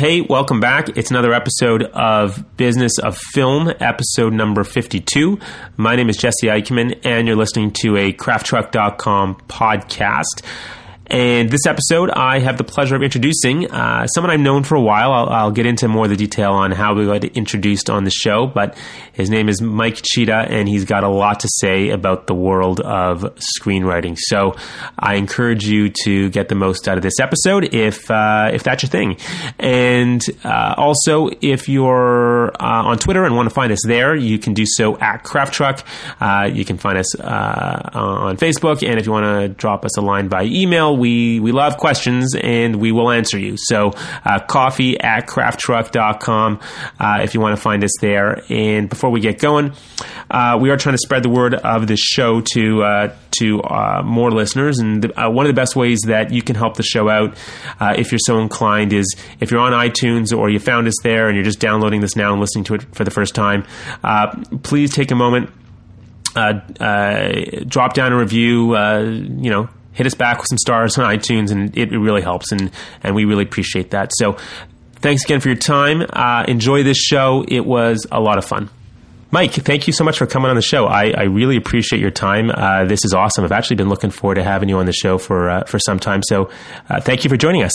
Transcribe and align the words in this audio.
Hey, 0.00 0.22
welcome 0.22 0.60
back. 0.60 0.96
It's 0.96 1.10
another 1.10 1.34
episode 1.34 1.82
of 1.82 2.56
Business 2.56 2.98
of 3.00 3.18
Film, 3.18 3.70
episode 3.80 4.32
number 4.32 4.64
52. 4.64 5.38
My 5.76 5.94
name 5.94 6.08
is 6.08 6.16
Jesse 6.16 6.46
Eichman, 6.46 6.98
and 7.04 7.28
you're 7.28 7.36
listening 7.36 7.70
to 7.82 7.98
a 7.98 8.10
crafttruck.com 8.10 9.34
podcast. 9.46 10.42
And 11.10 11.50
this 11.50 11.66
episode, 11.66 12.08
I 12.10 12.38
have 12.38 12.56
the 12.56 12.62
pleasure 12.62 12.94
of 12.94 13.02
introducing 13.02 13.68
uh, 13.68 14.06
someone 14.06 14.30
I've 14.30 14.38
known 14.38 14.62
for 14.62 14.76
a 14.76 14.80
while. 14.80 15.12
I'll, 15.12 15.28
I'll, 15.28 15.50
get 15.50 15.66
into 15.66 15.88
more 15.88 16.04
of 16.04 16.10
the 16.10 16.16
detail 16.16 16.52
on 16.52 16.70
how 16.70 16.94
we 16.94 17.04
got 17.04 17.24
introduced 17.24 17.90
on 17.90 18.04
the 18.04 18.10
show, 18.10 18.46
but 18.46 18.78
his 19.12 19.28
name 19.28 19.48
is 19.48 19.60
Mike 19.60 20.00
Cheever, 20.02 20.30
and 20.30 20.68
he's 20.68 20.84
got 20.84 21.02
a 21.02 21.08
lot 21.08 21.40
to 21.40 21.48
say 21.58 21.88
about 21.88 22.28
the 22.28 22.34
world 22.34 22.78
of 22.80 23.22
screenwriting. 23.60 24.16
So 24.16 24.54
I 24.96 25.16
encourage 25.16 25.66
you 25.66 25.88
to 26.04 26.30
get 26.30 26.48
the 26.48 26.54
most 26.54 26.86
out 26.86 26.96
of 26.96 27.02
this 27.02 27.18
episode 27.18 27.74
if 27.74 28.08
uh, 28.08 28.52
if 28.54 28.62
that's 28.62 28.84
your 28.84 28.90
thing. 28.90 29.16
And 29.58 30.24
uh, 30.44 30.74
also, 30.76 31.30
if 31.40 31.68
you're 31.68 32.52
uh, 32.52 32.84
on 32.84 32.98
Twitter 32.98 33.24
and 33.24 33.34
want 33.34 33.48
to 33.48 33.54
find 33.54 33.72
us 33.72 33.80
there, 33.84 34.14
you 34.14 34.38
can 34.38 34.54
do 34.54 34.64
so 34.64 34.96
at 34.98 35.24
Craft 35.24 35.54
Truck. 35.54 35.84
Uh, 36.20 36.48
you 36.52 36.64
can 36.64 36.78
find 36.78 36.96
us 36.96 37.18
uh, 37.18 37.90
on 37.94 38.36
Facebook, 38.36 38.88
and 38.88 39.00
if 39.00 39.06
you 39.06 39.12
want 39.12 39.24
to 39.24 39.48
drop 39.48 39.84
us 39.84 39.98
a 39.98 40.00
line 40.00 40.28
by 40.28 40.44
email, 40.44 40.99
we, 41.00 41.40
we 41.40 41.50
love 41.50 41.76
questions 41.78 42.36
and 42.36 42.76
we 42.76 42.92
will 42.92 43.10
answer 43.10 43.38
you. 43.38 43.56
So, 43.56 43.92
uh, 44.24 44.38
coffee 44.40 45.00
at 45.00 45.26
crafttruck.com 45.26 46.60
uh, 47.00 47.20
if 47.22 47.34
you 47.34 47.40
want 47.40 47.56
to 47.56 47.60
find 47.60 47.82
us 47.82 47.92
there. 48.00 48.42
And 48.48 48.88
before 48.88 49.10
we 49.10 49.20
get 49.20 49.38
going, 49.38 49.72
uh, 50.30 50.58
we 50.60 50.70
are 50.70 50.76
trying 50.76 50.94
to 50.94 50.98
spread 50.98 51.22
the 51.22 51.28
word 51.28 51.54
of 51.54 51.86
this 51.86 52.00
show 52.00 52.40
to 52.52 52.82
uh, 52.82 53.16
to 53.38 53.62
uh, 53.62 54.02
more 54.04 54.30
listeners. 54.30 54.78
And 54.78 55.02
the, 55.02 55.20
uh, 55.20 55.30
one 55.30 55.46
of 55.46 55.50
the 55.50 55.60
best 55.60 55.74
ways 55.74 56.00
that 56.06 56.32
you 56.32 56.42
can 56.42 56.54
help 56.56 56.76
the 56.76 56.82
show 56.82 57.08
out, 57.08 57.36
uh, 57.80 57.94
if 57.96 58.12
you're 58.12 58.18
so 58.20 58.38
inclined, 58.38 58.92
is 58.92 59.16
if 59.40 59.50
you're 59.50 59.60
on 59.60 59.72
iTunes 59.72 60.36
or 60.36 60.50
you 60.50 60.58
found 60.58 60.86
us 60.86 60.94
there 61.02 61.28
and 61.28 61.36
you're 61.36 61.44
just 61.44 61.60
downloading 61.60 62.00
this 62.00 62.16
now 62.16 62.32
and 62.32 62.40
listening 62.40 62.64
to 62.64 62.74
it 62.74 62.94
for 62.94 63.04
the 63.04 63.10
first 63.10 63.34
time, 63.34 63.64
uh, 64.04 64.36
please 64.62 64.92
take 64.92 65.10
a 65.10 65.16
moment. 65.16 65.50
drop 66.34 67.94
down 67.94 68.12
a 68.12 68.16
review, 68.16 68.76
you 68.76 69.50
know, 69.50 69.68
hit 69.92 70.06
us 70.06 70.14
back 70.14 70.38
with 70.38 70.46
some 70.48 70.58
stars 70.58 70.98
on 70.98 71.04
iTunes, 71.04 71.50
and 71.50 71.76
it, 71.76 71.90
really 71.90 72.22
helps, 72.22 72.52
and 72.52 72.70
and 73.02 73.14
we 73.14 73.24
really 73.24 73.44
appreciate 73.44 73.90
that. 73.90 74.10
So, 74.14 74.36
thanks 74.96 75.24
again 75.24 75.40
for 75.40 75.48
your 75.48 75.56
time. 75.58 76.02
Uh, 76.10 76.44
enjoy 76.48 76.82
this 76.82 76.98
show; 76.98 77.44
it 77.48 77.64
was 77.66 78.06
a 78.10 78.20
lot 78.20 78.38
of 78.38 78.44
fun. 78.44 78.70
Mike, 79.32 79.52
thank 79.52 79.86
you 79.86 79.92
so 79.92 80.02
much 80.02 80.18
for 80.18 80.26
coming 80.26 80.50
on 80.50 80.56
the 80.56 80.62
show. 80.62 80.86
I, 80.86 81.12
I 81.16 81.22
really 81.24 81.56
appreciate 81.56 82.00
your 82.00 82.10
time. 82.10 82.50
Uh, 82.50 82.84
this 82.86 83.04
is 83.04 83.14
awesome. 83.14 83.44
I've 83.44 83.52
actually 83.52 83.76
been 83.76 83.88
looking 83.88 84.10
forward 84.10 84.34
to 84.36 84.42
having 84.42 84.68
you 84.68 84.78
on 84.78 84.86
the 84.86 84.92
show 84.92 85.18
for 85.18 85.48
uh, 85.48 85.64
for 85.64 85.78
some 85.78 85.98
time. 85.98 86.22
So, 86.24 86.50
uh, 86.88 87.00
thank 87.00 87.24
you 87.24 87.30
for 87.30 87.36
joining 87.36 87.62
us. 87.62 87.72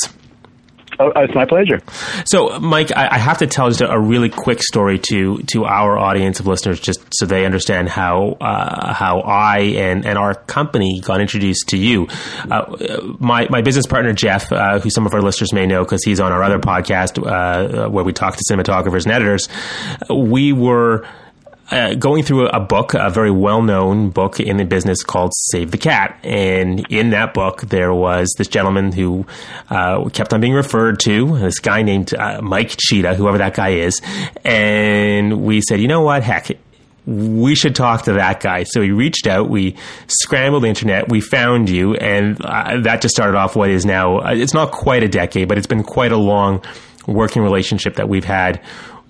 Oh, 1.00 1.12
it's 1.16 1.36
my 1.36 1.46
pleasure. 1.46 1.82
So, 2.26 2.60
Mike, 2.60 2.92
I, 2.96 3.16
I, 3.16 3.18
have 3.18 3.40
to 3.40 3.48
tell 3.48 3.70
just 3.70 3.82
a 3.82 4.00
really 4.00 4.30
quick 4.30 4.62
story 4.64 5.00
to 5.00 5.40
to 5.54 5.66
our 5.66 5.98
audience 5.98 6.40
of 6.40 6.48
listeners, 6.48 6.80
just 6.80 7.02
so 7.12 7.26
they 7.26 7.46
understand 7.46 7.90
how 7.90 8.38
uh, 8.40 8.94
how 8.94 9.20
I 9.20 9.60
and, 9.60 10.06
and 10.06 10.18
our 10.18 10.36
company 10.36 11.02
got 11.02 11.20
introduced 11.20 11.70
to 11.70 11.78
you. 11.78 12.08
Uh, 12.50 13.16
my 13.20 13.48
my 13.50 13.62
business 13.62 13.86
partner 13.86 14.14
Jeff, 14.14 14.52
uh, 14.52 14.80
who 14.80 14.90
some 14.90 15.06
of 15.06 15.14
our 15.14 15.22
listeners 15.22 15.52
may 15.52 15.66
know 15.66 15.84
because 15.84 16.04
he's 16.04 16.20
on 16.20 16.32
our 16.32 16.44
other 16.44 16.60
podcast 16.60 17.22
uh, 17.26 17.90
where 17.90 18.04
we 18.04 18.14
talk 18.14 18.38
to 18.38 18.44
cinematographers 18.50 19.04
and 19.04 19.14
editors. 19.14 19.50
We 20.10 20.54
were 20.54 21.06
uh, 21.72 21.96
going 21.96 22.24
through 22.24 22.48
a 22.48 22.60
book, 22.60 22.94
a 22.94 23.10
very 23.10 23.32
well 23.32 23.62
known 23.62 24.10
book 24.10 24.40
in 24.40 24.58
the 24.58 24.66
business 24.66 25.04
called 25.04 25.32
Save 25.52 25.72
the 25.72 25.78
Cat. 25.78 26.18
And 26.24 26.86
in 26.90 27.10
that 27.12 27.34
book, 27.34 27.62
there 27.62 27.94
was 27.94 28.34
this 28.38 28.48
gentleman 28.48 28.92
who 28.92 29.26
uh, 29.70 30.10
kept 30.10 30.34
on 30.34 30.42
being 30.42 30.54
referred 30.54 31.00
to, 31.02 31.38
this 31.40 31.60
guy 31.60 31.82
named 31.82 32.14
uh, 32.14 32.42
Mike 32.42 32.76
Cheever, 32.78 33.16
whoever 33.16 33.38
that 33.40 33.56
guy 33.56 33.70
is. 33.70 34.02
And 34.44 35.42
we 35.44 35.62
said, 35.62 35.80
you 35.80 35.88
know 35.88 36.02
what? 36.02 36.24
Heck, 36.24 36.52
we 37.06 37.56
should 37.56 37.76
talk 37.76 38.04
to 38.04 38.14
that 38.14 38.40
guy. 38.40 38.64
So 38.64 38.82
we 38.82 38.92
reached 38.92 39.28
out, 39.28 39.50
we 39.50 39.76
scrambled 40.08 40.64
the 40.64 40.68
internet, 40.68 41.10
we 41.10 41.22
found 41.22 41.70
you, 41.70 41.96
and 41.96 42.44
uh, 42.44 42.82
that 42.82 43.02
just 43.02 43.16
started 43.16 43.38
off 43.38 43.56
what 43.56 43.70
is 43.70 43.86
now, 43.86 44.20
uh, 44.20 44.34
it's 44.34 44.54
not 44.54 44.72
quite 44.72 45.04
a 45.04 45.08
decade, 45.08 45.48
but 45.48 45.58
it's 45.58 45.68
been 45.68 45.84
quite 45.84 46.12
a 46.12 46.18
long 46.18 46.64
working 47.08 47.44
relationship 47.44 47.96
that 47.96 48.10
we've 48.10 48.26
had 48.26 48.62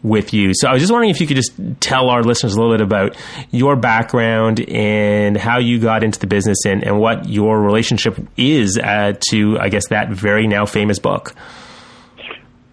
with 0.06 0.34
you. 0.34 0.54
So 0.54 0.68
I 0.68 0.74
was 0.74 0.82
just 0.82 0.92
wondering 0.92 1.10
if 1.10 1.20
you 1.20 1.28
could 1.28 1.38
just 1.38 1.54
tell 1.80 2.10
our 2.10 2.24
listeners 2.24 2.56
a 2.56 2.62
little 2.62 2.74
bit 2.74 2.82
about 2.82 3.18
your 3.52 3.76
background 3.76 4.60
and 4.70 5.36
how 5.36 5.58
you 5.58 5.80
got 5.80 6.04
into 6.04 6.20
the 6.20 6.28
business 6.28 6.66
and, 6.66 6.84
and 6.84 7.00
what 7.00 7.28
your 7.28 7.60
relationship 7.60 8.18
is 8.38 8.78
uh, 8.78 9.14
to, 9.32 9.60
I 9.60 9.70
guess, 9.70 9.88
that 9.90 10.10
very 10.10 10.48
now 10.48 10.66
famous 10.66 11.00
book. 11.00 11.36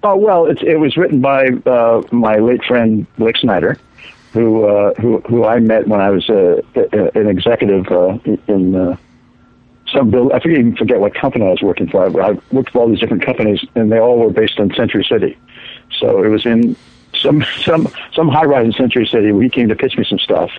Oh 0.04 0.16
well, 0.16 0.46
it 0.46 0.80
was 0.80 0.96
written 0.96 1.20
by 1.20 1.46
uh, 1.64 2.02
my 2.10 2.34
late 2.36 2.64
friend 2.64 3.06
Blake 3.18 3.36
Snyder, 3.36 3.78
who 4.32 4.64
uh, 4.64 4.94
who 4.94 5.20
who 5.20 5.44
I 5.44 5.60
met 5.60 5.86
when 5.86 6.00
I 6.00 6.10
was 6.10 6.28
uh, 6.28 6.60
an 7.14 7.28
executive 7.28 7.86
uh, 7.86 8.18
in 8.48 8.74
uh, 8.74 8.96
some 9.92 10.10
build. 10.10 10.32
I 10.32 10.40
forget 10.40 10.58
even 10.58 10.76
forget 10.76 10.98
what 10.98 11.14
company 11.14 11.46
I 11.46 11.50
was 11.50 11.62
working 11.62 11.88
for. 11.88 12.02
I, 12.02 12.30
I 12.30 12.38
worked 12.50 12.72
for 12.72 12.80
all 12.80 12.88
these 12.88 12.98
different 12.98 13.24
companies, 13.24 13.64
and 13.76 13.92
they 13.92 14.00
all 14.00 14.18
were 14.18 14.30
based 14.32 14.58
in 14.58 14.74
Century 14.74 15.06
City. 15.08 15.38
So 16.00 16.24
it 16.24 16.28
was 16.28 16.46
in 16.46 16.74
some 17.22 17.44
some 17.64 17.88
some 18.14 18.28
high 18.28 18.44
rise 18.44 18.66
in 18.66 18.72
Century 18.72 19.06
City 19.06 19.32
he 19.40 19.48
came 19.48 19.68
to 19.68 19.76
pitch 19.76 19.96
me 19.96 20.04
some 20.04 20.18
stuff, 20.18 20.50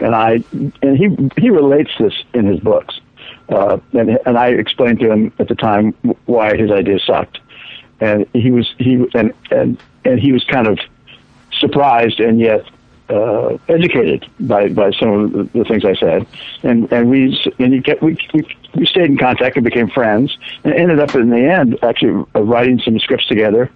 and 0.00 0.14
I 0.14 0.42
and 0.82 0.96
he 0.96 1.16
he 1.40 1.50
relates 1.50 1.90
this 1.98 2.14
in 2.34 2.46
his 2.46 2.60
books, 2.60 3.00
uh, 3.48 3.78
and 3.92 4.18
and 4.26 4.38
I 4.38 4.48
explained 4.48 5.00
to 5.00 5.10
him 5.10 5.32
at 5.38 5.48
the 5.48 5.54
time 5.54 5.94
why 6.26 6.56
his 6.56 6.70
idea 6.70 6.98
sucked, 6.98 7.38
and 8.00 8.26
he 8.34 8.50
was 8.50 8.74
he 8.78 9.06
and 9.14 9.32
and 9.50 9.78
and 10.04 10.20
he 10.20 10.32
was 10.32 10.44
kind 10.44 10.66
of 10.66 10.78
surprised 11.58 12.20
and 12.20 12.38
yet 12.40 12.64
uh, 13.10 13.56
educated 13.68 14.26
by, 14.40 14.68
by 14.68 14.90
some 14.92 15.08
of 15.08 15.52
the, 15.52 15.64
things 15.64 15.84
I 15.84 15.94
said, 15.94 16.26
and 16.62 16.90
and 16.92 17.08
we 17.08 17.40
and 17.58 17.84
kept, 17.84 18.02
we, 18.02 18.18
we 18.34 18.56
we 18.74 18.86
stayed 18.86 19.06
in 19.06 19.16
contact 19.16 19.56
and 19.56 19.64
became 19.64 19.88
friends, 19.88 20.36
and 20.64 20.74
ended 20.74 20.98
up 20.98 21.14
in 21.14 21.30
the 21.30 21.40
end 21.40 21.78
actually 21.82 22.24
writing 22.34 22.78
some 22.80 22.98
scripts 22.98 23.26
together, 23.26 23.70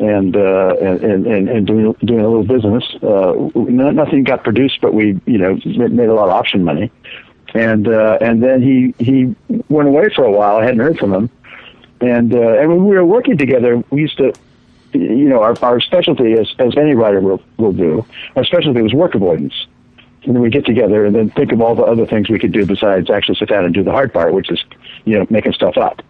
and 0.00 0.34
uh, 0.34 0.74
and, 0.80 1.26
and 1.26 1.48
and 1.48 1.66
doing 1.66 1.94
doing 2.04 2.20
a 2.20 2.28
little 2.28 2.44
business. 2.44 2.84
Uh, 3.02 3.34
nothing 3.54 4.24
got 4.24 4.42
produced, 4.42 4.80
but 4.80 4.94
we 4.94 5.20
you 5.26 5.38
know 5.38 5.58
made 5.64 6.08
a 6.08 6.14
lot 6.14 6.24
of 6.24 6.30
option 6.30 6.64
money, 6.64 6.90
and 7.54 7.86
uh, 7.86 8.18
and 8.20 8.42
then 8.42 8.62
he 8.62 8.94
he 8.98 9.34
went 9.68 9.88
away 9.88 10.08
for 10.14 10.24
a 10.24 10.30
while. 10.30 10.56
I 10.56 10.64
hadn't 10.64 10.80
heard 10.80 10.98
from 10.98 11.12
him, 11.12 11.30
and 12.00 12.34
uh, 12.34 12.58
and 12.58 12.68
when 12.70 12.86
we 12.86 12.96
were 12.96 13.04
working 13.04 13.36
together, 13.36 13.82
we 13.90 14.00
used 14.02 14.16
to. 14.18 14.32
You 14.92 15.28
know, 15.28 15.40
our, 15.40 15.56
our 15.62 15.80
specialty, 15.80 16.32
as, 16.32 16.52
as 16.58 16.76
any 16.76 16.94
writer 16.94 17.20
will, 17.20 17.40
will 17.58 17.72
do, 17.72 18.04
our 18.34 18.44
specialty 18.44 18.82
was 18.82 18.92
work 18.92 19.14
avoidance. 19.14 19.54
And 20.24 20.34
then 20.34 20.42
we 20.42 20.50
get 20.50 20.66
together 20.66 21.06
and 21.06 21.14
then 21.14 21.30
think 21.30 21.52
of 21.52 21.60
all 21.60 21.76
the 21.76 21.84
other 21.84 22.06
things 22.06 22.28
we 22.28 22.40
could 22.40 22.50
do 22.50 22.66
besides 22.66 23.08
actually 23.08 23.36
sit 23.36 23.50
down 23.50 23.64
and 23.64 23.72
do 23.72 23.84
the 23.84 23.92
hard 23.92 24.12
part, 24.12 24.34
which 24.34 24.50
is, 24.50 24.58
you 25.04 25.16
know, 25.16 25.28
making 25.30 25.52
stuff 25.52 25.76
up. 25.76 26.02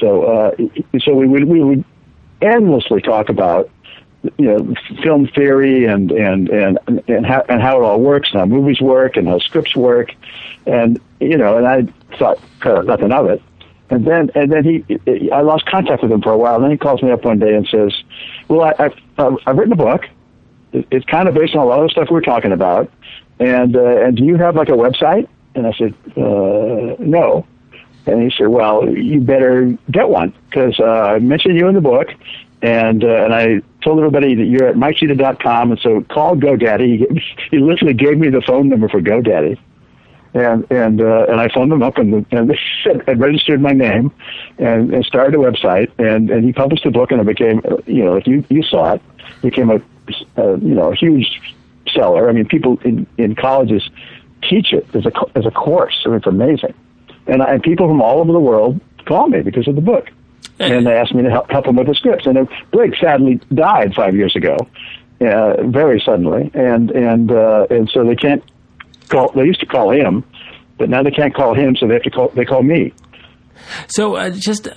So, 0.00 0.24
uh, 0.24 0.50
so 0.98 1.14
we 1.14 1.28
would, 1.28 1.44
we 1.44 1.62
would 1.62 1.84
endlessly 2.40 3.00
talk 3.00 3.28
about 3.28 3.70
you 4.36 4.46
know 4.46 4.74
film 5.02 5.28
theory 5.28 5.84
and 5.84 6.10
and 6.10 6.48
and 6.48 6.78
and 7.08 7.26
how 7.26 7.44
and 7.48 7.62
how 7.62 7.78
it 7.78 7.84
all 7.84 8.00
works 8.00 8.30
and 8.32 8.40
how 8.40 8.46
movies 8.46 8.80
work 8.80 9.16
and 9.16 9.28
how 9.28 9.38
scripts 9.38 9.76
work. 9.76 10.14
And 10.66 11.00
you 11.20 11.36
know 11.36 11.56
and 11.56 11.66
I 11.66 12.16
thought 12.16 12.40
of 12.62 12.86
nothing 12.86 13.12
of 13.12 13.26
it. 13.26 13.42
And 13.90 14.06
then 14.06 14.30
and 14.34 14.52
then 14.52 14.64
he 14.64 15.30
I 15.30 15.40
lost 15.42 15.66
contact 15.66 16.02
with 16.02 16.12
him 16.12 16.22
for 16.22 16.32
a 16.32 16.38
while. 16.38 16.56
And 16.56 16.64
then 16.64 16.70
he 16.72 16.76
calls 16.76 17.02
me 17.02 17.10
up 17.10 17.24
one 17.24 17.38
day 17.38 17.54
and 17.54 17.66
says 17.68 17.92
well 18.48 18.62
I, 18.62 18.74
I've 19.18 19.38
I've 19.46 19.56
written 19.56 19.72
a 19.72 19.76
book. 19.76 20.08
It's 20.72 21.06
kind 21.06 21.28
of 21.28 21.34
based 21.34 21.54
on 21.54 21.62
a 21.62 21.64
lot 21.64 21.80
of 21.80 21.88
the 21.88 21.92
stuff 21.92 22.10
we 22.10 22.18
are 22.18 22.22
talking 22.22 22.52
about. 22.52 22.90
And 23.38 23.76
uh, 23.76 24.04
and 24.04 24.16
do 24.16 24.24
you 24.24 24.36
have 24.36 24.56
like 24.56 24.68
a 24.68 24.72
website? 24.72 25.28
And 25.54 25.66
I 25.66 25.72
said 25.72 25.94
uh, 26.16 26.96
no 26.98 27.46
and 28.08 28.22
he 28.22 28.36
said, 28.36 28.48
"Well, 28.48 28.88
you 28.88 29.20
better 29.20 29.76
get 29.90 30.08
one 30.08 30.32
because 30.48 30.78
uh, 30.80 30.84
I 30.84 31.18
mentioned 31.18 31.56
you 31.56 31.68
in 31.68 31.74
the 31.74 31.80
book, 31.80 32.08
and 32.62 33.04
uh, 33.04 33.24
and 33.24 33.34
I 33.34 33.60
told 33.82 33.98
everybody 33.98 34.34
that 34.34 34.44
you're 34.44 34.66
at 34.66 34.76
MikeCheever.com, 34.76 35.72
and 35.72 35.80
so 35.80 36.00
call 36.02 36.34
GoDaddy. 36.36 36.98
He, 36.98 37.22
he 37.50 37.58
literally 37.58 37.94
gave 37.94 38.18
me 38.18 38.30
the 38.30 38.40
phone 38.40 38.68
number 38.68 38.88
for 38.88 39.00
GoDaddy, 39.00 39.58
and 40.34 40.66
and 40.70 41.00
uh, 41.00 41.26
and 41.28 41.40
I 41.40 41.48
phoned 41.48 41.70
them 41.70 41.82
up, 41.82 41.98
and 41.98 42.26
and 42.30 42.50
they 42.50 42.58
said 42.84 43.04
I 43.06 43.12
registered 43.12 43.60
my 43.60 43.72
name, 43.72 44.10
and, 44.58 44.92
and 44.92 45.04
started 45.04 45.34
a 45.34 45.38
website, 45.38 45.90
and 45.98 46.30
and 46.30 46.44
he 46.44 46.52
published 46.52 46.84
the 46.84 46.90
book, 46.90 47.12
and 47.12 47.20
it 47.20 47.26
became, 47.26 47.60
you 47.86 48.04
know, 48.04 48.16
if 48.16 48.26
you 48.26 48.44
you 48.48 48.62
saw 48.62 48.94
it, 48.94 49.02
became 49.42 49.70
a, 49.70 49.76
a 50.36 50.58
you 50.58 50.74
know 50.74 50.92
a 50.92 50.96
huge 50.96 51.40
seller. 51.92 52.28
I 52.28 52.32
mean, 52.32 52.46
people 52.46 52.78
in 52.84 53.06
in 53.18 53.34
colleges 53.34 53.88
teach 54.42 54.72
it 54.72 54.86
as 54.94 55.04
a 55.04 55.12
as 55.34 55.44
a 55.44 55.50
course. 55.50 56.02
I 56.06 56.08
mean, 56.08 56.16
it's 56.16 56.26
amazing 56.26 56.74
and, 57.28 57.42
I, 57.42 57.54
and 57.54 57.62
people 57.62 57.86
from 57.86 58.02
all 58.02 58.20
over 58.20 58.32
the 58.32 58.40
world 58.40 58.80
call 59.06 59.28
me 59.28 59.42
because 59.42 59.68
of 59.68 59.74
the 59.74 59.80
book, 59.80 60.10
and 60.58 60.86
they 60.86 60.96
asked 60.96 61.14
me 61.14 61.22
to 61.22 61.30
help, 61.30 61.50
help 61.50 61.66
them 61.66 61.76
with 61.76 61.86
the 61.86 61.94
scripts. 61.94 62.26
And 62.26 62.48
Blake 62.72 62.94
sadly 63.00 63.40
died 63.54 63.94
five 63.94 64.14
years 64.16 64.34
ago, 64.34 64.56
uh, 65.20 65.62
very 65.64 66.00
suddenly, 66.00 66.50
and 66.54 66.90
and 66.90 67.30
uh, 67.30 67.66
and 67.70 67.88
so 67.90 68.04
they 68.04 68.16
can't 68.16 68.42
call. 69.08 69.30
They 69.32 69.44
used 69.44 69.60
to 69.60 69.66
call 69.66 69.90
him, 69.90 70.24
but 70.76 70.88
now 70.88 71.02
they 71.02 71.10
can't 71.10 71.34
call 71.34 71.54
him, 71.54 71.76
so 71.76 71.86
they 71.86 71.94
have 71.94 72.02
to 72.02 72.10
call. 72.10 72.28
They 72.28 72.44
call 72.44 72.62
me. 72.62 72.92
So, 73.88 74.16
uh, 74.16 74.30
just 74.30 74.68
uh, 74.68 74.72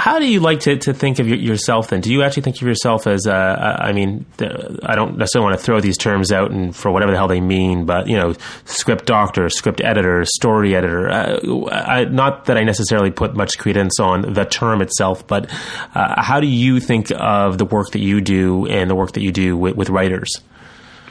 how 0.00 0.18
do 0.18 0.26
you 0.26 0.40
like 0.40 0.60
to, 0.60 0.76
to 0.76 0.94
think 0.94 1.18
of 1.18 1.28
yourself 1.28 1.88
then? 1.88 2.00
Do 2.00 2.12
you 2.12 2.22
actually 2.22 2.42
think 2.42 2.56
of 2.56 2.62
yourself 2.62 3.06
as, 3.06 3.26
uh, 3.26 3.76
I 3.78 3.92
mean, 3.92 4.26
I 4.40 4.94
don't 4.94 5.18
necessarily 5.18 5.50
want 5.50 5.60
to 5.60 5.64
throw 5.64 5.80
these 5.80 5.96
terms 5.98 6.32
out 6.32 6.50
and 6.50 6.74
for 6.74 6.90
whatever 6.90 7.12
the 7.12 7.18
hell 7.18 7.28
they 7.28 7.40
mean, 7.40 7.86
but, 7.86 8.08
you 8.08 8.16
know, 8.16 8.34
script 8.64 9.06
doctor, 9.06 9.48
script 9.48 9.80
editor, 9.80 10.24
story 10.24 10.74
editor. 10.74 11.10
Uh, 11.10 11.68
I, 11.70 12.04
not 12.04 12.46
that 12.46 12.56
I 12.56 12.64
necessarily 12.64 13.10
put 13.10 13.34
much 13.34 13.58
credence 13.58 14.00
on 14.00 14.32
the 14.32 14.44
term 14.44 14.82
itself, 14.82 15.26
but 15.26 15.50
uh, 15.94 16.22
how 16.22 16.40
do 16.40 16.46
you 16.46 16.80
think 16.80 17.12
of 17.14 17.58
the 17.58 17.64
work 17.64 17.90
that 17.92 18.00
you 18.00 18.20
do 18.20 18.66
and 18.66 18.90
the 18.90 18.94
work 18.94 19.12
that 19.12 19.22
you 19.22 19.32
do 19.32 19.56
with, 19.56 19.76
with 19.76 19.90
writers? 19.90 20.30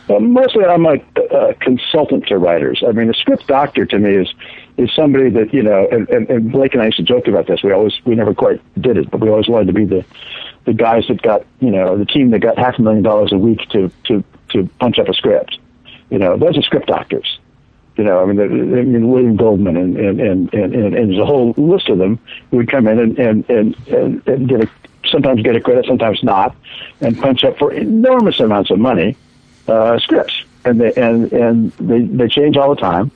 Well, 0.10 0.20
mostly 0.22 0.66
I'm 0.66 0.86
a, 0.88 0.96
a 1.32 1.54
consultant 1.54 2.26
to 2.28 2.38
writers. 2.40 2.84
I 2.86 2.92
mean, 2.92 3.10
a 3.10 3.14
script 3.14 3.46
doctor 3.46 3.86
to 3.86 4.00
me 4.00 4.16
is 4.16 4.34
is 4.80 4.90
somebody 4.96 5.30
that 5.30 5.54
you 5.54 5.62
know, 5.62 5.88
and, 5.92 6.10
and, 6.10 6.30
and 6.30 6.52
Blake 6.52 6.74
and 6.74 6.82
I 6.82 6.86
used 6.86 6.98
to 6.98 7.04
joke 7.04 7.28
about 7.28 7.48
this. 7.48 7.62
We 7.62 7.72
always 7.72 7.94
we 8.06 8.16
never 8.16 8.34
quite 8.34 8.62
did 8.82 8.98
it, 8.98 9.12
but 9.12 9.20
we 9.20 9.30
always 9.30 9.48
wanted 9.48 9.68
to 9.68 9.74
be 9.74 9.86
the 9.86 10.06
the 10.66 10.74
guys 10.74 11.06
that 11.10 11.22
got 11.22 11.46
you 11.60 11.70
know 11.70 11.98
the 11.98 12.06
team 12.06 12.32
that 12.32 12.40
got 12.40 12.58
half 12.58 12.80
a 12.80 12.82
million 12.82 13.04
dollars 13.04 13.32
a 13.34 13.38
week 13.38 13.60
to 13.72 13.92
to 14.06 14.24
to 14.50 14.68
punch 14.80 14.98
up 14.98 15.10
a 15.10 15.14
script. 15.14 15.58
You 16.10 16.18
know, 16.18 16.38
those 16.38 16.58
are 16.58 16.62
script 16.62 16.88
doctors. 16.88 17.40
You 17.98 18.06
know, 18.06 18.24
I 18.24 18.26
mean, 18.26 18.40
I 18.40 18.48
mean 18.48 19.10
William 19.10 19.36
Goldman 19.36 19.76
and 19.76 19.98
and, 19.98 20.22
and 20.22 20.54
and 20.54 20.74
and 20.74 20.96
and 20.96 21.10
there's 21.10 21.20
a 21.20 21.26
whole 21.26 21.54
list 21.58 21.90
of 21.90 21.98
them 21.98 22.18
who 22.50 22.58
would 22.58 22.72
come 22.72 22.88
in 22.88 23.00
and 23.00 23.20
and 23.20 23.50
and, 23.50 23.88
and, 23.90 24.28
and 24.28 24.48
get 24.48 24.64
a 24.64 24.70
sometimes 25.10 25.42
get 25.42 25.56
a 25.56 25.62
credit, 25.62 25.86
sometimes 25.86 26.24
not, 26.24 26.56
and 27.02 27.18
punch 27.18 27.44
up 27.44 27.58
for 27.58 27.74
enormous 27.74 28.40
amounts 28.40 28.72
of 28.72 28.80
money 28.80 29.18
uh, 29.68 30.00
scripts, 30.00 30.44
and 30.64 30.80
they 30.80 30.94
and 30.94 31.34
and 31.34 31.72
they 31.74 32.02
they 32.02 32.28
change 32.30 32.56
all 32.56 32.74
the 32.74 32.80
time, 32.80 33.12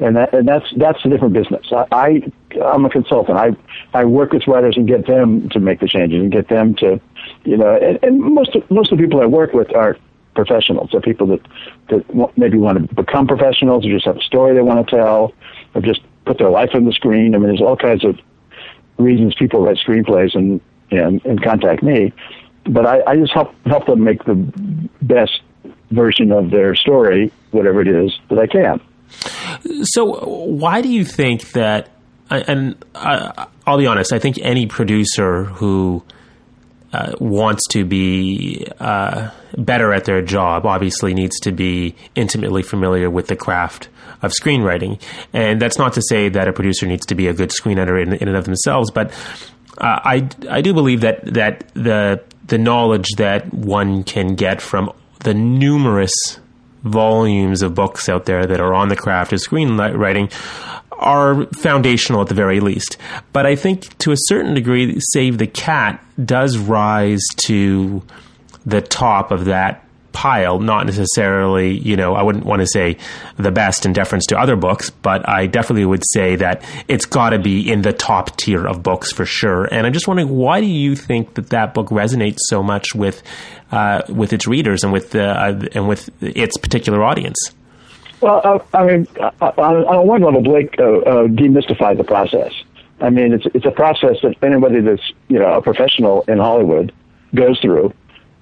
and 0.00 0.16
that 0.16 0.32
and 0.32 0.46
that's 0.46 0.66
that's 0.76 1.04
a 1.04 1.08
different 1.08 1.34
business. 1.34 1.66
I, 1.72 1.86
I 1.92 2.32
I'm 2.62 2.84
a 2.84 2.90
consultant. 2.90 3.38
I 3.38 3.56
I 3.94 4.04
work 4.04 4.32
with 4.32 4.46
writers 4.46 4.76
and 4.76 4.86
get 4.86 5.06
them 5.06 5.48
to 5.50 5.60
make 5.60 5.80
the 5.80 5.88
changes 5.88 6.20
and 6.20 6.30
get 6.30 6.48
them 6.48 6.74
to, 6.76 7.00
you 7.44 7.56
know, 7.56 7.76
and, 7.76 7.98
and 8.02 8.20
most 8.20 8.54
of, 8.54 8.70
most 8.70 8.92
of 8.92 8.98
the 8.98 9.04
people 9.04 9.20
I 9.20 9.26
work 9.26 9.52
with 9.52 9.74
are 9.74 9.96
professionals. 10.34 10.90
They're 10.92 11.00
people 11.00 11.26
that 11.28 11.40
that 11.88 12.36
maybe 12.36 12.58
want 12.58 12.78
to 12.88 12.94
become 12.94 13.26
professionals 13.26 13.84
or 13.84 13.90
just 13.90 14.06
have 14.06 14.18
a 14.18 14.22
story 14.22 14.54
they 14.54 14.62
want 14.62 14.86
to 14.86 14.96
tell, 14.96 15.34
or 15.74 15.80
just 15.80 16.00
put 16.24 16.38
their 16.38 16.50
life 16.50 16.70
on 16.74 16.84
the 16.84 16.92
screen. 16.92 17.34
I 17.34 17.38
mean, 17.38 17.48
there's 17.48 17.60
all 17.60 17.76
kinds 17.76 18.04
of 18.04 18.18
reasons 18.98 19.34
people 19.34 19.62
write 19.62 19.78
screenplays 19.78 20.34
and 20.34 20.60
and, 20.90 21.24
and 21.26 21.42
contact 21.42 21.82
me, 21.82 22.12
but 22.64 22.86
I, 22.86 23.02
I 23.04 23.16
just 23.16 23.32
help 23.32 23.52
help 23.66 23.86
them 23.86 24.04
make 24.04 24.24
the 24.24 24.34
best 25.02 25.40
version 25.90 26.30
of 26.30 26.50
their 26.50 26.74
story, 26.74 27.32
whatever 27.50 27.80
it 27.80 27.88
is 27.88 28.16
that 28.28 28.38
I 28.38 28.46
can. 28.46 28.80
So, 29.82 30.44
why 30.44 30.80
do 30.82 30.88
you 30.88 31.04
think 31.04 31.52
that? 31.52 31.90
And 32.30 32.82
I'll 32.94 33.78
be 33.78 33.86
honest, 33.86 34.12
I 34.12 34.18
think 34.18 34.38
any 34.42 34.66
producer 34.66 35.44
who 35.44 36.04
uh, 36.92 37.12
wants 37.20 37.66
to 37.68 37.84
be 37.84 38.66
uh, 38.80 39.30
better 39.56 39.92
at 39.92 40.04
their 40.04 40.22
job 40.22 40.66
obviously 40.66 41.14
needs 41.14 41.38
to 41.40 41.52
be 41.52 41.94
intimately 42.14 42.62
familiar 42.62 43.10
with 43.10 43.28
the 43.28 43.36
craft 43.36 43.88
of 44.22 44.32
screenwriting. 44.32 45.00
And 45.32 45.60
that's 45.60 45.78
not 45.78 45.92
to 45.94 46.02
say 46.02 46.28
that 46.28 46.48
a 46.48 46.52
producer 46.52 46.86
needs 46.86 47.06
to 47.06 47.14
be 47.14 47.28
a 47.28 47.32
good 47.32 47.50
screenwriter 47.50 48.02
in, 48.02 48.14
in 48.14 48.28
and 48.28 48.36
of 48.36 48.44
themselves, 48.44 48.90
but 48.90 49.10
uh, 49.78 50.00
I, 50.02 50.28
I 50.50 50.60
do 50.60 50.74
believe 50.74 51.02
that, 51.02 51.24
that 51.34 51.68
the, 51.74 52.22
the 52.46 52.58
knowledge 52.58 53.10
that 53.16 53.52
one 53.52 54.02
can 54.02 54.34
get 54.34 54.60
from 54.60 54.92
the 55.20 55.34
numerous 55.34 56.12
volumes 56.82 57.62
of 57.62 57.74
books 57.74 58.08
out 58.08 58.26
there 58.26 58.46
that 58.46 58.60
are 58.60 58.74
on 58.74 58.88
the 58.88 58.96
craft 58.96 59.32
of 59.32 59.40
screenwriting 59.40 60.32
are 60.92 61.46
foundational 61.54 62.20
at 62.20 62.28
the 62.28 62.34
very 62.34 62.60
least. 62.60 62.96
But 63.32 63.46
I 63.46 63.56
think 63.56 63.96
to 63.98 64.12
a 64.12 64.16
certain 64.16 64.54
degree, 64.54 64.98
Save 65.12 65.38
the 65.38 65.46
Cat 65.46 66.04
does 66.24 66.58
rise 66.58 67.22
to 67.46 68.02
the 68.66 68.80
top 68.80 69.30
of 69.30 69.46
that 69.46 69.84
pile, 70.12 70.58
not 70.58 70.86
necessarily, 70.86 71.78
you 71.78 71.96
know, 71.96 72.14
I 72.14 72.22
wouldn't 72.22 72.44
want 72.44 72.60
to 72.60 72.66
say 72.66 72.96
the 73.36 73.50
best 73.50 73.86
in 73.86 73.92
deference 73.92 74.26
to 74.26 74.38
other 74.38 74.56
books, 74.56 74.90
but 74.90 75.28
I 75.28 75.46
definitely 75.46 75.84
would 75.84 76.02
say 76.12 76.36
that 76.36 76.64
it's 76.88 77.04
got 77.04 77.30
to 77.30 77.38
be 77.38 77.70
in 77.70 77.82
the 77.82 77.92
top 77.92 78.36
tier 78.36 78.66
of 78.66 78.82
books 78.82 79.12
for 79.12 79.24
sure. 79.24 79.64
And 79.64 79.86
I'm 79.86 79.92
just 79.92 80.08
wondering, 80.08 80.28
why 80.28 80.60
do 80.60 80.66
you 80.66 80.96
think 80.96 81.34
that 81.34 81.50
that 81.50 81.74
book 81.74 81.88
resonates 81.88 82.38
so 82.48 82.62
much 82.62 82.94
with 82.94 83.22
uh, 83.70 84.02
with 84.08 84.32
its 84.32 84.46
readers 84.46 84.82
and 84.82 84.92
with 84.92 85.14
uh, 85.14 85.58
and 85.72 85.88
with 85.88 86.10
its 86.22 86.56
particular 86.56 87.02
audience? 87.02 87.38
Well, 88.20 88.40
uh, 88.42 88.58
I 88.76 88.84
mean, 88.84 89.06
uh, 89.20 89.30
on, 89.40 89.76
on 89.84 90.06
one 90.06 90.22
level, 90.22 90.42
Blake 90.42 90.74
uh, 90.78 90.82
uh, 90.82 91.26
demystified 91.28 91.98
the 91.98 92.04
process. 92.04 92.52
I 93.00 93.10
mean, 93.10 93.32
it's 93.32 93.46
it's 93.54 93.66
a 93.66 93.70
process 93.70 94.16
that 94.22 94.34
anybody 94.42 94.80
that's 94.80 95.12
you 95.28 95.38
know 95.38 95.54
a 95.54 95.62
professional 95.62 96.24
in 96.26 96.38
Hollywood 96.38 96.92
goes 97.34 97.60
through, 97.60 97.92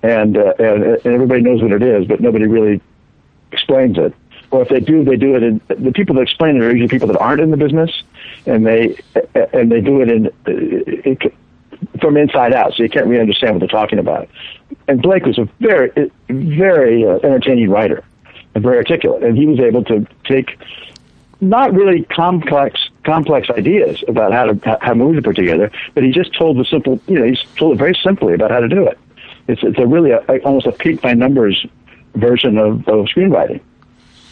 and 0.06 0.36
uh, 0.36 0.54
and, 0.58 0.84
and 0.84 1.06
everybody 1.06 1.42
knows 1.42 1.62
what 1.62 1.72
it 1.72 1.82
is, 1.82 2.06
but 2.06 2.20
nobody 2.20 2.46
really 2.46 2.80
explains 3.52 3.98
it. 3.98 4.14
Or 4.52 4.62
if 4.62 4.68
they 4.68 4.80
do, 4.80 5.04
they 5.04 5.16
do 5.16 5.34
it 5.34 5.42
in 5.42 5.60
the 5.68 5.92
people 5.92 6.14
that 6.16 6.22
explain 6.22 6.56
it 6.56 6.62
are 6.62 6.70
usually 6.70 6.88
people 6.88 7.08
that 7.08 7.18
aren't 7.18 7.40
in 7.40 7.50
the 7.50 7.56
business, 7.56 7.90
and 8.46 8.64
they 8.64 8.96
and 9.52 9.72
they 9.72 9.80
do 9.80 10.00
it 10.00 10.08
in 10.08 10.30
it, 10.46 11.34
from 12.00 12.16
inside 12.16 12.52
out, 12.52 12.74
so 12.74 12.82
you 12.82 12.88
can't 12.88 13.06
really 13.06 13.20
understand 13.20 13.54
what 13.54 13.60
they're 13.60 13.80
talking 13.80 13.98
about. 13.98 14.28
And 14.88 15.02
Blake 15.02 15.26
was 15.26 15.38
a 15.38 15.48
very, 15.60 16.10
very 16.28 17.04
uh, 17.04 17.18
entertaining 17.24 17.70
writer 17.70 18.04
and 18.54 18.62
very 18.62 18.76
articulate, 18.76 19.24
and 19.24 19.36
he 19.36 19.46
was 19.46 19.58
able 19.58 19.84
to 19.84 20.06
take 20.24 20.58
not 21.40 21.74
really 21.74 22.04
complex 22.04 22.80
complex 23.04 23.50
ideas 23.50 24.02
about 24.08 24.32
how 24.32 24.46
to 24.46 24.78
how 24.80 24.94
movies 24.94 25.18
are 25.18 25.22
put 25.22 25.36
together, 25.36 25.70
but 25.94 26.04
he 26.04 26.10
just 26.10 26.32
told 26.34 26.56
the 26.56 26.64
simple, 26.64 27.00
you 27.08 27.18
know, 27.18 27.24
he 27.24 27.36
told 27.56 27.72
it 27.74 27.78
very 27.78 27.98
simply 28.02 28.32
about 28.34 28.50
how 28.50 28.60
to 28.60 28.68
do 28.68 28.86
it. 28.86 28.98
It's 29.48 29.62
it's 29.62 29.78
a 29.78 29.86
really 29.86 30.10
a, 30.10 30.18
almost 30.44 30.66
a 30.66 30.72
peak 30.72 31.02
by 31.02 31.14
numbers 31.14 31.66
version 32.14 32.58
of, 32.58 32.86
of 32.88 33.06
screenwriting. 33.06 33.60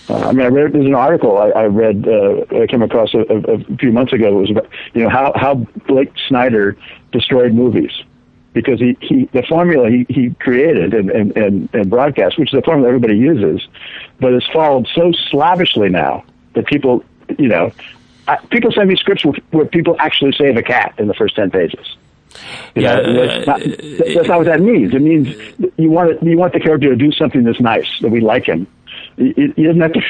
Uh, 0.09 0.29
I 0.29 0.33
mean, 0.33 0.45
I 0.45 0.49
read 0.49 0.73
there's 0.73 0.87
an 0.87 0.95
article 0.95 1.39
I, 1.39 1.49
I 1.51 1.65
read 1.67 2.07
uh, 2.07 2.45
I 2.63 2.67
came 2.67 2.83
across 2.83 3.15
a, 3.15 3.21
a, 3.21 3.55
a 3.55 3.77
few 3.77 3.93
months 3.93 4.13
ago. 4.13 4.29
It 4.29 4.41
was 4.41 4.51
about 4.51 4.69
you 4.93 5.03
know 5.03 5.09
how 5.09 5.33
how 5.35 5.55
Blake 5.87 6.13
Snyder 6.29 6.77
destroyed 7.13 7.55
movies 7.55 7.93
because 8.53 8.81
he, 8.81 8.97
he 9.01 9.25
the 9.33 9.43
formula 9.43 9.89
he, 9.91 10.07
he 10.09 10.31
created 10.35 10.95
and, 10.95 11.11
and, 11.11 11.37
and, 11.37 11.69
and 11.73 11.91
broadcast, 11.91 12.39
which 12.39 12.53
is 12.53 12.59
a 12.59 12.63
formula 12.63 12.89
everybody 12.89 13.17
uses, 13.17 13.67
but 14.21 14.35
is 14.35 14.45
followed 14.53 14.89
so 14.95 15.13
slavishly 15.31 15.89
now 15.89 16.25
that 16.55 16.67
people 16.67 17.03
you 17.39 17.49
know 17.49 17.73
I, 18.29 18.37
people 18.51 18.73
send 18.73 18.89
me 18.89 18.97
scripts 18.97 19.25
where, 19.25 19.35
where 19.53 19.67
people 19.67 19.97
actually 19.99 20.33
save 20.33 20.57
a 20.57 20.63
cat 20.63 20.95
in 20.99 21.09
the 21.09 21.15
first 21.15 21.35
ten 21.37 21.51
pages. 21.51 21.97
You 22.75 22.83
yeah, 22.83 22.97
know, 22.97 23.27
that's, 23.27 23.47
not, 23.47 23.61
that's 24.15 24.29
not 24.29 24.39
what 24.39 24.47
that 24.47 24.61
means. 24.61 24.95
It 24.95 25.03
means 25.03 25.29
you 25.77 25.91
want 25.91 26.23
you 26.23 26.37
want 26.37 26.53
the 26.53 26.61
character 26.61 26.91
to 26.91 26.97
do 26.97 27.13
something 27.13 27.45
that's 27.45 27.61
nice 27.61 27.89
that 28.01 28.11
we 28.11 28.21
like 28.21 28.47
him, 28.47 28.67
it 29.17 29.57
not 29.59 29.83
have 29.83 29.93
to. 29.93 30.03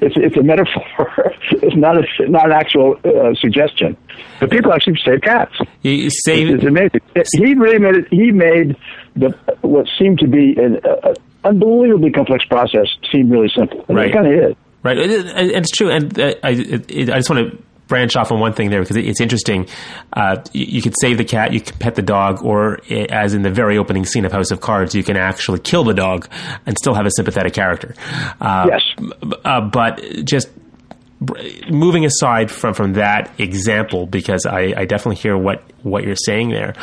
It's 0.00 0.16
it's 0.16 0.36
a 0.36 0.42
metaphor. 0.42 1.34
it's 1.50 1.76
not 1.76 1.98
a 1.98 2.30
not 2.30 2.46
an 2.46 2.52
actual 2.52 2.98
uh, 3.04 3.34
suggestion. 3.34 3.96
But 4.40 4.50
people 4.50 4.72
actually 4.72 4.98
save 5.04 5.20
cats. 5.22 5.54
You 5.82 6.08
save 6.10 6.48
it's, 6.48 6.64
it's 6.64 6.64
amazing. 6.64 7.00
He 7.34 7.54
really 7.54 7.78
made 7.78 7.96
it. 7.96 8.08
He 8.10 8.30
made 8.30 8.76
the 9.16 9.30
what 9.60 9.86
seemed 9.98 10.20
to 10.20 10.28
be 10.28 10.56
an 10.56 10.80
uh, 10.84 11.14
unbelievably 11.44 12.12
complex 12.12 12.44
process 12.44 12.86
seem 13.10 13.28
really 13.28 13.50
simple. 13.54 13.84
And 13.88 13.96
right. 13.96 14.08
It 14.08 14.12
kind 14.12 14.26
of 14.26 14.32
is. 14.32 14.56
Right. 14.82 14.98
and 14.98 15.50
it's 15.50 15.70
true. 15.70 15.90
And 15.90 16.18
uh, 16.18 16.34
I, 16.42 16.50
it, 16.50 17.10
I 17.10 17.16
just 17.16 17.30
want 17.30 17.52
to 17.52 17.62
branch 17.92 18.16
off 18.16 18.32
on 18.32 18.40
one 18.40 18.54
thing 18.54 18.70
there 18.70 18.80
because 18.80 18.96
it's 18.96 19.20
interesting. 19.20 19.68
Uh, 20.14 20.42
you, 20.54 20.80
could 20.80 20.94
save 20.98 21.18
the 21.18 21.26
cat, 21.26 21.52
you 21.52 21.60
could 21.60 21.78
pet 21.78 21.94
the 21.94 22.00
dog, 22.00 22.42
or 22.42 22.80
as 22.90 23.34
in 23.34 23.42
the 23.42 23.50
very 23.50 23.76
opening 23.76 24.06
scene 24.06 24.24
of 24.24 24.32
House 24.32 24.50
of 24.50 24.62
Cards, 24.62 24.94
you 24.94 25.04
can 25.04 25.18
actually 25.18 25.58
kill 25.58 25.84
the 25.84 25.92
dog 25.92 26.26
and 26.64 26.78
still 26.78 26.94
have 26.94 27.04
a 27.04 27.10
sympathetic 27.10 27.52
character. 27.52 27.94
Uh, 28.40 28.66
yes. 28.70 29.10
Uh, 29.44 29.60
but 29.60 30.02
just 30.24 30.48
moving 31.68 32.06
aside 32.06 32.50
from, 32.50 32.72
from 32.72 32.94
that 32.94 33.30
example, 33.38 34.06
because 34.06 34.46
I, 34.46 34.72
I 34.74 34.86
definitely 34.86 35.16
hear 35.16 35.36
what, 35.36 35.62
what 35.82 36.02
you're 36.02 36.16
saying 36.16 36.48
there. 36.48 36.74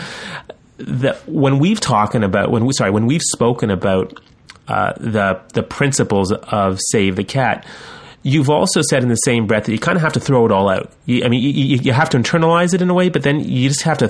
That 0.78 1.28
when 1.28 1.58
we've 1.58 1.80
talking 1.80 2.24
about 2.24 2.52
when 2.52 2.66
we 2.66 2.74
sorry 2.74 2.92
when 2.92 3.08
we've 3.08 3.24
spoken 3.34 3.72
about 3.72 4.22
uh, 4.68 4.94
the 4.98 5.42
the 5.54 5.64
principles 5.64 6.32
of 6.32 6.80
Save 6.92 7.16
the 7.16 7.24
Cat, 7.24 7.66
You've 8.22 8.50
also 8.50 8.82
said 8.82 9.02
in 9.04 9.10
the 9.10 9.16
same 9.16 9.48
breath 9.48 9.66
that 9.66 9.72
you 9.72 9.80
kind 9.80 9.96
of 9.96 10.02
have 10.02 10.14
to 10.14 10.20
throw 10.20 10.46
it 10.46 10.52
all 10.52 10.70
out. 10.70 10.92
You, 11.06 11.24
I 11.24 11.30
mean, 11.30 11.42
you, 11.42 11.78
you 11.78 11.94
have 11.94 12.10
to 12.10 12.18
internalize 12.18 12.74
it 12.74 12.82
in 12.82 12.90
a 12.90 12.94
way, 12.94 13.10
but 13.10 13.24
then 13.24 13.40
you 13.40 13.70
just 13.70 13.84
have 13.84 13.98
to 14.00 14.10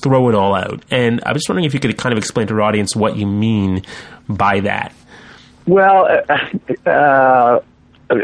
throw 0.00 0.28
it 0.28 0.34
all 0.34 0.54
out. 0.54 0.84
And 0.90 1.20
I 1.24 1.32
was 1.32 1.42
just 1.42 1.48
wondering 1.48 1.64
if 1.64 1.74
you 1.74 1.80
could 1.80 1.96
kind 1.98 2.12
of 2.12 2.18
explain 2.18 2.46
to 2.48 2.54
our 2.54 2.62
audience 2.62 2.94
what 2.96 3.16
you 3.16 3.26
mean 3.26 3.82
by 4.28 4.60
that. 4.60 4.94
Well, 5.66 6.06
uh, 6.28 6.88
uh, 6.88 7.60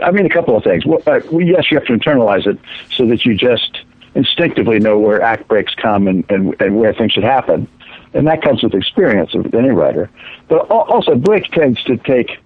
I 0.02 0.10
mean 0.10 0.26
a 0.26 0.30
couple 0.30 0.56
of 0.56 0.64
things. 0.64 0.86
Well, 0.86 1.02
uh, 1.06 1.20
yes, 1.38 1.70
you 1.70 1.78
have 1.78 1.86
to 1.86 1.92
internalize 1.92 2.46
it 2.46 2.58
so 2.96 3.06
that 3.06 3.24
you 3.24 3.34
just 3.34 3.78
instinctively 4.14 4.78
know 4.78 4.98
where 4.98 5.20
act 5.20 5.46
breaks 5.48 5.74
come 5.74 6.08
and, 6.08 6.28
and, 6.30 6.60
and 6.60 6.78
where 6.78 6.94
things 6.94 7.12
should 7.12 7.24
happen. 7.24 7.68
And 8.14 8.26
that 8.26 8.40
comes 8.42 8.62
with 8.62 8.74
experience 8.74 9.34
of 9.34 9.54
any 9.54 9.68
writer. 9.68 10.08
But 10.48 10.70
also, 10.70 11.14
Blake 11.14 11.50
tends 11.50 11.82
to 11.84 11.98
take 11.98 12.38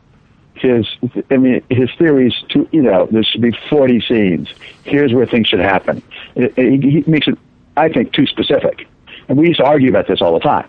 his 0.60 0.86
I 1.30 1.36
mean 1.36 1.62
his 1.70 1.90
theories 1.98 2.34
to 2.50 2.68
you 2.72 2.82
know 2.82 3.08
there 3.10 3.24
should 3.24 3.42
be 3.42 3.52
40 3.68 4.00
scenes. 4.02 4.48
Here's 4.84 5.12
where 5.12 5.26
things 5.26 5.48
should 5.48 5.60
happen. 5.60 6.02
He 6.34 7.04
makes 7.06 7.28
it 7.28 7.38
I 7.76 7.88
think, 7.88 8.12
too 8.12 8.26
specific. 8.26 8.86
And 9.28 9.38
we 9.38 9.48
used 9.48 9.60
to 9.60 9.64
argue 9.64 9.88
about 9.88 10.06
this 10.06 10.20
all 10.20 10.34
the 10.34 10.40
time. 10.40 10.68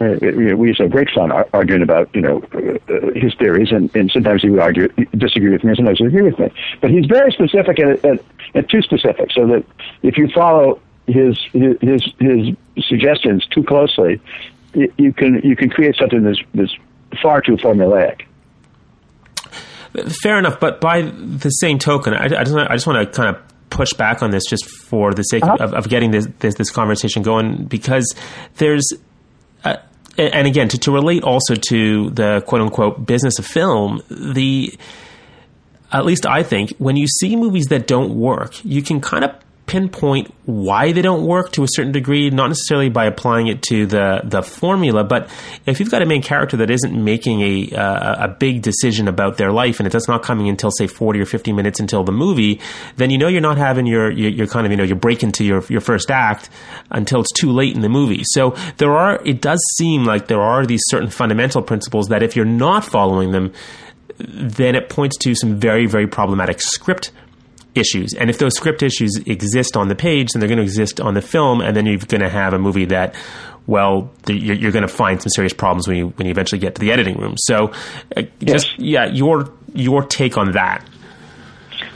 Uh, 0.00 0.16
we 0.20 0.68
used 0.68 0.78
to 0.78 0.84
have 0.84 0.92
great 0.92 1.10
fun 1.10 1.32
arguing 1.52 1.82
about 1.82 2.08
you 2.14 2.20
know 2.20 2.42
uh, 2.52 3.10
his 3.18 3.34
theories, 3.34 3.72
and, 3.72 3.94
and 3.96 4.10
sometimes 4.12 4.42
he 4.42 4.50
would 4.50 4.60
argue 4.60 4.86
disagree 5.16 5.50
with 5.50 5.64
me, 5.64 5.70
and 5.70 5.76
sometimes 5.76 5.98
he 5.98 6.04
would 6.04 6.14
agree 6.14 6.30
with 6.30 6.38
me. 6.38 6.52
But 6.80 6.90
he's 6.90 7.06
very 7.06 7.32
specific 7.32 7.80
and, 7.80 8.04
and, 8.04 8.20
and 8.54 8.70
too 8.70 8.80
specific, 8.82 9.32
so 9.32 9.46
that 9.48 9.64
if 10.02 10.16
you 10.16 10.28
follow 10.28 10.80
his 11.08 11.36
his 11.52 12.12
his 12.20 12.54
suggestions 12.86 13.44
too 13.46 13.64
closely, 13.64 14.20
you 14.72 15.12
can 15.12 15.40
you 15.42 15.56
can 15.56 15.68
create 15.68 15.96
something 15.96 16.22
that's, 16.22 16.40
that's 16.54 16.76
far 17.20 17.40
too 17.40 17.56
formulaic. 17.56 18.27
Fair 20.22 20.38
enough, 20.38 20.60
but 20.60 20.80
by 20.80 21.02
the 21.02 21.50
same 21.50 21.78
token, 21.78 22.14
I, 22.14 22.24
I 22.24 22.44
just 22.44 22.54
I 22.54 22.74
just 22.74 22.86
want 22.86 23.06
to 23.06 23.16
kind 23.16 23.34
of 23.34 23.42
push 23.70 23.92
back 23.92 24.22
on 24.22 24.30
this 24.30 24.44
just 24.48 24.68
for 24.68 25.12
the 25.12 25.22
sake 25.22 25.42
uh-huh. 25.42 25.56
of, 25.60 25.74
of, 25.74 25.88
getting 25.88 26.10
this, 26.10 26.26
this, 26.38 26.54
this 26.54 26.70
conversation 26.70 27.22
going 27.22 27.64
because 27.64 28.14
there's 28.56 28.92
uh, 29.64 29.76
and 30.16 30.46
again 30.46 30.68
to, 30.68 30.78
to 30.78 30.92
relate 30.92 31.22
also 31.22 31.54
to 31.54 32.10
the 32.10 32.42
quote 32.46 32.60
unquote 32.60 33.04
business 33.06 33.38
of 33.38 33.46
film 33.46 34.02
the 34.10 34.76
at 35.92 36.04
least 36.04 36.26
I 36.26 36.42
think 36.42 36.72
when 36.78 36.96
you 36.96 37.06
see 37.06 37.36
movies 37.36 37.66
that 37.66 37.86
don't 37.86 38.14
work 38.14 38.64
you 38.64 38.82
can 38.82 39.00
kind 39.00 39.24
of 39.24 39.34
pinpoint 39.68 40.34
why 40.46 40.92
they 40.92 41.02
don't 41.02 41.24
work 41.24 41.52
to 41.52 41.62
a 41.62 41.66
certain 41.68 41.92
degree, 41.92 42.30
not 42.30 42.48
necessarily 42.48 42.88
by 42.88 43.04
applying 43.04 43.46
it 43.46 43.62
to 43.62 43.86
the 43.86 44.22
the 44.24 44.42
formula, 44.42 45.04
but 45.04 45.30
if 45.66 45.78
you've 45.78 45.90
got 45.90 46.02
a 46.02 46.06
main 46.06 46.22
character 46.22 46.56
that 46.56 46.70
isn't 46.70 46.92
making 46.92 47.42
a 47.42 47.76
uh, 47.76 48.24
a 48.24 48.28
big 48.28 48.62
decision 48.62 49.06
about 49.06 49.36
their 49.36 49.52
life 49.52 49.78
and 49.78 49.86
it's 49.86 50.08
not 50.08 50.22
coming 50.22 50.48
until 50.48 50.70
say 50.70 50.86
40 50.86 51.20
or 51.20 51.26
50 51.26 51.52
minutes 51.52 51.78
until 51.78 52.02
the 52.02 52.12
movie, 52.12 52.60
then 52.96 53.10
you 53.10 53.18
know 53.18 53.28
you're 53.28 53.40
not 53.40 53.58
having 53.58 53.86
your 53.86 54.10
your, 54.10 54.30
your 54.30 54.46
kind 54.46 54.66
of 54.66 54.72
you 54.72 54.76
know 54.76 54.84
your 54.84 54.96
break 54.96 55.22
into 55.22 55.44
your 55.44 55.62
your 55.68 55.80
first 55.80 56.10
act 56.10 56.48
until 56.90 57.20
it's 57.20 57.32
too 57.32 57.52
late 57.52 57.76
in 57.76 57.82
the 57.82 57.88
movie. 57.88 58.22
So 58.24 58.56
there 58.78 58.96
are 58.96 59.22
it 59.24 59.40
does 59.40 59.62
seem 59.76 60.04
like 60.04 60.26
there 60.26 60.40
are 60.40 60.66
these 60.66 60.82
certain 60.86 61.10
fundamental 61.10 61.62
principles 61.62 62.08
that 62.08 62.22
if 62.22 62.34
you're 62.34 62.44
not 62.44 62.84
following 62.84 63.32
them 63.32 63.52
then 64.18 64.74
it 64.74 64.88
points 64.88 65.16
to 65.16 65.34
some 65.34 65.60
very, 65.60 65.86
very 65.86 66.06
problematic 66.06 66.60
script 66.60 67.12
issues. 67.78 68.14
And 68.14 68.30
if 68.30 68.38
those 68.38 68.54
script 68.54 68.82
issues 68.82 69.16
exist 69.26 69.76
on 69.76 69.88
the 69.88 69.94
page, 69.94 70.32
then 70.32 70.40
they're 70.40 70.48
going 70.48 70.58
to 70.58 70.64
exist 70.64 71.00
on 71.00 71.14
the 71.14 71.22
film, 71.22 71.60
and 71.60 71.76
then 71.76 71.86
you're 71.86 71.98
going 71.98 72.20
to 72.20 72.28
have 72.28 72.52
a 72.52 72.58
movie 72.58 72.86
that, 72.86 73.14
well, 73.66 74.10
you're, 74.26 74.56
you're 74.56 74.72
going 74.72 74.86
to 74.86 74.92
find 74.92 75.20
some 75.20 75.30
serious 75.30 75.52
problems 75.52 75.88
when 75.88 75.96
you 75.96 76.08
when 76.08 76.26
you 76.26 76.30
eventually 76.30 76.58
get 76.58 76.74
to 76.74 76.80
the 76.80 76.92
editing 76.92 77.16
room. 77.16 77.34
So, 77.38 77.72
uh, 78.16 78.22
just 78.40 78.78
yeah, 78.78 79.06
your 79.06 79.52
your 79.74 80.02
take 80.02 80.36
on 80.36 80.52
that. 80.52 80.84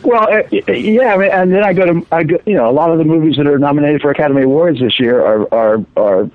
Well, 0.02 0.22
uh, 0.22 0.42
yeah, 0.50 1.14
and 1.14 1.52
then 1.52 1.62
I 1.62 1.72
go 1.72 1.86
to 1.86 2.06
I 2.10 2.24
go, 2.24 2.36
you 2.46 2.54
know 2.54 2.68
a 2.68 2.72
lot 2.72 2.90
of 2.90 2.98
the 2.98 3.04
movies 3.04 3.36
that 3.36 3.46
are 3.46 3.58
nominated 3.58 4.00
for 4.00 4.10
Academy 4.10 4.42
Awards 4.42 4.80
this 4.80 4.98
year 4.98 5.24
are 5.24 5.54
are 5.54 5.84
are 5.96 6.30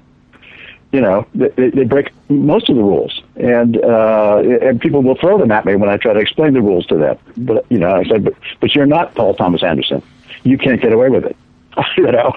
you 0.92 1.02
know, 1.02 1.28
they, 1.36 1.70
they 1.70 1.84
break 1.84 2.12
most 2.30 2.70
of 2.70 2.76
the 2.76 2.82
rules, 2.82 3.22
and 3.40 3.78
uh, 3.84 4.42
and 4.62 4.82
people 4.82 5.04
will 5.04 5.16
throw 5.16 5.38
them 5.38 5.52
at 5.52 5.66
me 5.66 5.76
when 5.76 5.90
I 5.90 5.98
try 5.98 6.14
to 6.14 6.20
explain 6.20 6.54
the 6.54 6.62
rules 6.62 6.86
to 6.88 6.98
them. 6.98 7.18
But 7.38 7.66
you 7.70 7.78
know, 7.78 7.96
I 7.96 8.04
said, 8.06 8.24
but 8.24 8.34
but 8.60 8.74
you're 8.74 8.86
not 8.86 9.16
Paul 9.16 9.36
Thomas 9.36 9.64
Anderson. 9.64 10.02
You 10.44 10.58
can't 10.58 10.82
get 10.82 10.92
away 10.92 11.10
with 11.10 11.26
it. 11.26 11.36
you 11.98 12.12
know, 12.12 12.36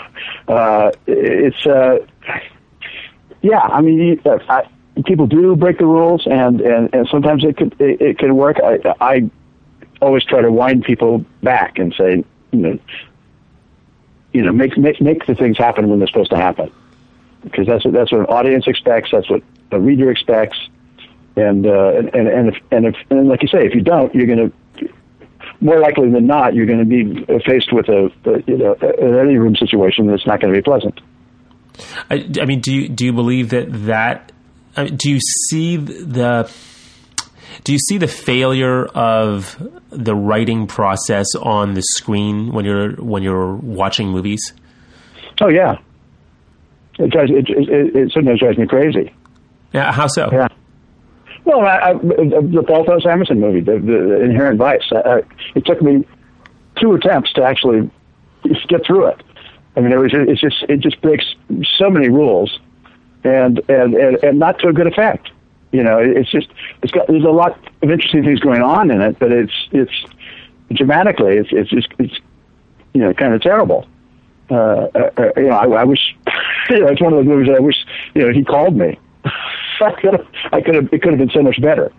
uh, 0.48 0.92
it's 1.06 1.66
uh, 1.66 1.98
yeah. 3.40 3.60
I 3.60 3.80
mean, 3.80 4.20
uh, 4.24 4.38
I, 4.48 4.68
people 5.04 5.26
do 5.26 5.56
break 5.56 5.78
the 5.78 5.86
rules, 5.86 6.26
and 6.26 6.60
and 6.60 6.94
and 6.94 7.08
sometimes 7.08 7.44
it 7.44 7.56
could 7.56 7.74
it, 7.80 8.00
it 8.00 8.18
can 8.18 8.36
work. 8.36 8.58
I 8.62 8.78
I 9.00 9.30
always 10.02 10.24
try 10.24 10.42
to 10.42 10.52
wind 10.52 10.84
people 10.84 11.24
back 11.42 11.78
and 11.78 11.94
say, 11.94 12.24
you 12.52 12.58
know, 12.58 12.78
you 14.32 14.42
know, 14.42 14.52
make 14.52 14.76
make 14.76 15.00
make 15.00 15.26
the 15.26 15.34
things 15.34 15.56
happen 15.56 15.88
when 15.88 15.98
they're 15.98 16.08
supposed 16.08 16.30
to 16.30 16.36
happen 16.36 16.70
because 17.42 17.66
that's 17.66 17.84
what 17.86 17.94
that's 17.94 18.12
what 18.12 18.20
an 18.20 18.26
audience 18.26 18.66
expects. 18.66 19.10
That's 19.12 19.30
what 19.30 19.42
a 19.70 19.80
reader 19.80 20.10
expects. 20.10 20.58
And 21.40 21.66
uh, 21.66 21.92
and 22.12 22.28
and 22.28 22.48
if, 22.48 22.56
and 22.70 22.86
if 22.86 22.94
and 23.08 23.28
like 23.28 23.42
you 23.42 23.48
say, 23.48 23.64
if 23.64 23.74
you 23.74 23.82
don't, 23.82 24.14
you're 24.14 24.26
going 24.26 24.50
to 24.50 24.88
more 25.60 25.78
likely 25.78 26.10
than 26.10 26.26
not, 26.26 26.54
you're 26.54 26.66
going 26.66 26.78
to 26.78 26.84
be 26.84 27.24
faced 27.46 27.72
with 27.72 27.88
a, 27.88 28.06
a 28.24 28.42
you 28.46 28.58
know 28.58 28.76
an 28.80 29.18
any 29.18 29.36
room 29.36 29.56
situation 29.56 30.06
that's 30.06 30.26
not 30.26 30.40
going 30.40 30.52
to 30.52 30.58
be 30.58 30.62
pleasant. 30.62 31.00
I, 32.10 32.28
I, 32.40 32.44
mean, 32.44 32.60
do 32.60 32.74
you 32.74 32.88
do 32.88 33.06
you 33.06 33.12
believe 33.12 33.50
that 33.50 33.66
that 33.86 34.32
I 34.76 34.84
mean, 34.84 34.96
do 34.96 35.10
you 35.10 35.20
see 35.48 35.76
the 35.76 36.50
do 37.64 37.72
you 37.72 37.78
see 37.78 37.98
the 37.98 38.08
failure 38.08 38.86
of 38.86 39.56
the 39.90 40.14
writing 40.14 40.66
process 40.66 41.26
on 41.40 41.74
the 41.74 41.82
screen 41.82 42.52
when 42.52 42.64
you're 42.64 42.92
when 42.96 43.22
you're 43.22 43.54
watching 43.56 44.08
movies? 44.08 44.52
Oh 45.40 45.48
yeah, 45.48 45.78
it 46.98 47.10
drives 47.10 47.30
it, 47.30 47.48
it, 47.48 47.96
it 47.96 48.12
sometimes 48.12 48.40
drives 48.40 48.58
me 48.58 48.66
crazy. 48.66 49.12
Yeah, 49.72 49.92
how 49.92 50.06
so? 50.06 50.28
Yeah. 50.32 50.48
Well, 51.50 51.66
I, 51.66 51.90
I, 51.90 51.92
the 51.94 52.64
Paul 52.64 52.84
Thomas 52.84 53.04
Anderson 53.04 53.40
movie, 53.40 53.60
the, 53.60 53.80
the 53.80 54.20
Inherent 54.20 54.56
Vice. 54.58 54.84
I, 54.92 55.22
it 55.56 55.66
took 55.66 55.82
me 55.82 56.06
two 56.76 56.94
attempts 56.94 57.32
to 57.32 57.42
actually 57.42 57.90
get 58.68 58.86
through 58.86 59.06
it. 59.06 59.20
I 59.74 59.80
mean, 59.80 59.90
it 59.90 59.96
was 59.96 60.12
it's 60.14 60.40
just 60.40 60.62
it 60.68 60.78
just 60.78 61.00
breaks 61.00 61.24
so 61.76 61.90
many 61.90 62.08
rules, 62.08 62.60
and 63.24 63.60
and 63.68 63.94
and, 63.94 64.22
and 64.22 64.38
not 64.38 64.60
to 64.60 64.68
a 64.68 64.72
good 64.72 64.86
effect. 64.86 65.30
You 65.72 65.82
know, 65.82 65.98
it's 65.98 66.30
just 66.30 66.46
it's 66.82 66.92
got 66.92 67.08
there's 67.08 67.24
a 67.24 67.30
lot 67.30 67.58
of 67.82 67.90
interesting 67.90 68.22
things 68.22 68.38
going 68.38 68.62
on 68.62 68.88
in 68.92 69.00
it, 69.00 69.18
but 69.18 69.32
it's 69.32 69.68
it's 69.72 70.04
dramatically 70.70 71.36
it's 71.36 71.48
it's 71.50 71.70
just 71.70 71.88
it's 71.98 72.14
you 72.94 73.00
know 73.00 73.12
kind 73.12 73.34
of 73.34 73.42
terrible. 73.42 73.88
Uh, 74.52 74.54
uh, 74.54 75.10
uh, 75.16 75.30
you 75.36 75.48
know, 75.48 75.56
I, 75.56 75.80
I 75.80 75.84
wish 75.84 76.14
you 76.70 76.78
know, 76.78 76.86
it's 76.86 77.00
one 77.00 77.12
of 77.12 77.18
those 77.18 77.26
movies 77.26 77.48
that 77.48 77.56
I 77.56 77.60
wish 77.60 77.84
you 78.14 78.22
know 78.22 78.32
he 78.32 78.44
called 78.44 78.76
me. 78.76 78.96
I 79.82 79.92
could 80.00 80.12
have, 80.12 80.26
I 80.52 80.60
could 80.60 80.74
have, 80.74 80.92
it 80.92 81.02
could 81.02 81.12
have 81.12 81.18
been 81.18 81.30
so 81.30 81.42
much 81.42 81.60
better. 81.60 81.92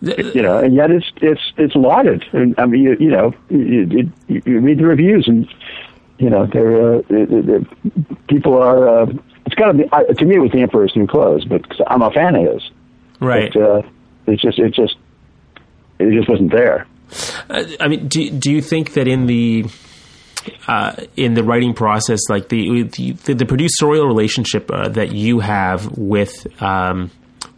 You 0.00 0.42
know, 0.42 0.58
and 0.58 0.74
yet 0.74 0.90
it's 0.90 1.06
it's 1.22 1.40
it's 1.56 1.74
lauded. 1.74 2.24
And 2.32 2.54
I 2.58 2.66
mean, 2.66 2.82
you, 2.82 2.96
you 3.00 3.10
know, 3.10 3.34
you, 3.48 4.10
you, 4.28 4.42
you 4.44 4.60
read 4.60 4.78
the 4.78 4.86
reviews, 4.86 5.26
and 5.26 5.48
you 6.18 6.30
know, 6.30 6.46
they're, 6.46 6.96
uh, 6.96 7.02
they're, 7.08 7.60
people 8.28 8.54
are. 8.54 9.02
Uh, 9.02 9.06
it's 9.46 9.54
kind 9.54 9.70
of 9.70 9.90
the, 9.90 10.14
to 10.14 10.24
me, 10.24 10.36
it 10.36 10.38
was 10.38 10.50
the 10.52 10.60
Emperor's 10.60 10.94
New 10.96 11.06
Clothes, 11.06 11.44
but 11.44 11.62
I'm 11.86 12.02
a 12.02 12.10
fan 12.10 12.34
of 12.36 12.52
his. 12.52 12.70
Right. 13.20 13.52
But, 13.52 13.62
uh, 13.62 13.82
it's 14.26 14.42
just, 14.42 14.58
it 14.58 14.74
just, 14.74 14.96
it 15.98 16.12
just 16.12 16.28
wasn't 16.28 16.52
there. 16.52 16.86
Uh, 17.48 17.64
I 17.78 17.88
mean, 17.88 18.08
do 18.08 18.28
do 18.30 18.52
you 18.52 18.60
think 18.60 18.94
that 18.94 19.06
in 19.08 19.26
the 19.26 19.66
uh, 20.68 20.94
in 21.16 21.34
the 21.34 21.42
writing 21.42 21.74
process, 21.74 22.20
like 22.28 22.48
the 22.48 22.82
the, 22.82 23.12
the 23.12 23.44
producerial 23.44 24.06
relationship 24.06 24.70
uh, 24.70 24.88
that 24.88 25.12
you 25.12 25.40
have 25.40 25.96
with 25.98 26.46
um, 26.62 27.10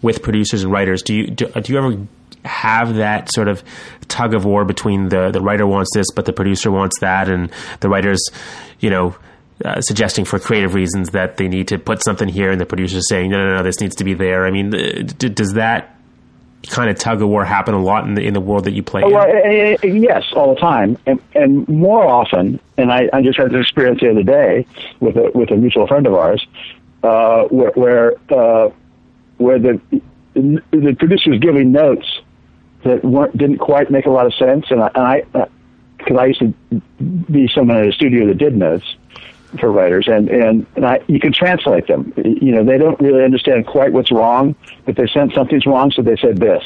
with 0.03 0.23
producers 0.23 0.63
and 0.63 0.73
writers, 0.73 1.03
do 1.03 1.15
you 1.15 1.27
do, 1.29 1.47
do 1.47 1.73
you 1.73 1.79
ever 1.79 2.07
have 2.45 2.97
that 2.97 3.33
sort 3.33 3.49
of 3.49 3.63
tug 4.09 4.35
of 4.35 4.45
war 4.45 4.65
between 4.65 5.09
the 5.09 5.31
the 5.31 5.41
writer 5.41 5.67
wants 5.67 5.91
this, 5.95 6.07
but 6.15 6.25
the 6.25 6.33
producer 6.33 6.71
wants 6.71 6.99
that, 7.01 7.29
and 7.29 7.51
the 7.81 7.89
writers, 7.89 8.21
you 8.81 8.91
know. 8.91 9.17
Uh, 9.65 9.81
suggesting 9.81 10.25
for 10.25 10.39
creative 10.39 10.73
reasons 10.73 11.11
that 11.11 11.37
they 11.37 11.49
need 11.49 11.67
to 11.67 11.81
put 11.81 12.01
something 12.05 12.29
here, 12.29 12.53
and 12.53 12.61
the 12.61 12.65
producer 12.65 13.01
saying, 13.01 13.29
"No, 13.29 13.39
no, 13.39 13.57
no, 13.57 13.63
this 13.65 13.81
needs 13.81 13.97
to 13.97 14.05
be 14.05 14.15
there." 14.15 14.47
I 14.47 14.53
mean, 14.53 14.71
d- 14.71 15.29
does 15.31 15.55
that 15.55 15.98
kind 16.67 16.91
of 16.91 16.99
tug 16.99 17.23
of 17.23 17.29
war 17.29 17.45
happen 17.45 17.75
a 17.75 17.83
lot 17.83 18.05
in 18.05 18.15
the 18.15 18.23
in 18.23 18.35
the 18.35 18.41
world 18.41 18.65
that 18.65 18.73
you 18.73 18.83
play? 18.83 19.03
Oh, 19.03 19.11
well, 19.11 19.29
in? 19.29 20.03
yes, 20.03 20.25
all 20.35 20.55
the 20.55 20.61
time, 20.61 20.99
and 21.07 21.21
and 21.35 21.69
more 21.69 22.05
often. 22.05 22.61
And 22.77 22.93
I, 22.93 23.09
I 23.13 23.23
just 23.23 23.39
had 23.39 23.51
this 23.51 23.63
experience 23.63 24.01
the 24.01 24.11
other 24.11 24.23
day 24.23 24.67
with 25.01 25.17
a 25.17 25.31
with 25.35 25.51
a 25.51 25.57
mutual 25.57 25.87
friend 25.87 26.07
of 26.07 26.15
ours, 26.15 26.47
uh, 27.03 27.45
where 27.45 27.71
where 27.73 28.15
uh, 28.31 28.71
where 29.39 29.59
the 29.59 29.81
the 30.35 30.97
producer 30.99 31.31
was 31.31 31.41
giving 31.41 31.73
notes 31.73 32.21
that 32.85 33.05
weren't 33.05 33.37
didn't 33.37 33.59
quite 33.59 33.91
make 33.91 34.07
a 34.07 34.11
lot 34.11 34.27
of 34.27 34.35
sense, 34.35 34.67
and 34.71 34.83
I, 34.83 34.91
and 34.95 35.05
I 35.05 35.49
because 35.99 36.17
I 36.17 36.27
used 36.27 36.41
to 36.41 36.55
be 37.31 37.49
someone 37.55 37.77
at 37.77 37.89
a 37.89 37.93
studio 37.93 38.27
that 38.29 38.39
did 38.39 38.57
notes, 38.57 38.87
for 39.59 39.71
writers, 39.71 40.07
and 40.09 40.29
and, 40.29 40.67
and 40.77 40.85
I, 40.85 41.01
you 41.07 41.21
can 41.21 41.33
translate 41.33 41.87
them. 41.87 42.13
You 42.17 42.53
know, 42.53 42.65
they 42.65 42.79
don't 42.79 43.01
really 43.01 43.25
understand 43.25 43.67
quite 43.67 43.93
what's 43.93 44.13
wrong, 44.13 44.55
but 44.85 44.97
they 44.97 45.07
sense 45.07 45.35
something's 45.35 45.67
wrong, 45.67 45.91
so 45.91 46.03
they 46.03 46.17
said 46.17 46.39
this, 46.39 46.63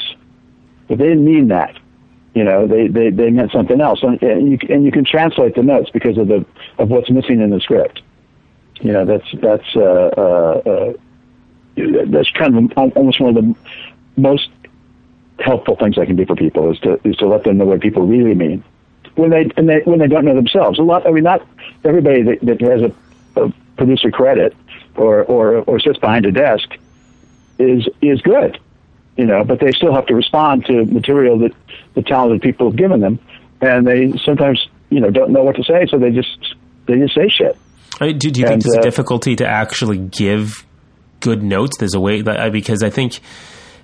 but 0.87 0.97
they 0.97 1.05
didn't 1.05 1.25
mean 1.25 1.47
that. 1.49 1.77
You 2.33 2.43
know, 2.43 2.67
they 2.67 2.87
they, 2.87 3.09
they 3.09 3.29
meant 3.29 3.51
something 3.51 3.79
else, 3.79 4.03
and, 4.03 4.21
and 4.21 4.51
you 4.51 4.57
and 4.69 4.83
you 4.83 4.91
can 4.91 5.05
translate 5.05 5.55
the 5.55 5.63
notes 5.63 5.89
because 5.91 6.17
of 6.17 6.27
the 6.27 6.45
of 6.77 6.89
what's 6.89 7.09
missing 7.09 7.41
in 7.41 7.51
the 7.51 7.59
script. 7.59 8.01
You 8.81 8.91
know, 8.91 9.05
that's 9.05 9.27
that's 9.41 9.75
uh, 9.75 10.11
uh, 10.17 10.61
uh, 10.65 10.93
that's 12.07 12.31
kind 12.31 12.71
of 12.71 12.93
almost 12.95 13.21
one 13.21 13.37
of 13.37 13.43
the 13.43 13.55
most 14.17 14.49
helpful 15.39 15.75
things 15.75 15.97
I 15.97 16.05
can 16.05 16.15
do 16.15 16.25
for 16.25 16.35
people 16.35 16.71
is 16.71 16.79
to 16.79 16.99
is 17.07 17.15
to 17.17 17.27
let 17.27 17.43
them 17.43 17.57
know 17.57 17.65
what 17.65 17.81
people 17.81 18.05
really 18.05 18.35
mean 18.35 18.63
when 19.15 19.29
they 19.29 19.49
and 19.57 19.69
they 19.69 19.81
when 19.85 19.99
they 19.99 20.07
don't 20.07 20.25
know 20.25 20.35
themselves. 20.35 20.79
A 20.79 20.83
lot. 20.83 21.07
I 21.07 21.11
mean, 21.11 21.23
not 21.23 21.45
everybody 21.83 22.23
that, 22.23 22.39
that 22.41 22.61
has 22.61 22.81
a, 22.81 23.41
a 23.41 23.53
producer 23.77 24.11
credit 24.11 24.55
or, 24.95 25.23
or 25.23 25.57
or 25.57 25.79
sits 25.79 25.99
behind 25.99 26.25
a 26.25 26.31
desk 26.31 26.69
is 27.59 27.87
is 28.01 28.21
good, 28.21 28.59
you 29.17 29.25
know. 29.25 29.43
But 29.43 29.59
they 29.59 29.71
still 29.71 29.93
have 29.93 30.05
to 30.07 30.15
respond 30.15 30.65
to 30.65 30.85
material 30.85 31.39
that 31.39 31.53
the 31.93 32.01
talented 32.01 32.41
people 32.41 32.69
have 32.69 32.77
given 32.77 32.99
them, 32.99 33.19
and 33.61 33.85
they 33.87 34.13
sometimes 34.23 34.67
you 34.89 34.99
know 34.99 35.09
don't 35.09 35.31
know 35.31 35.43
what 35.43 35.55
to 35.55 35.63
say, 35.63 35.85
so 35.89 35.97
they 35.97 36.11
just 36.11 36.55
they 36.85 36.97
just 36.97 37.15
say 37.15 37.29
shit. 37.29 37.57
I 37.99 38.07
mean, 38.07 38.17
do, 38.17 38.31
do 38.31 38.41
you 38.41 38.47
and, 38.47 38.61
think 38.61 38.63
there's 38.63 38.77
uh, 38.77 38.81
a 38.81 38.83
difficulty 38.83 39.35
to 39.37 39.47
actually 39.47 39.97
give 39.97 40.65
good 41.19 41.43
notes? 41.43 41.77
There's 41.77 41.93
a 41.93 41.99
way 41.99 42.21
that, 42.21 42.51
because 42.51 42.81
I 42.81 42.89
think 42.89 43.19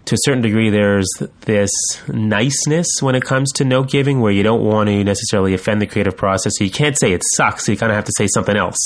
to 0.10 0.16
a 0.16 0.18
certain 0.22 0.42
degree, 0.42 0.72
there's 0.72 1.08
this 1.42 1.72
niceness 2.08 2.88
when 3.00 3.14
it 3.14 3.24
comes 3.24 3.52
to 3.54 3.64
note 3.64 3.92
giving 3.92 4.22
where 4.22 4.32
you 4.32 4.42
don't 4.42 4.64
want 4.64 4.90
to 4.90 5.04
necessarily 5.04 5.54
offend 5.54 5.82
the 5.82 5.86
creative 5.86 6.18
process. 6.18 6.54
So 6.58 6.64
you 6.64 6.72
can't 6.72 6.98
say 7.00 7.14
it 7.14 7.22
sucks. 7.36 7.66
So 7.66 7.72
you 7.72 7.78
kind 7.78 7.92
of 7.92 7.96
have 7.96 8.06
to 8.06 8.14
say 8.18 8.28
something 8.28 8.58
else. 8.58 8.78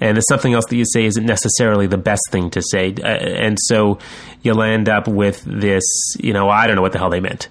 And 0.00 0.16
the 0.16 0.22
something 0.22 0.52
else 0.52 0.66
that 0.66 0.76
you 0.76 0.84
say 0.84 1.04
isn't 1.04 1.24
necessarily 1.24 1.86
the 1.86 1.96
best 1.96 2.22
thing 2.32 2.50
to 2.50 2.60
say. 2.60 2.92
Uh, 2.92 3.06
and 3.06 3.56
so 3.60 4.00
you'll 4.42 4.62
end 4.62 4.88
up 4.88 5.06
with 5.06 5.44
this, 5.44 5.84
you 6.18 6.32
know, 6.32 6.48
I 6.48 6.66
don't 6.66 6.74
know 6.74 6.82
what 6.82 6.92
the 6.92 6.98
hell 6.98 7.10
they 7.10 7.20
meant. 7.20 7.48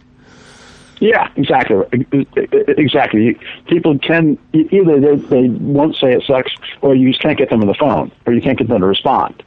Yeah, 0.99 1.29
exactly. 1.37 1.77
Exactly. 2.77 3.39
People 3.67 3.99
can 3.99 4.37
either 4.53 4.99
they, 4.99 5.15
they 5.15 5.49
won't 5.49 5.95
say 5.95 6.11
it 6.11 6.23
sucks, 6.27 6.51
or 6.81 6.93
you 6.93 7.09
just 7.09 7.21
can't 7.21 7.37
get 7.37 7.49
them 7.49 7.61
on 7.61 7.67
the 7.67 7.73
phone, 7.73 8.11
or 8.25 8.33
you 8.33 8.41
can't 8.41 8.57
get 8.57 8.67
them 8.67 8.81
to 8.81 8.87
respond 8.87 9.43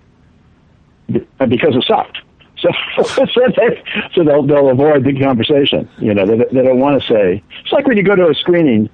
because 1.09 1.77
it 1.77 1.85
sucked. 1.87 2.19
So, 2.59 2.71
so, 3.05 3.41
they, 3.57 3.83
so 4.15 4.25
they'll 4.25 4.47
they'll 4.47 4.71
avoid 4.71 5.05
the 5.05 5.19
conversation. 5.19 5.89
You 5.99 6.15
know, 6.15 6.27
they, 6.27 6.37
they 6.37 6.63
don't 6.63 6.81
want 6.81 7.01
to 7.01 7.09
say. 7.09 7.43
It's 7.63 7.73
like 7.73 7.87
when 7.87 7.97
you 7.97 8.03
go 8.03 8.17
to 8.17 8.29
a 8.29 8.35
screening, 8.35 8.89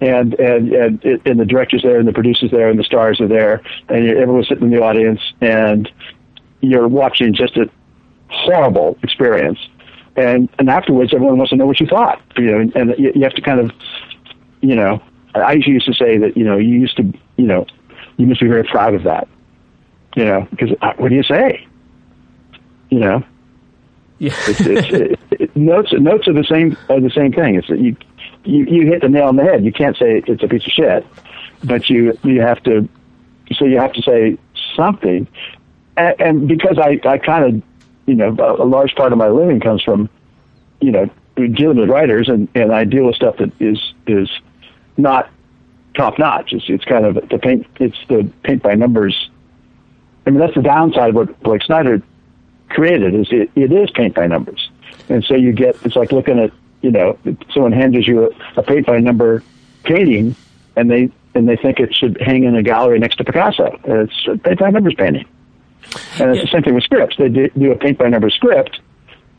and 0.00 0.34
and 0.34 0.72
and, 0.72 1.04
it, 1.04 1.20
and 1.24 1.40
the 1.40 1.44
director's 1.44 1.82
there, 1.82 1.98
and 1.98 2.06
the 2.06 2.12
producer's 2.12 2.50
there, 2.50 2.68
and 2.68 2.78
the 2.78 2.84
stars 2.84 3.20
are 3.20 3.28
there, 3.28 3.62
and 3.88 4.08
everyone's 4.08 4.48
sitting 4.48 4.64
in 4.64 4.70
the 4.70 4.82
audience, 4.82 5.20
and 5.40 5.90
you're 6.60 6.88
watching 6.88 7.34
just 7.34 7.56
a 7.56 7.68
horrible 8.28 8.96
experience. 9.02 9.58
And 10.16 10.48
and 10.58 10.68
afterwards, 10.68 11.12
everyone 11.14 11.38
wants 11.38 11.50
to 11.50 11.56
know 11.56 11.66
what 11.66 11.80
you 11.80 11.86
thought. 11.86 12.20
You 12.36 12.52
know, 12.52 12.60
and, 12.60 12.76
and 12.76 12.94
you, 12.98 13.12
you 13.14 13.22
have 13.22 13.34
to 13.34 13.42
kind 13.42 13.60
of, 13.60 13.70
you 14.60 14.74
know, 14.74 15.02
I 15.34 15.52
used 15.52 15.86
to 15.86 15.94
say 15.94 16.18
that 16.18 16.36
you 16.36 16.44
know 16.44 16.58
you 16.58 16.80
used 16.80 16.96
to 16.96 17.12
you 17.36 17.46
know 17.46 17.66
you 18.16 18.26
must 18.26 18.40
be 18.40 18.48
very 18.48 18.64
proud 18.64 18.94
of 18.94 19.04
that. 19.04 19.28
You 20.16 20.24
know, 20.24 20.48
because 20.50 20.70
uh, 20.82 20.92
what 20.96 21.10
do 21.10 21.14
you 21.14 21.22
say? 21.22 21.66
You 22.90 22.98
know. 22.98 23.24
Yeah. 24.18 24.34
it's, 24.48 24.60
it's, 24.60 24.88
it, 24.92 25.20
it, 25.30 25.56
notes 25.56 25.92
notes 25.92 26.28
are 26.28 26.34
the 26.34 26.44
same 26.44 26.76
are 26.90 27.00
the 27.00 27.10
same 27.10 27.32
thing. 27.32 27.54
It's 27.54 27.68
you 27.70 27.96
you 28.44 28.64
you 28.66 28.86
hit 28.86 29.00
the 29.00 29.08
nail 29.08 29.28
on 29.28 29.36
the 29.36 29.44
head. 29.44 29.64
You 29.64 29.72
can't 29.72 29.96
say 29.96 30.22
it's 30.26 30.42
a 30.42 30.48
piece 30.48 30.66
of 30.66 30.72
shit, 30.72 31.06
but 31.64 31.88
you 31.88 32.18
you 32.22 32.40
have 32.42 32.62
to 32.64 32.88
so 33.54 33.64
you 33.64 33.78
have 33.78 33.92
to 33.94 34.02
say 34.02 34.38
something. 34.76 35.26
And, 35.96 36.20
and 36.20 36.48
because 36.48 36.78
I 36.78 37.00
I 37.08 37.18
kind 37.18 37.44
of 37.44 37.62
you 38.06 38.14
know 38.14 38.36
a, 38.38 38.62
a 38.62 38.66
large 38.66 38.94
part 38.94 39.12
of 39.12 39.18
my 39.18 39.28
living 39.28 39.60
comes 39.60 39.82
from 39.82 40.10
you 40.80 40.90
know 40.90 41.08
dealing 41.36 41.78
with 41.78 41.88
writers 41.88 42.28
and 42.28 42.48
and 42.54 42.72
I 42.72 42.84
deal 42.84 43.06
with 43.06 43.16
stuff 43.16 43.38
that 43.38 43.52
is 43.60 43.94
is 44.06 44.30
not 44.96 45.30
top 45.94 46.18
notch. 46.18 46.52
It's 46.52 46.64
it's 46.68 46.84
kind 46.84 47.04
of 47.04 47.14
the 47.28 47.38
paint. 47.38 47.66
It's 47.78 47.96
the 48.08 48.30
paint 48.42 48.62
by 48.62 48.74
numbers. 48.74 49.30
I 50.26 50.30
mean 50.30 50.40
that's 50.40 50.54
the 50.54 50.62
downside 50.62 51.10
of 51.10 51.14
what 51.14 51.40
Blake 51.40 51.62
Snyder 51.62 52.02
created 52.70 53.14
is 53.14 53.28
it, 53.30 53.50
it 53.54 53.72
is 53.72 53.90
paint 53.90 54.14
by 54.14 54.26
numbers. 54.26 54.70
And 55.08 55.24
so 55.24 55.34
you 55.34 55.52
get, 55.52 55.76
it's 55.84 55.96
like 55.96 56.12
looking 56.12 56.38
at, 56.38 56.52
you 56.82 56.90
know, 56.90 57.18
someone 57.52 57.72
hands 57.72 58.06
you 58.06 58.30
a, 58.30 58.60
a 58.60 58.62
paint 58.62 58.86
by 58.86 58.98
number 59.00 59.42
painting 59.84 60.34
and 60.76 60.90
they, 60.90 61.10
and 61.34 61.48
they 61.48 61.56
think 61.56 61.78
it 61.80 61.94
should 61.94 62.20
hang 62.20 62.44
in 62.44 62.56
a 62.56 62.62
gallery 62.62 62.98
next 62.98 63.16
to 63.16 63.24
Picasso. 63.24 63.78
And 63.84 64.08
it's 64.08 64.26
a 64.28 64.38
paint 64.38 64.60
by 64.60 64.70
numbers 64.70 64.94
painting. 64.94 65.26
And 66.18 66.30
it's 66.30 66.42
the 66.42 66.48
same 66.52 66.62
thing 66.62 66.74
with 66.74 66.84
scripts. 66.84 67.16
They 67.16 67.28
do, 67.28 67.48
do 67.50 67.72
a 67.72 67.76
paint 67.76 67.98
by 67.98 68.08
number 68.08 68.30
script 68.30 68.80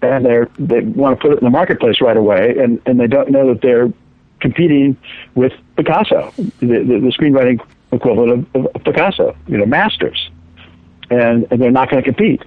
and 0.01 0.25
they're, 0.25 0.49
they 0.57 0.81
want 0.81 1.19
to 1.19 1.21
put 1.21 1.31
it 1.31 1.39
in 1.39 1.45
the 1.45 1.51
marketplace 1.51 2.01
right 2.01 2.17
away 2.17 2.57
and, 2.57 2.81
and 2.85 2.99
they 2.99 3.07
don't 3.07 3.29
know 3.29 3.53
that 3.53 3.61
they're 3.61 3.91
competing 4.39 4.97
with 5.35 5.53
Picasso, 5.77 6.33
the, 6.37 6.49
the, 6.59 6.99
the 6.99 7.13
screenwriting 7.17 7.63
equivalent 7.91 8.47
of, 8.53 8.65
of 8.67 8.83
Picasso, 8.83 9.35
you 9.47 9.57
know, 9.57 9.65
masters. 9.65 10.29
And, 11.09 11.45
and 11.51 11.61
they're 11.61 11.71
not 11.71 11.89
going 11.89 12.03
to 12.03 12.09
compete 12.09 12.41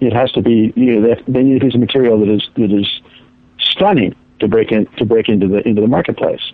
it 0.00 0.12
has 0.12 0.30
to 0.32 0.42
be 0.42 0.72
you 0.76 1.00
know 1.00 1.14
they, 1.14 1.32
they 1.32 1.42
need 1.42 1.62
a 1.62 1.64
piece 1.64 1.74
of 1.74 1.80
material 1.80 2.18
that 2.20 2.28
is 2.28 2.48
that 2.56 2.72
is 2.72 3.00
stunning 3.58 4.14
to 4.40 4.48
break 4.48 4.72
in 4.72 4.86
to 4.98 5.04
break 5.04 5.28
into 5.28 5.48
the 5.48 5.66
into 5.66 5.80
the 5.80 5.88
marketplace. 5.88 6.52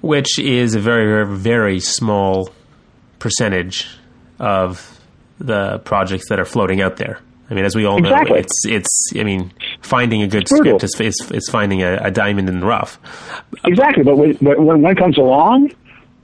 Which 0.00 0.38
is 0.38 0.74
a 0.74 0.80
very 0.80 1.06
very 1.06 1.36
very 1.36 1.80
small 1.80 2.50
percentage 3.18 3.86
of 4.38 5.00
the 5.38 5.78
projects 5.80 6.28
that 6.28 6.38
are 6.38 6.44
floating 6.44 6.80
out 6.80 6.96
there. 6.96 7.20
I 7.50 7.54
mean, 7.54 7.64
as 7.64 7.74
we 7.74 7.84
all 7.84 7.98
exactly. 7.98 8.34
know, 8.34 8.36
it's 8.36 8.64
it's. 8.64 9.12
I 9.16 9.24
mean, 9.24 9.52
finding 9.82 10.22
a 10.22 10.28
good 10.28 10.46
script 10.46 10.84
is, 10.84 10.94
is, 11.00 11.30
is 11.32 11.48
finding 11.50 11.82
a, 11.82 11.96
a, 11.96 12.10
diamond 12.10 12.48
in 12.48 12.60
the 12.60 12.66
rough. 12.66 13.00
Exactly, 13.64 14.04
but 14.04 14.16
when, 14.16 14.34
when 14.36 14.82
one 14.82 14.94
comes 14.94 15.18
along 15.18 15.72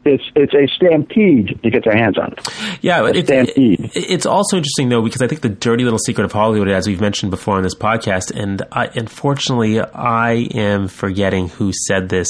it's 0.07 0.25
it's 0.35 0.55
a 0.55 0.67
stampede 0.75 1.61
to 1.63 1.71
get 1.71 1.85
their 1.85 1.97
hands 1.97 2.19
on 2.19 2.33
it. 2.33 2.49
Yeah, 2.83 3.07
it's, 3.07 3.29
stampede. 3.29 3.91
it's 3.95 4.27
also 4.27 4.57
interesting 4.57 4.89
though 4.89 5.03
because 5.03 5.23
I 5.23 5.29
think 5.29 5.41
the 5.41 5.49
dirty 5.49 5.85
little 5.85 5.99
secret 5.99 6.25
of 6.25 6.33
Hollywood, 6.33 6.69
as 6.69 6.87
we've 6.87 7.01
mentioned 7.01 7.31
before 7.31 7.57
on 7.57 7.63
this 7.63 7.75
podcast, 7.75 8.35
and 8.35 8.63
I, 8.73 8.87
unfortunately, 8.95 9.81
I 9.81 10.49
am 10.55 10.89
forgetting 10.89 11.49
who 11.49 11.73
said 11.73 12.09
this 12.09 12.29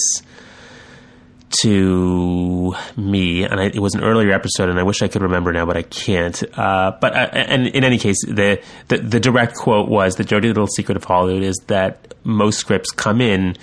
to 1.63 2.75
me, 2.97 3.45
and 3.45 3.61
I, 3.61 3.67
it 3.67 3.79
was 3.79 3.95
an 3.95 4.03
earlier 4.03 4.33
episode, 4.33 4.69
and 4.69 4.79
I 4.79 4.83
wish 4.83 5.03
I 5.03 5.09
could 5.09 5.23
remember 5.23 5.53
now, 5.53 5.65
but 5.65 5.77
I 5.77 5.83
can't. 5.83 6.43
Uh, 6.59 6.97
but 7.01 7.15
I, 7.15 7.25
uh, 7.25 7.29
and 7.33 7.67
in 7.69 7.85
any 7.85 7.99
case, 7.99 8.17
the, 8.27 8.61
the 8.89 8.99
the 8.99 9.21
direct 9.21 9.55
quote 9.55 9.89
was 9.89 10.17
the 10.17 10.25
dirty 10.25 10.49
little 10.49 10.67
secret 10.67 10.97
of 10.97 11.05
Hollywood 11.05 11.43
is 11.43 11.57
that 11.69 12.15
most 12.25 12.59
scripts 12.59 12.91
come 12.91 13.21
in 13.21 13.57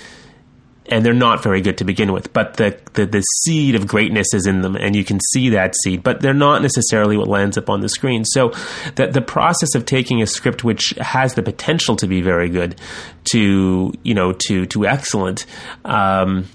and 0.88 1.06
they're 1.06 1.14
not 1.14 1.42
very 1.42 1.62
good 1.62 1.78
to 1.78 1.86
begin 1.86 2.12
with. 2.12 2.34
But 2.34 2.56
the, 2.58 2.78
the, 2.94 3.06
the 3.06 3.22
seed 3.22 3.76
of 3.76 3.88
greatness 3.88 4.34
is 4.34 4.46
in 4.46 4.62
them, 4.62 4.76
and 4.76 4.96
you 4.96 5.04
can 5.04 5.20
see 5.32 5.50
that 5.50 5.76
seed. 5.84 6.04
But 6.04 6.22
they're 6.22 6.34
not 6.34 6.62
necessarily 6.62 7.18
what 7.18 7.28
lands 7.28 7.58
up 7.58 7.70
on 7.70 7.82
the 7.82 7.90
screen. 7.90 8.26
So 8.26 8.50
the 8.96 9.08
the 9.08 9.22
process 9.22 9.76
of 9.76 9.86
taking 9.86 10.22
a 10.22 10.28
script 10.28 10.64
which 10.64 10.94
has 11.00 11.36
the 11.36 11.44
potential 11.44 11.96
to 11.98 12.08
be 12.08 12.22
very 12.22 12.50
good 12.50 12.76
to 13.32 13.94
you 14.04 14.14
know 14.14 14.34
to 14.48 14.66
to 14.68 14.86
excellent. 14.86 15.46
Um, 15.86 16.48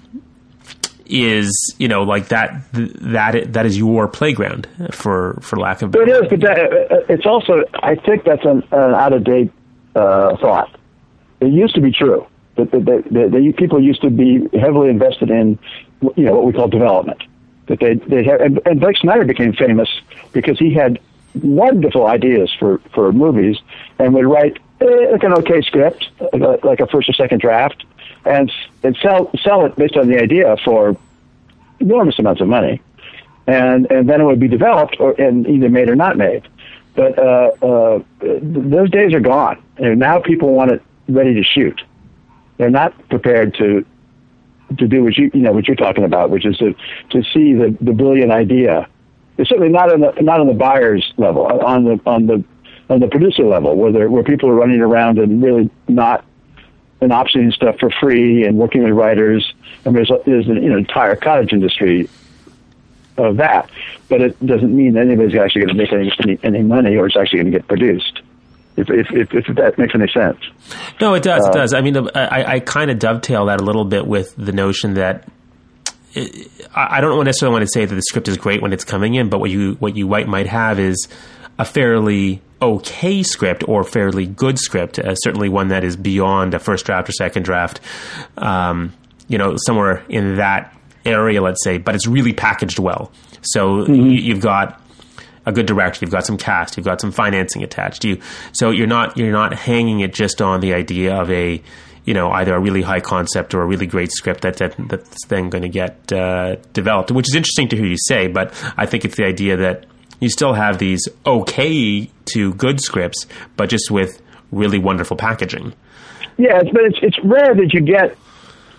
is 1.11 1.73
you 1.79 1.87
know 1.87 2.03
like 2.03 2.27
that 2.27 2.61
that 2.71 3.53
that 3.53 3.65
is 3.65 3.75
your 3.75 4.07
playground 4.07 4.67
for 4.91 5.39
for 5.41 5.57
lack 5.57 5.81
of 5.81 5.89
better 5.89 6.05
it 6.05 6.09
is 6.11 6.29
but 6.29 6.39
that, 6.41 6.59
uh, 6.59 6.95
it's 7.09 7.25
also 7.25 7.63
I 7.81 7.95
think 7.95 8.25
that's 8.25 8.45
an, 8.45 8.61
an 8.71 8.93
out 8.93 9.13
of 9.13 9.23
date 9.23 9.51
uh, 9.95 10.37
thought. 10.37 10.77
It 11.41 11.51
used 11.51 11.73
to 11.73 11.81
be 11.81 11.91
true 11.91 12.27
that 12.59 12.71
the, 12.71 13.03
the, 13.09 13.29
the, 13.29 13.53
people 13.53 13.81
used 13.81 14.01
to 14.01 14.09
be 14.09 14.47
heavily 14.57 14.89
invested 14.89 15.29
in, 15.29 15.57
you 16.15 16.25
know, 16.25 16.35
what 16.35 16.45
we 16.45 16.53
call 16.53 16.67
development. 16.67 17.23
That 17.67 17.79
they 17.79 17.95
they 17.95 18.23
have, 18.23 18.41
and, 18.41 18.59
and 18.65 18.79
Blake 18.79 18.97
Snyder 18.97 19.25
became 19.25 19.53
famous 19.53 19.89
because 20.33 20.57
he 20.57 20.73
had 20.73 20.99
wonderful 21.35 22.07
ideas 22.07 22.51
for 22.57 22.79
for 22.93 23.11
movies 23.11 23.57
and 23.99 24.13
would 24.15 24.25
write 24.25 24.57
eh, 24.81 25.11
like 25.11 25.23
an 25.23 25.33
okay 25.33 25.61
script, 25.61 26.09
like 26.63 26.79
a 26.79 26.87
first 26.87 27.09
or 27.09 27.13
second 27.13 27.41
draft, 27.41 27.85
and 28.25 28.51
and 28.83 28.97
sell 29.01 29.31
sell 29.43 29.65
it 29.65 29.75
based 29.75 29.95
on 29.97 30.07
the 30.07 30.19
idea 30.19 30.57
for 30.65 30.97
enormous 31.79 32.17
amounts 32.17 32.41
of 32.41 32.47
money, 32.47 32.81
and 33.45 33.89
and 33.91 34.09
then 34.09 34.19
it 34.19 34.25
would 34.25 34.39
be 34.39 34.47
developed 34.47 34.97
or 34.99 35.11
and 35.21 35.47
either 35.47 35.69
made 35.69 35.89
or 35.89 35.95
not 35.95 36.17
made. 36.17 36.47
But 36.95 37.19
uh, 37.19 37.51
uh, 37.61 37.99
those 38.19 38.89
days 38.89 39.13
are 39.13 39.19
gone, 39.19 39.61
and 39.77 39.99
now 39.99 40.19
people 40.19 40.53
want 40.53 40.71
it 40.71 40.81
ready 41.07 41.35
to 41.35 41.43
shoot 41.43 41.79
they're 42.59 42.69
not 42.69 42.93
prepared 43.09 43.55
to 43.55 43.83
to 44.77 44.87
do 44.87 45.03
what 45.03 45.17
you 45.17 45.31
you 45.33 45.41
know 45.41 45.51
what 45.51 45.67
you're 45.67 45.75
talking 45.75 46.03
about, 46.03 46.29
which 46.29 46.45
is 46.45 46.57
to 46.57 46.75
to 47.09 47.23
see 47.33 47.53
the 47.53 47.75
the 47.81 47.93
brilliant 47.93 48.31
idea. 48.31 48.87
It's 49.37 49.49
certainly 49.49 49.71
not 49.71 49.91
on 49.91 50.01
the 50.01 50.11
not 50.21 50.39
on 50.39 50.47
the 50.47 50.53
buyer's 50.53 51.11
level, 51.17 51.47
uh, 51.47 51.65
on 51.65 51.85
the 51.85 51.99
on 52.05 52.27
the 52.27 52.43
on 52.89 52.99
the 52.99 53.07
producer 53.07 53.45
level, 53.45 53.75
where 53.75 54.09
where 54.09 54.23
people 54.23 54.49
are 54.49 54.55
running 54.55 54.81
around 54.81 55.17
and 55.17 55.41
really 55.41 55.71
not 55.87 56.23
and 57.01 57.11
optioning 57.11 57.53
stuff 57.53 57.79
for 57.79 57.89
free 57.89 58.43
and 58.43 58.57
working 58.57 58.83
with 58.83 58.91
writers. 58.91 59.53
And 59.85 59.95
there's 59.95 60.11
there's 60.25 60.47
an 60.47 60.61
you 60.61 60.69
know, 60.69 60.77
entire 60.77 61.15
cottage 61.15 61.53
industry 61.53 62.09
of 63.17 63.37
that, 63.37 63.69
but 64.09 64.21
it 64.21 64.45
doesn't 64.45 64.75
mean 64.75 64.93
that 64.93 65.05
anybody's 65.05 65.39
actually 65.39 65.65
going 65.65 65.75
to 65.77 65.81
make 65.81 65.93
any, 65.93 66.11
any 66.19 66.39
any 66.43 66.63
money 66.63 66.97
or 66.97 67.07
it's 67.07 67.15
actually 67.15 67.39
going 67.39 67.51
to 67.51 67.57
get 67.57 67.67
produced 67.67 68.21
if, 68.79 68.89
if, 68.89 69.11
if, 69.11 69.49
if 69.49 69.55
that 69.55 69.77
makes 69.77 69.93
any 69.93 70.07
sense. 70.11 70.39
No, 70.99 71.13
it 71.13 71.23
does. 71.23 71.45
Uh, 71.45 71.49
it 71.49 71.53
does. 71.53 71.73
I 71.73 71.81
mean, 71.81 71.97
I, 72.15 72.55
I 72.55 72.59
kind 72.59 72.89
of 72.89 72.99
dovetail 72.99 73.45
that 73.45 73.61
a 73.61 73.63
little 73.63 73.85
bit 73.85 74.07
with 74.07 74.33
the 74.35 74.51
notion 74.51 74.95
that 74.95 75.27
it, 76.13 76.51
I 76.73 77.01
don't 77.01 77.23
necessarily 77.23 77.53
want 77.53 77.63
to 77.63 77.71
say 77.71 77.85
that 77.85 77.93
the 77.93 78.01
script 78.01 78.27
is 78.27 78.37
great 78.37 78.61
when 78.61 78.73
it's 78.73 78.83
coming 78.83 79.15
in, 79.15 79.29
but 79.29 79.39
what 79.39 79.49
you 79.49 79.73
what 79.75 79.95
you 79.95 80.07
might 80.07 80.27
might 80.27 80.47
have 80.47 80.79
is 80.79 81.07
a 81.57 81.65
fairly 81.65 82.41
okay 82.61 83.23
script 83.23 83.63
or 83.67 83.83
fairly 83.83 84.25
good 84.25 84.57
script, 84.57 84.99
uh, 84.99 85.15
certainly 85.15 85.49
one 85.49 85.69
that 85.69 85.83
is 85.83 85.95
beyond 85.95 86.53
a 86.53 86.59
first 86.59 86.85
draft 86.85 87.09
or 87.09 87.11
second 87.11 87.43
draft. 87.43 87.79
Um, 88.37 88.93
you 89.27 89.37
know, 89.37 89.55
somewhere 89.57 90.03
in 90.09 90.37
that 90.37 90.75
area, 91.05 91.41
let's 91.41 91.63
say, 91.63 91.77
but 91.77 91.95
it's 91.95 92.07
really 92.07 92.33
packaged 92.33 92.79
well. 92.79 93.11
So 93.41 93.85
mm-hmm. 93.85 93.93
you've 93.93 94.41
got 94.41 94.81
a 95.45 95.51
good 95.51 95.65
director, 95.65 95.99
you've 96.01 96.11
got 96.11 96.25
some 96.25 96.37
cast, 96.37 96.77
you've 96.77 96.85
got 96.85 97.01
some 97.01 97.11
financing 97.11 97.63
attached. 97.63 98.03
You 98.03 98.19
so 98.51 98.71
you're 98.71 98.87
not 98.87 99.17
you're 99.17 99.31
not 99.31 99.53
hanging 99.53 99.99
it 100.01 100.13
just 100.13 100.41
on 100.41 100.59
the 100.59 100.73
idea 100.73 101.15
of 101.15 101.29
a 101.31 101.61
you 102.05 102.13
know 102.13 102.31
either 102.31 102.55
a 102.55 102.59
really 102.59 102.81
high 102.81 102.99
concept 102.99 103.53
or 103.53 103.61
a 103.61 103.65
really 103.67 103.87
great 103.87 104.11
script 104.11 104.41
that, 104.41 104.57
that 104.57 104.75
that's 104.77 105.25
then 105.27 105.49
going 105.49 105.63
to 105.63 105.69
get 105.69 106.11
uh, 106.11 106.55
developed, 106.73 107.11
which 107.11 107.29
is 107.29 107.35
interesting 107.35 107.67
to 107.69 107.75
hear 107.75 107.85
you 107.85 107.97
say. 108.07 108.27
But 108.27 108.53
I 108.77 108.85
think 108.85 109.05
it's 109.05 109.15
the 109.15 109.25
idea 109.25 109.57
that 109.57 109.85
you 110.19 110.29
still 110.29 110.53
have 110.53 110.79
these 110.79 111.07
okay 111.25 112.09
to 112.33 112.53
good 112.55 112.81
scripts, 112.81 113.25
but 113.55 113.69
just 113.69 113.89
with 113.89 114.21
really 114.51 114.79
wonderful 114.79 115.17
packaging. 115.17 115.73
Yeah, 116.37 116.61
but 116.63 116.83
it's 116.85 116.99
it's 117.01 117.19
rare 117.23 117.53
that 117.55 117.73
you 117.73 117.81
get 117.81 118.17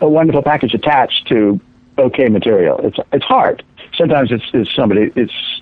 a 0.01 0.09
wonderful 0.09 0.43
package 0.43 0.75
attached 0.75 1.27
to 1.29 1.61
okay 1.99 2.29
material. 2.29 2.81
It's 2.83 2.97
it's 3.13 3.25
hard. 3.25 3.63
Sometimes 3.97 4.33
it's, 4.33 4.45
it's 4.55 4.75
somebody 4.75 5.11
it's 5.15 5.60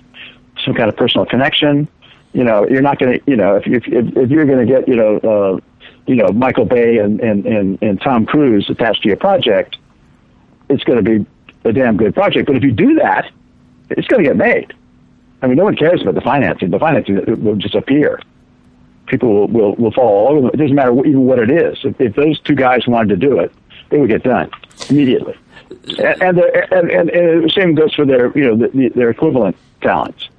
some 0.63 0.73
kind 0.73 0.89
of 0.89 0.95
personal 0.95 1.25
connection. 1.25 1.87
You 2.33 2.43
know, 2.43 2.67
you're 2.67 2.81
not 2.81 2.99
going 2.99 3.19
to 3.19 3.31
you 3.31 3.35
know 3.35 3.55
if 3.55 3.67
if 3.67 3.87
if 3.87 4.29
you're 4.29 4.45
going 4.45 4.65
to 4.65 4.71
get 4.71 4.87
you 4.87 4.95
know 4.95 5.17
uh, 5.17 5.59
you 6.05 6.15
know 6.15 6.29
Michael 6.29 6.65
Bay 6.65 6.97
and, 6.97 7.19
and 7.19 7.45
and 7.45 7.79
and 7.81 8.01
Tom 8.01 8.25
Cruise 8.25 8.69
attached 8.69 9.03
to 9.03 9.07
your 9.07 9.17
project, 9.17 9.77
it's 10.69 10.83
going 10.83 11.03
to 11.03 11.19
be 11.19 11.25
a 11.65 11.73
damn 11.73 11.97
good 11.97 12.13
project. 12.13 12.47
But 12.47 12.55
if 12.55 12.63
you 12.63 12.71
do 12.71 12.95
that, 12.95 13.31
it's 13.89 14.07
going 14.07 14.23
to 14.23 14.29
get 14.29 14.37
made. 14.37 14.73
I 15.41 15.47
mean, 15.47 15.57
no 15.57 15.63
one 15.63 15.75
cares 15.75 16.01
about 16.01 16.15
the 16.15 16.21
financing. 16.21 16.69
The 16.69 16.79
financing 16.79 17.43
will 17.43 17.55
just 17.55 17.75
appear. 17.75 18.21
People 19.07 19.33
will, 19.33 19.47
will, 19.47 19.75
will 19.75 19.91
fall 19.91 20.27
all 20.27 20.37
over. 20.37 20.47
It 20.49 20.57
doesn't 20.57 20.75
matter 20.75 20.93
what, 20.93 21.07
even 21.07 21.21
what 21.25 21.39
it 21.39 21.49
is. 21.49 21.77
If, 21.83 21.99
if 21.99 22.15
those 22.15 22.39
two 22.41 22.55
guys 22.55 22.87
wanted 22.87 23.19
to 23.19 23.27
do 23.27 23.39
it, 23.39 23.51
it 23.89 23.97
would 23.97 24.09
get 24.09 24.23
done 24.23 24.51
immediately. 24.89 25.35
And, 25.97 26.21
and, 26.21 26.37
the, 26.37 26.67
and, 26.71 26.91
and, 26.91 27.09
and 27.09 27.43
the 27.43 27.49
same 27.49 27.73
goes 27.75 27.93
for 27.93 28.05
their, 28.05 28.37
you 28.37 28.45
know, 28.45 28.55
the, 28.55 28.67
the, 28.69 28.89
their 28.89 29.09
equivalent 29.09 29.55
talents, 29.81 30.29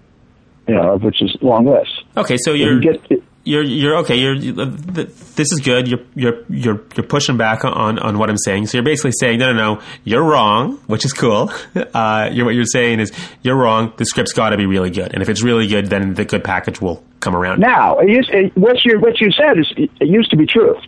you 0.71 0.77
know, 0.77 0.99
which 0.99 1.21
is 1.21 1.37
long 1.41 1.67
list. 1.67 2.05
Okay, 2.17 2.37
so 2.39 2.53
you're 2.53 2.81
you 2.81 2.93
get, 2.93 3.23
you're 3.43 3.65
you're 3.65 3.97
okay. 3.99 4.15
You're 4.15 4.39
this 4.39 5.51
is 5.51 5.59
good. 5.65 5.89
You're 5.89 5.99
you're 6.15 6.45
you're 6.49 6.81
you're 6.95 7.07
pushing 7.07 7.37
back 7.37 7.65
on 7.65 7.99
on 7.99 8.19
what 8.19 8.31
I'm 8.31 8.39
saying. 8.39 8.69
So 8.69 8.79
you're 8.79 8.85
basically 8.85 9.11
saying 9.19 9.41
no 9.41 9.53
no 9.53 9.75
no 9.75 9.83
you're 10.05 10.23
wrong, 10.23 10.77
which 10.87 11.05
is 11.05 11.13
cool. 11.13 11.53
Uh, 11.93 12.31
you're, 12.33 12.45
what 12.45 12.55
you're 12.55 12.65
saying 12.65 13.01
is 13.01 13.11
you're 13.43 13.57
wrong. 13.57 13.93
The 13.97 14.05
script's 14.05 14.33
got 14.33 14.51
to 14.51 14.57
be 14.57 14.67
really 14.67 14.91
good, 14.91 15.13
and 15.13 15.23
if 15.23 15.29
it's 15.29 15.43
really 15.43 15.67
good, 15.67 15.87
then 15.87 16.15
the 16.15 16.25
good 16.25 16.45
package 16.45 16.81
will 16.81 17.03
come 17.19 17.35
around. 17.35 17.59
Now, 17.59 17.99
it, 17.99 18.57
what 18.57 18.85
you 18.85 19.01
what 19.01 19.21
you 19.21 19.33
said 19.33 19.59
is 19.59 19.73
it 19.77 19.91
used 20.07 20.31
to 20.31 20.37
be 20.37 20.47
true. 20.47 20.79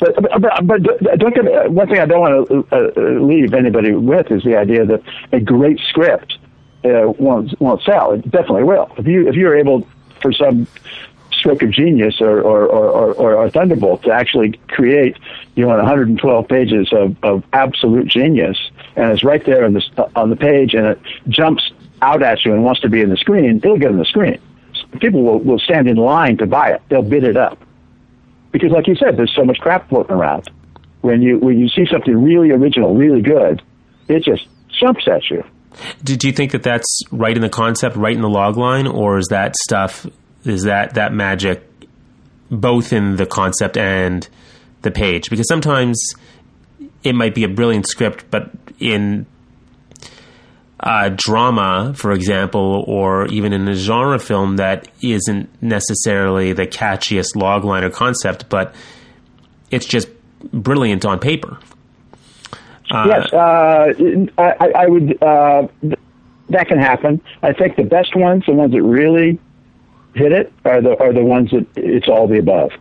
But, 0.00 0.16
but, 0.40 0.66
but 0.66 0.82
don't 1.18 1.34
get 1.34 1.70
one 1.70 1.86
thing 1.86 2.00
I 2.00 2.06
don't 2.06 2.20
want 2.20 2.48
to 2.48 2.66
uh, 2.72 3.20
leave 3.20 3.54
anybody 3.54 3.92
with 3.92 4.32
is 4.32 4.42
the 4.42 4.56
idea 4.56 4.84
that 4.86 5.02
a 5.30 5.38
great 5.38 5.78
script 5.88 6.38
uh, 6.84 7.12
won't 7.18 7.58
won't 7.60 7.82
sell. 7.82 8.12
It 8.12 8.22
definitely 8.30 8.64
will. 8.64 8.90
If 8.96 9.06
you 9.06 9.28
if 9.28 9.34
you're 9.34 9.56
able 9.56 9.86
for 10.20 10.32
some 10.32 10.66
stroke 11.42 11.62
of 11.62 11.70
genius 11.70 12.20
or, 12.20 12.40
or, 12.40 12.66
or, 12.66 13.14
or, 13.14 13.34
or 13.34 13.50
Thunderbolt 13.50 14.04
to 14.04 14.12
actually 14.12 14.52
create, 14.68 15.16
you 15.56 15.64
know, 15.64 15.70
112 15.76 16.48
pages 16.48 16.92
of, 16.92 17.16
of 17.24 17.42
absolute 17.52 18.06
genius, 18.06 18.56
and 18.94 19.10
it's 19.10 19.24
right 19.24 19.44
there 19.44 19.64
on 19.64 19.72
the, 19.72 20.10
on 20.14 20.30
the 20.30 20.36
page, 20.36 20.72
and 20.74 20.86
it 20.86 21.00
jumps 21.28 21.72
out 22.00 22.22
at 22.22 22.44
you 22.44 22.52
and 22.52 22.64
wants 22.64 22.80
to 22.82 22.88
be 22.88 23.00
in 23.00 23.10
the 23.10 23.16
screen, 23.16 23.56
it'll 23.56 23.76
get 23.76 23.90
in 23.90 23.98
the 23.98 24.04
screen. 24.04 24.40
People 25.00 25.22
will, 25.22 25.38
will 25.40 25.58
stand 25.58 25.88
in 25.88 25.96
line 25.96 26.36
to 26.36 26.46
buy 26.46 26.72
it. 26.72 26.82
They'll 26.88 27.02
bid 27.02 27.24
it 27.24 27.36
up. 27.36 27.58
Because 28.52 28.70
like 28.70 28.86
you 28.86 28.94
said, 28.94 29.16
there's 29.16 29.34
so 29.34 29.44
much 29.44 29.58
crap 29.58 29.88
floating 29.88 30.14
around. 30.14 30.48
When 31.00 31.22
you, 31.22 31.38
when 31.38 31.58
you 31.58 31.68
see 31.68 31.86
something 31.90 32.22
really 32.22 32.50
original, 32.50 32.94
really 32.94 33.22
good, 33.22 33.62
it 34.06 34.22
just 34.22 34.46
jumps 34.78 35.08
at 35.08 35.28
you. 35.30 35.44
Do 36.04 36.16
do 36.16 36.26
you 36.26 36.32
think 36.32 36.52
that 36.52 36.62
that's 36.62 37.00
right 37.10 37.34
in 37.34 37.42
the 37.42 37.48
concept, 37.48 37.96
right 37.96 38.14
in 38.14 38.22
the 38.22 38.28
log 38.28 38.56
line, 38.56 38.86
or 38.86 39.18
is 39.18 39.28
that 39.28 39.54
stuff 39.64 40.06
is 40.44 40.64
that 40.64 40.94
that 40.94 41.12
magic 41.12 41.68
both 42.50 42.92
in 42.92 43.16
the 43.16 43.26
concept 43.26 43.76
and 43.76 44.28
the 44.82 44.90
page? 44.90 45.30
Because 45.30 45.48
sometimes 45.48 46.14
it 47.02 47.14
might 47.14 47.34
be 47.34 47.44
a 47.44 47.48
brilliant 47.48 47.86
script 47.86 48.24
but 48.30 48.50
in 48.78 49.26
a 50.80 51.10
drama 51.10 51.92
for 51.96 52.12
example 52.12 52.84
or 52.86 53.26
even 53.26 53.52
in 53.52 53.68
a 53.68 53.74
genre 53.74 54.18
film 54.18 54.56
that 54.56 54.88
isn't 55.00 55.48
necessarily 55.62 56.52
the 56.52 56.66
catchiest 56.66 57.34
logline 57.34 57.82
or 57.82 57.90
concept 57.90 58.48
but 58.48 58.74
it's 59.70 59.86
just 59.86 60.08
brilliant 60.52 61.04
on 61.04 61.18
paper 61.18 61.58
uh, 62.92 63.04
yes 63.08 63.32
uh, 63.32 63.92
I, 64.38 64.72
I, 64.74 64.86
would 64.86 65.22
uh, 65.22 65.66
that 66.50 66.68
can 66.68 66.78
happen 66.78 67.20
i 67.42 67.52
think 67.52 67.76
the 67.76 67.84
best 67.84 68.14
ones 68.14 68.44
the 68.46 68.52
ones 68.52 68.72
that 68.72 68.82
really 68.82 69.38
hit 70.14 70.32
it 70.32 70.52
are 70.64 70.80
the 70.80 70.98
are 71.00 71.12
the 71.12 71.24
ones 71.24 71.50
that 71.50 71.66
it's 71.76 72.08
all 72.08 72.26
the 72.26 72.38
above. 72.38 72.72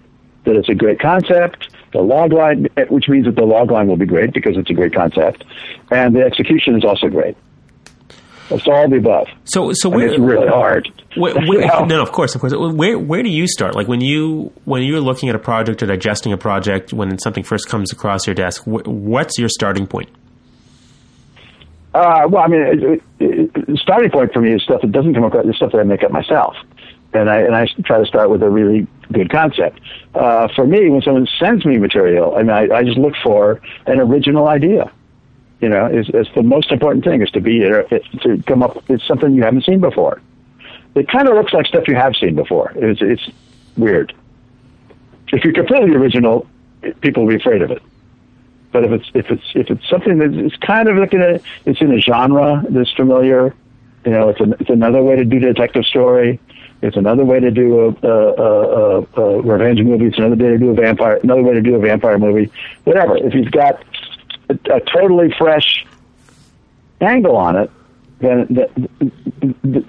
That 0.44 0.56
it's 0.56 0.70
a 0.70 0.76
great 0.76 1.00
concept, 1.00 1.70
the 1.94 2.02
log 2.02 2.34
line, 2.34 2.68
which 2.90 3.08
means 3.08 3.26
that 3.26 3.36
the 3.36 3.46
log 3.46 3.70
line 3.70 3.88
will 3.88 3.98
be 3.98 4.08
great 4.08 4.34
because 4.34 4.58
it's 4.58 4.70
a 4.70 4.74
great 4.74 4.94
concept, 4.94 5.44
and 5.92 6.16
the 6.16 6.22
execution 6.22 6.76
is 6.76 6.84
also 6.84 7.10
great. 7.10 7.38
It's 8.52 8.68
all 8.68 8.90
the 8.90 8.98
above. 8.98 9.28
So, 9.46 9.72
so 9.74 9.90
where, 9.90 10.08
it's 10.08 10.20
really 10.20 10.48
hard. 10.48 10.92
Where, 11.16 11.34
where, 11.34 11.68
no, 11.68 11.86
no, 11.86 12.02
of 12.02 12.12
course, 12.12 12.36
of 12.36 12.42
course. 12.42 12.54
Where, 12.54 13.00
where 13.00 13.24
do 13.24 13.30
you 13.30 13.48
start? 13.48 13.76
Like 13.76 13.88
when 13.88 14.02
you 14.02 14.52
when 14.66 14.84
you're 14.84 15.02
looking 15.02 15.30
at 15.30 15.36
a 15.36 15.40
project 15.40 15.82
or 15.82 15.86
digesting 15.86 16.34
a 16.34 16.38
project, 16.38 16.94
when 16.94 17.18
something 17.20 17.44
first 17.44 17.68
comes 17.68 17.92
across 17.92 18.28
your 18.28 18.36
desk, 18.36 18.64
what's 18.66 19.38
your 19.38 19.50
starting 19.50 19.88
point? 19.88 20.10
Uh, 21.94 22.26
well, 22.30 22.44
I 22.44 22.48
mean, 22.48 22.62
it, 22.62 23.04
it, 23.20 23.80
starting 23.80 24.10
point 24.12 24.32
for 24.32 24.42
me 24.42 24.54
is 24.54 24.64
stuff 24.64 24.82
that 24.82 24.92
doesn't 24.92 25.14
come 25.14 25.26
across. 25.26 25.46
It's 25.46 25.58
stuff 25.58 25.72
that 25.74 25.80
I 25.80 25.84
make 25.84 26.04
up 26.04 26.12
myself 26.12 26.56
and 27.14 27.30
I 27.30 27.40
and 27.40 27.56
I 27.56 27.68
try 27.84 28.00
to 28.00 28.06
start 28.06 28.30
with 28.30 28.42
a 28.44 28.50
really 28.50 28.88
good 29.12 29.30
concept. 29.30 29.80
Uh, 30.16 30.48
for 30.56 30.66
me, 30.66 30.90
when 30.90 31.02
someone 31.02 31.28
sends 31.40 31.66
me 31.66 31.78
material, 31.78 32.36
I 32.36 32.44
mean, 32.44 32.52
I, 32.52 32.68
I 32.74 32.84
just 32.84 32.98
look 32.98 33.14
for 33.24 33.62
an 33.86 34.00
original 34.00 34.48
idea. 34.48 34.92
You 35.62 35.70
know, 35.70 35.86
is 35.86 36.10
it's 36.14 36.30
the 36.34 36.44
most 36.44 36.72
important 36.72 37.04
thing 37.04 37.22
is 37.22 37.30
to 37.32 37.40
be 37.40 37.60
to 37.60 38.44
come 38.48 38.64
up 38.64 38.88
with 38.90 39.02
something 39.04 39.34
you 39.34 39.44
haven't 39.44 39.66
seen 39.66 39.80
before. 39.80 40.22
It 40.96 41.08
kind 41.08 41.28
of 41.28 41.36
looks 41.36 41.54
like 41.54 41.68
stuff 41.68 41.88
you 41.88 41.96
have 41.96 42.16
seen 42.16 42.36
before. 42.36 42.74
It's 42.76 43.02
it's 43.02 43.30
weird. 43.78 44.14
If 45.28 45.44
you're 45.44 45.54
completely 45.54 45.96
original, 45.96 46.48
people 47.02 47.24
will 47.24 47.30
be 47.30 47.36
afraid 47.36 47.62
of 47.62 47.72
it. 47.72 47.82
But 48.72 48.86
if 48.86 48.92
it's 48.92 49.12
if 49.14 49.30
it's 49.30 49.52
if 49.54 49.70
it's 49.70 49.88
something 49.88 50.18
that 50.18 50.34
is 50.34 50.56
kind 50.58 50.90
of 50.90 50.98
looking 50.98 51.22
at 51.22 51.42
it's 51.66 51.80
in 51.80 51.92
a 51.92 52.02
genre 52.02 52.66
that's 52.70 52.92
familiar, 52.94 53.54
you 54.04 54.12
know, 54.12 54.30
it's 54.30 54.40
an, 54.40 54.56
it's 54.60 54.70
another 54.70 55.04
way 55.04 55.16
to 55.16 55.26
do 55.26 55.40
detective 55.40 55.86
story 55.86 56.40
it's 56.82 56.98
another 56.98 57.24
way 57.24 57.40
to 57.40 57.52
do 57.52 57.80
a, 57.80 58.08
a, 58.08 59.02
a, 59.02 59.22
a 59.22 59.42
revenge 59.42 59.82
movie. 59.82 60.08
It's 60.08 60.18
another 60.18 60.36
way 60.44 60.52
to 60.52 60.58
do 60.58 60.70
a 60.72 60.74
vampire. 60.74 61.20
Another 61.22 61.44
way 61.44 61.54
to 61.54 61.62
do 61.62 61.76
a 61.76 61.80
vampire 61.80 62.18
movie. 62.18 62.52
Whatever. 62.86 63.18
If 63.18 63.36
you've 63.36 63.52
got 63.52 63.84
a, 64.52 64.76
a 64.76 64.80
totally 64.82 65.34
fresh 65.38 65.86
angle 67.00 67.36
on 67.36 67.56
it, 67.56 67.72
then 68.20 68.68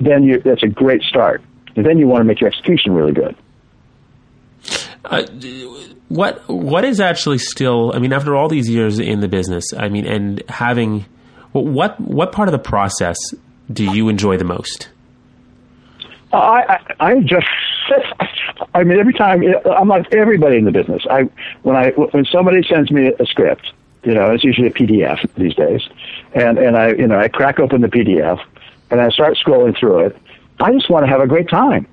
then 0.01 0.25
you, 0.25 0.41
that's 0.41 0.63
a 0.63 0.69
great 0.69 1.03
start. 1.03 1.43
And 1.77 1.87
then 1.87 1.99
you 1.99 2.07
want 2.07 2.21
to 2.21 2.25
make 2.25 2.41
your 2.41 2.49
execution 2.49 2.93
really 2.93 3.13
good. 3.13 3.37
Uh, 5.05 5.23
what 6.09 6.49
what 6.49 6.85
is 6.85 7.01
actually 7.01 7.39
still? 7.39 7.93
I 7.95 7.99
mean, 7.99 8.13
after 8.13 8.37
all 8.37 8.49
these 8.49 8.69
years 8.69 8.99
in 8.99 9.21
the 9.21 9.29
business, 9.29 9.65
I 9.77 9.89
mean, 9.89 10.07
and 10.07 10.43
having 10.49 11.07
what 11.53 12.01
what 12.01 12.33
part 12.33 12.49
of 12.49 12.53
the 12.53 12.59
process 12.59 13.17
do 13.73 13.85
you 13.85 14.09
enjoy 14.09 14.37
the 14.37 14.45
most? 14.45 14.89
I, 16.33 16.79
I, 16.99 17.09
I 17.11 17.21
just, 17.21 17.47
I 18.75 18.85
mean, 18.85 18.99
every 18.99 19.13
time 19.13 19.43
I'm 19.67 19.89
like 19.89 20.13
everybody 20.15 20.57
in 20.57 20.65
the 20.65 20.71
business. 20.71 21.03
I 21.11 21.29
when 21.63 21.77
I 21.77 21.91
when 21.91 22.25
somebody 22.27 22.63
sends 22.63 22.91
me 22.91 23.13
a 23.19 23.27
script, 23.27 23.73
you 24.05 24.15
know, 24.15 24.31
it's 24.33 24.45
usually 24.45 24.69
a 24.69 24.73
PDF 24.73 25.29
these 25.35 25.55
days, 25.55 25.83
and 26.35 26.59
and 26.59 26.77
I 26.77 26.93
you 26.93 27.07
know 27.07 27.19
I 27.19 27.29
crack 27.29 27.61
open 27.61 27.81
the 27.81 27.89
PDF 27.89 28.45
and 28.91 29.01
I 29.01 29.09
start 29.11 29.37
scrolling 29.37 29.77
through 29.77 30.07
it. 30.07 30.17
I 30.61 30.73
just 30.73 30.91
want 30.91 31.05
to 31.05 31.09
have 31.09 31.21
a 31.21 31.27
great 31.27 31.49
time. 31.49 31.87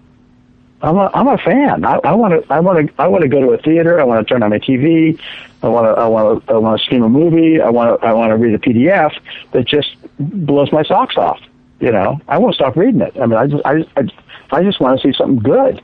I'm 0.82 0.96
a 0.96 1.10
I'm 1.14 1.28
a 1.28 1.38
fan. 1.38 1.84
I, 1.84 2.14
want 2.14 2.46
to 2.46 2.54
I 2.54 2.60
want 2.60 2.88
to 2.88 3.02
I 3.02 3.08
want 3.08 3.24
to 3.24 3.28
go 3.28 3.42
to 3.42 3.52
a 3.52 3.58
theater. 3.58 4.00
I 4.00 4.04
want 4.04 4.26
to 4.26 4.34
turn 4.34 4.44
on 4.44 4.50
my 4.50 4.60
TV. 4.60 5.20
I 5.62 5.68
want 5.68 5.86
to 5.86 6.02
I 6.02 6.08
want 6.08 6.46
to 6.46 6.54
I 6.54 6.58
want 6.58 6.80
to 6.80 6.86
stream 6.86 7.04
a 7.04 7.10
movie. 7.10 7.60
I 7.60 7.70
want 7.70 8.00
to 8.00 8.08
I 8.08 8.14
want 8.14 8.32
to 8.32 8.38
read 8.38 8.54
a 8.54 8.60
PDF 8.60 9.12
that 9.52 9.66
just 9.66 9.96
blows 10.20 10.72
my 10.72 10.84
socks 10.84 11.18
off. 11.18 11.40
You 11.80 11.92
know, 11.92 12.20
I 12.28 12.38
won't 12.38 12.56
stop 12.56 12.76
reading 12.76 13.02
it. 13.02 13.18
I 13.20 13.26
mean, 13.26 13.38
I 13.38 13.48
just 13.48 13.66
I 13.66 13.86
I, 13.98 14.04
I 14.52 14.64
just 14.64 14.80
want 14.80 15.00
to 15.00 15.08
see 15.08 15.18
something 15.18 15.40
good. 15.40 15.82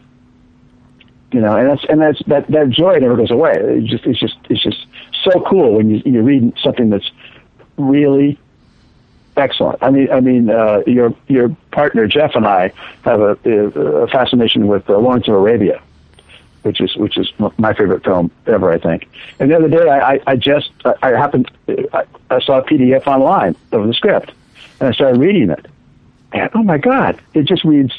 You 1.31 1.41
know, 1.41 1.57
and 1.57 1.69
that's 1.69 1.83
and 1.89 2.01
that's 2.01 2.21
that 2.27 2.47
that 2.47 2.69
joy 2.69 2.97
never 2.99 3.17
goes 3.17 3.31
away. 3.31 3.53
It 3.53 3.85
just 3.85 4.05
it's 4.05 4.19
just 4.19 4.37
it's 4.49 4.63
just 4.63 4.85
so 5.25 5.41
cool 5.41 5.73
when 5.73 5.89
you 5.89 6.01
you 6.05 6.21
read 6.21 6.53
something 6.61 6.89
that's 6.89 7.09
really 7.77 8.39
excellent. 9.37 9.79
I 9.81 9.89
mean, 9.89 10.11
I 10.11 10.19
mean, 10.21 10.49
uh, 10.49 10.83
your 10.87 11.13
your 11.27 11.49
partner 11.71 12.07
Jeff 12.07 12.35
and 12.35 12.45
I 12.47 12.71
have 13.03 13.19
a, 13.19 13.37
a 13.45 14.07
fascination 14.07 14.67
with 14.67 14.89
uh, 14.89 14.97
Lawrence 14.97 15.27
of 15.27 15.35
Arabia, 15.35 15.81
which 16.63 16.79
is 16.79 16.95
which 16.95 17.17
is 17.17 17.31
my 17.57 17.73
favorite 17.73 18.03
film 18.03 18.31
ever, 18.47 18.71
I 18.71 18.79
think. 18.79 19.07
And 19.39 19.51
the 19.51 19.55
other 19.55 19.69
day, 19.69 19.89
I, 19.89 20.19
I 20.27 20.35
just 20.35 20.71
I 21.01 21.09
happened 21.09 21.51
I, 21.93 22.05
I 22.29 22.39
saw 22.39 22.59
a 22.59 22.63
PDF 22.63 23.07
online 23.07 23.55
of 23.71 23.87
the 23.87 23.93
script, 23.93 24.31
and 24.79 24.89
I 24.89 24.91
started 24.93 25.19
reading 25.19 25.49
it. 25.49 25.65
And 26.31 26.49
oh 26.53 26.63
my 26.63 26.77
God, 26.77 27.21
it 27.33 27.43
just 27.43 27.63
reads 27.63 27.93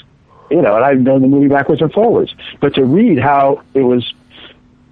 you 0.51 0.63
know, 0.63 0.77
and 0.77 0.85
I've 0.85 1.01
known 1.01 1.23
the 1.23 1.29
movie 1.29 1.49
backwards 1.49 1.83
and 1.83 1.93
forwards. 1.93 2.35
But 2.61 2.75
to 2.75 2.85
read 2.85 3.19
how 3.19 3.63
it 3.75 3.83
was, 3.83 4.13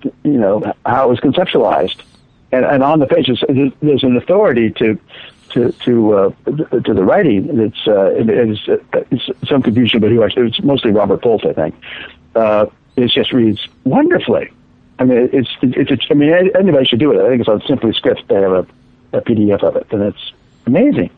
you 0.03 0.12
know, 0.33 0.75
how 0.85 1.07
it 1.07 1.11
was 1.11 1.20
conceptualized, 1.20 2.03
and, 2.52 2.64
and 2.64 2.83
on 2.83 3.00
the 3.00 3.07
page, 3.07 3.26
there's, 3.26 3.72
there's 3.80 4.04
an 4.04 4.16
authority 4.16 4.70
to 4.70 4.98
to 5.50 5.72
to 5.72 6.14
uh, 6.14 6.30
to 6.44 6.94
the 6.94 7.04
writing. 7.04 7.61
It's 7.61 7.87
uh, 7.87 8.11
it 8.14 8.28
uh, 8.68 9.00
it's 9.11 9.48
some 9.48 9.62
confusion, 9.62 10.00
but 10.00 10.11
who 10.11 10.22
actually 10.22 10.48
it's 10.48 10.62
mostly 10.62 10.90
Robert 10.90 11.22
Bolt, 11.22 11.44
I 11.46 11.52
think. 11.52 11.74
Uh, 12.35 12.66
it 12.96 13.11
just 13.11 13.33
reads 13.33 13.66
wonderfully. 13.85 14.50
I 14.98 15.04
mean, 15.04 15.30
it's 15.33 15.50
it's, 15.62 15.90
it's 15.90 16.07
I 16.11 16.14
mean 16.14 16.33
anybody 16.57 16.87
should 16.87 17.00
do 17.00 17.12
it. 17.12 17.24
I 17.24 17.28
think 17.28 17.40
it's 17.40 17.48
on 17.48 17.62
Simply 17.66 17.92
Scripts. 17.92 18.22
They 18.28 18.37
have 18.37 18.52
a, 18.52 18.66
a 19.12 19.20
PDF 19.22 19.62
of 19.62 19.76
it, 19.76 19.87
and 19.90 20.02
it's 20.02 20.33
amazing. 20.66 21.11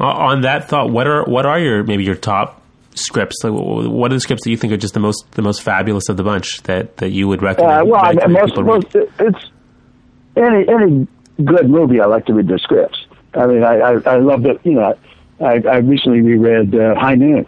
Uh, 0.00 0.06
on 0.06 0.42
that 0.42 0.68
thought, 0.68 0.90
what 0.90 1.06
are 1.06 1.24
what 1.24 1.46
are 1.46 1.58
your 1.58 1.84
maybe 1.84 2.04
your 2.04 2.14
top 2.14 2.62
scripts? 2.94 3.42
Like, 3.42 3.52
what 3.52 4.10
are 4.10 4.14
the 4.14 4.20
scripts 4.20 4.44
that 4.44 4.50
you 4.50 4.56
think 4.56 4.72
are 4.72 4.78
just 4.78 4.94
the 4.94 5.00
most 5.00 5.30
the 5.32 5.42
most 5.42 5.62
fabulous 5.62 6.08
of 6.08 6.16
the 6.16 6.24
bunch 6.24 6.62
that, 6.64 6.98
that 6.98 7.10
you 7.10 7.28
would 7.28 7.42
recommend? 7.42 7.82
Uh, 7.82 7.84
well, 7.84 8.04
I 8.04 8.12
mean, 8.12 8.32
most, 8.32 8.56
most 8.56 8.94
it's 8.94 9.50
any 10.36 10.68
any 10.68 11.06
good 11.44 11.68
movie. 11.70 12.00
I 12.00 12.06
like 12.06 12.26
to 12.26 12.34
read 12.34 12.48
the 12.48 12.58
scripts. 12.58 13.06
I 13.34 13.46
mean, 13.46 13.62
I 13.62 13.78
I, 13.78 13.92
I 14.06 14.16
love 14.18 14.42
that. 14.42 14.64
You 14.64 14.74
know, 14.74 14.98
I 15.40 15.60
I 15.60 15.76
recently 15.78 16.20
reread 16.20 16.74
uh, 16.74 16.94
High 16.94 17.14
Noon, 17.14 17.46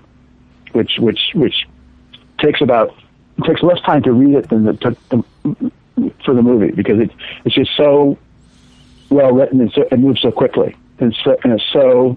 which 0.73 0.99
which 0.99 1.33
which 1.35 1.67
takes 2.39 2.61
about 2.61 2.95
takes 3.45 3.63
less 3.63 3.81
time 3.81 4.03
to 4.03 4.13
read 4.13 4.37
it 4.37 4.49
than 4.49 4.67
it 4.69 4.81
took 4.81 5.09
the, 5.09 5.25
for 6.25 6.35
the 6.35 6.43
movie 6.43 6.71
because 6.71 7.01
it 7.01 7.11
it's 7.45 7.55
just 7.55 7.77
so 7.77 8.17
well 9.11 9.33
written 9.33 9.61
and 9.61 9.73
so, 9.73 9.83
it 9.91 9.99
moves 9.99 10.21
so 10.21 10.31
quickly 10.31 10.77
and 10.99 11.15
so 11.23 11.37
and 11.45 11.53
it's 11.55 11.65
so 11.73 12.17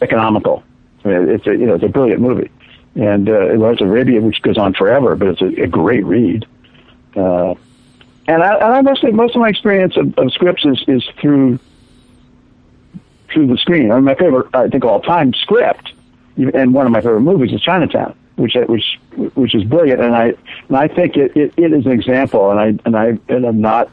economical. 0.00 0.62
I 1.04 1.08
mean, 1.08 1.28
it's 1.28 1.46
a 1.46 1.52
you 1.52 1.66
know 1.66 1.74
it's 1.74 1.84
a 1.84 1.88
brilliant 1.88 2.20
movie, 2.20 2.50
and 2.94 3.28
uh, 3.28 3.54
Lawrence 3.54 3.80
Arabia, 3.80 4.20
which 4.20 4.42
goes 4.42 4.58
on 4.58 4.74
forever, 4.74 5.16
but 5.16 5.28
it's 5.28 5.42
a, 5.42 5.62
a 5.62 5.66
great 5.66 6.04
read. 6.04 6.46
Uh, 7.16 7.54
and 8.26 8.42
I, 8.42 8.54
and 8.54 8.64
I 8.64 8.80
mostly 8.82 9.12
most 9.12 9.34
of 9.34 9.40
my 9.40 9.48
experience 9.48 9.96
of, 9.96 10.16
of 10.18 10.32
scripts 10.32 10.64
is, 10.64 10.84
is 10.86 11.04
through 11.20 11.58
through 13.32 13.46
the 13.46 13.56
screen. 13.56 13.90
I 13.90 13.96
mean, 13.96 14.04
my 14.04 14.14
favorite, 14.14 14.48
I 14.54 14.68
think, 14.68 14.84
all 14.84 15.00
time 15.00 15.32
script, 15.34 15.92
and 16.36 16.74
one 16.74 16.86
of 16.86 16.92
my 16.92 17.00
favorite 17.00 17.22
movies 17.22 17.52
is 17.52 17.60
Chinatown, 17.60 18.14
which 18.36 18.56
which 18.68 19.00
which 19.34 19.54
is 19.54 19.64
brilliant. 19.64 20.00
And 20.00 20.14
I 20.14 20.34
and 20.68 20.76
I 20.76 20.88
think 20.88 21.16
it, 21.16 21.36
it, 21.36 21.54
it 21.56 21.72
is 21.72 21.86
an 21.86 21.92
example. 21.92 22.50
And 22.50 22.60
I 22.60 22.66
and 22.84 22.96
I 22.96 23.18
and 23.32 23.44
I'm 23.46 23.60
not 23.60 23.90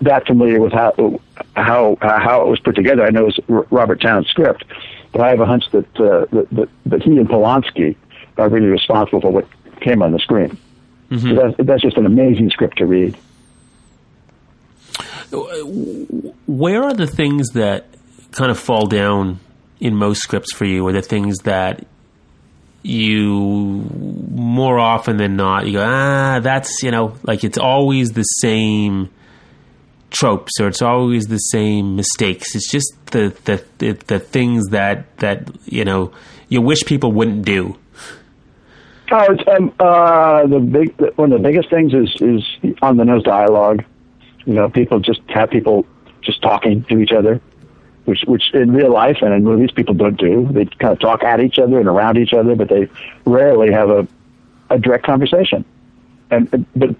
that 0.00 0.26
familiar 0.26 0.60
with 0.60 0.72
how 0.72 1.20
how 1.54 1.98
how 2.00 2.42
it 2.42 2.48
was 2.48 2.60
put 2.60 2.76
together. 2.76 3.04
I 3.04 3.10
know 3.10 3.26
it's 3.26 3.38
Robert 3.48 4.00
Towne's 4.00 4.28
script, 4.28 4.64
but 5.12 5.20
I 5.20 5.30
have 5.30 5.40
a 5.40 5.46
hunch 5.46 5.70
that 5.72 6.00
uh, 6.00 6.26
that, 6.32 6.48
that 6.52 6.68
that 6.86 7.02
he 7.02 7.18
and 7.18 7.28
Polanski 7.28 7.96
are 8.36 8.48
really 8.48 8.68
responsible 8.68 9.20
for 9.20 9.30
what 9.30 9.46
came 9.80 10.02
on 10.02 10.12
the 10.12 10.18
screen. 10.18 10.56
Mm-hmm. 11.10 11.28
So 11.28 11.34
that's, 11.34 11.66
that's 11.66 11.82
just 11.82 11.96
an 11.96 12.06
amazing 12.06 12.50
script 12.50 12.78
to 12.78 12.86
read. 12.86 13.16
Where 16.46 16.82
are 16.82 16.94
the 16.94 17.06
things 17.06 17.50
that 17.50 17.86
kind 18.32 18.50
of 18.50 18.58
fall 18.58 18.86
down 18.86 19.40
in 19.80 19.94
most 19.94 20.22
scripts 20.22 20.52
for 20.54 20.64
you, 20.64 20.86
or 20.86 20.92
the 20.92 21.02
things 21.02 21.38
that 21.40 21.86
you 22.82 23.84
more 24.30 24.78
often 24.78 25.16
than 25.16 25.36
not 25.36 25.66
you 25.66 25.72
go 25.72 25.84
ah 25.84 26.38
that's 26.40 26.82
you 26.82 26.90
know 26.90 27.14
like 27.24 27.42
it's 27.42 27.58
always 27.58 28.12
the 28.12 28.22
same 28.22 29.10
tropes 30.10 30.52
or 30.60 30.68
it's 30.68 30.80
always 30.80 31.24
the 31.24 31.38
same 31.38 31.96
mistakes 31.96 32.54
it's 32.54 32.70
just 32.70 32.94
the 33.06 33.36
the 33.44 33.62
the, 33.78 33.92
the 34.06 34.18
things 34.20 34.68
that 34.68 35.14
that 35.18 35.50
you 35.66 35.84
know 35.84 36.12
you 36.48 36.62
wish 36.62 36.84
people 36.84 37.10
wouldn't 37.10 37.44
do 37.44 37.76
Oh, 39.10 39.32
it's, 39.32 39.42
um, 39.48 39.72
uh, 39.80 40.46
the 40.46 40.60
big 40.60 40.94
one 41.16 41.32
of 41.32 41.40
the 41.40 41.48
biggest 41.48 41.70
things 41.70 41.94
is 41.94 42.14
is 42.20 42.44
on 42.82 42.98
the 42.98 43.04
nose 43.04 43.22
dialogue. 43.22 43.84
You 44.44 44.54
know, 44.54 44.68
people 44.68 45.00
just 45.00 45.20
have 45.28 45.50
people 45.50 45.86
just 46.20 46.42
talking 46.42 46.84
to 46.84 46.98
each 46.98 47.12
other, 47.12 47.40
which 48.04 48.24
which 48.26 48.52
in 48.52 48.72
real 48.72 48.92
life 48.92 49.18
and 49.22 49.32
in 49.32 49.44
movies 49.44 49.70
people 49.70 49.94
don't 49.94 50.18
do. 50.18 50.48
They 50.52 50.66
kind 50.66 50.92
of 50.92 51.00
talk 51.00 51.24
at 51.24 51.40
each 51.40 51.58
other 51.58 51.78
and 51.78 51.88
around 51.88 52.18
each 52.18 52.34
other, 52.34 52.54
but 52.54 52.68
they 52.68 52.88
rarely 53.24 53.72
have 53.72 53.88
a 53.88 54.06
a 54.68 54.78
direct 54.78 55.04
conversation. 55.04 55.64
And 56.30 56.66
but 56.76 56.94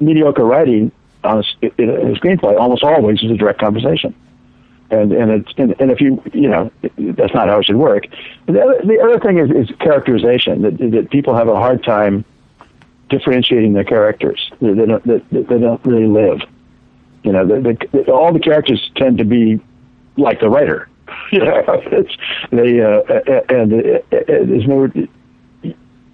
mediocre 0.00 0.44
writing 0.44 0.92
on 1.24 1.44
a, 1.62 1.66
in 1.76 1.90
a 1.90 2.18
screenplay 2.18 2.58
almost 2.58 2.82
always 2.82 3.22
is 3.22 3.30
a 3.30 3.36
direct 3.36 3.60
conversation 3.60 4.14
and 5.00 5.12
and 5.12 5.30
it's 5.30 5.52
and, 5.56 5.74
and 5.80 5.90
if 5.90 6.00
you 6.00 6.22
you 6.32 6.48
know 6.48 6.70
that's 6.98 7.34
not 7.34 7.48
how 7.48 7.58
it 7.58 7.66
should 7.66 7.76
work. 7.76 8.06
The 8.46 8.60
other, 8.60 8.80
the 8.84 9.00
other 9.00 9.18
thing 9.18 9.38
is, 9.38 9.50
is 9.50 9.74
characterization 9.78 10.62
that 10.62 10.78
that 10.78 11.10
people 11.10 11.34
have 11.34 11.48
a 11.48 11.56
hard 11.56 11.84
time 11.84 12.24
differentiating 13.08 13.72
their 13.74 13.84
characters. 13.84 14.50
They, 14.60 14.74
don't 14.74 15.04
they, 15.06 15.18
they 15.30 15.58
don't 15.58 15.84
really 15.84 16.06
live. 16.06 16.40
You 17.22 17.32
know, 17.32 17.46
the, 17.46 17.76
the, 17.92 18.12
all 18.12 18.32
the 18.32 18.40
characters 18.40 18.90
tend 18.96 19.18
to 19.18 19.24
be 19.24 19.60
like 20.16 20.40
the 20.40 20.48
writer. 20.48 20.88
know, 21.32 21.62
it's 21.68 22.16
they 22.50 22.80
uh, 22.80 23.02
and 23.48 23.72
it, 23.72 24.06
it, 24.10 24.26
there's 24.26 24.66
no. 24.66 24.90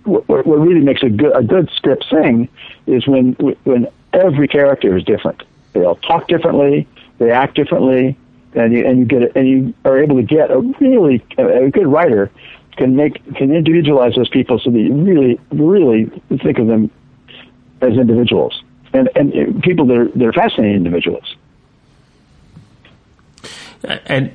What, 0.04 0.46
what 0.46 0.58
really 0.58 0.80
makes 0.80 1.02
a 1.02 1.10
good 1.10 1.36
a 1.36 1.42
good 1.42 1.70
script 1.74 2.06
sing 2.10 2.48
is 2.86 3.06
when 3.06 3.32
when 3.64 3.86
every 4.12 4.48
character 4.48 4.96
is 4.96 5.04
different. 5.04 5.42
They 5.72 5.84
all 5.84 5.96
talk 5.96 6.26
differently. 6.26 6.88
They 7.18 7.30
act 7.30 7.54
differently 7.54 8.16
and 8.54 8.72
you 8.72 8.86
and 8.86 8.98
you 8.98 9.04
get 9.04 9.36
and 9.36 9.48
you 9.48 9.74
are 9.84 10.02
able 10.02 10.16
to 10.16 10.22
get 10.22 10.50
a 10.50 10.58
really 10.80 11.24
a 11.38 11.70
good 11.70 11.86
writer 11.86 12.30
can 12.76 12.96
make 12.96 13.22
can 13.36 13.52
individualize 13.52 14.14
those 14.16 14.28
people 14.28 14.58
so 14.58 14.70
that 14.70 14.78
you 14.78 14.92
really 14.94 15.40
really 15.52 16.06
think 16.42 16.58
of 16.58 16.66
them 16.66 16.90
as 17.80 17.92
individuals 17.92 18.62
and 18.92 19.08
and 19.14 19.62
people 19.62 19.86
that 19.86 19.96
are 19.96 20.08
they're 20.14 20.32
fascinating 20.32 20.76
individuals. 20.76 21.36
And 23.82 24.34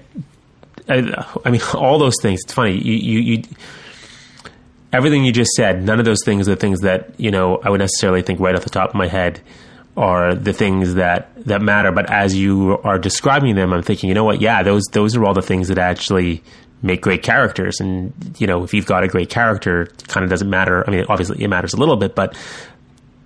I, 0.90 1.26
I 1.46 1.52
mean, 1.52 1.62
all 1.74 2.00
those 2.00 2.16
things. 2.22 2.42
It's 2.44 2.54
funny. 2.54 2.74
You, 2.74 2.94
you, 2.94 3.20
you, 3.20 3.44
everything 4.92 5.24
you 5.24 5.32
just 5.32 5.52
said. 5.52 5.84
None 5.84 6.00
of 6.00 6.06
those 6.06 6.24
things 6.26 6.50
are 6.50 6.56
things 6.56 6.82
that 6.82 7.20
you 7.20 7.32
know 7.32 7.58
I 7.64 7.70
would 7.70 7.80
necessarily 7.80 8.22
think 8.22 8.40
right 8.40 8.56
off 8.56 8.64
the 8.64 8.70
top 8.70 8.90
of 8.90 8.96
my 8.96 9.08
head 9.08 9.42
are 9.98 10.36
the 10.36 10.54
things 10.54 10.96
that 10.96 11.30
that 11.46 11.62
matter. 11.62 11.92
But 11.92 12.12
as 12.12 12.36
you 12.36 12.78
are 12.84 13.00
describing 13.00 13.56
them, 13.56 13.74
I'm 13.74 13.82
thinking, 13.82 14.10
you 14.10 14.14
know 14.14 14.24
what? 14.24 14.42
Yeah, 14.42 14.64
those 14.64 14.84
those 14.92 15.16
are 15.16 15.26
all 15.26 15.34
the 15.34 15.42
things 15.42 15.70
that 15.70 15.78
actually 15.78 16.44
make 16.82 17.02
great 17.02 17.24
characters. 17.24 17.80
And 17.80 18.14
you 18.38 18.48
know, 18.48 18.64
if 18.64 18.74
you've 18.74 18.86
got 18.86 19.04
a 19.04 19.08
great 19.08 19.30
character, 19.30 19.84
it 19.84 20.08
kind 20.08 20.24
of 20.24 20.30
doesn't 20.30 20.50
matter. 20.50 20.84
I 20.88 20.92
mean, 20.92 21.06
obviously 21.08 21.44
it 21.44 21.48
matters 21.48 21.74
a 21.74 21.78
little 21.78 21.98
bit, 21.98 22.16
but 22.16 22.38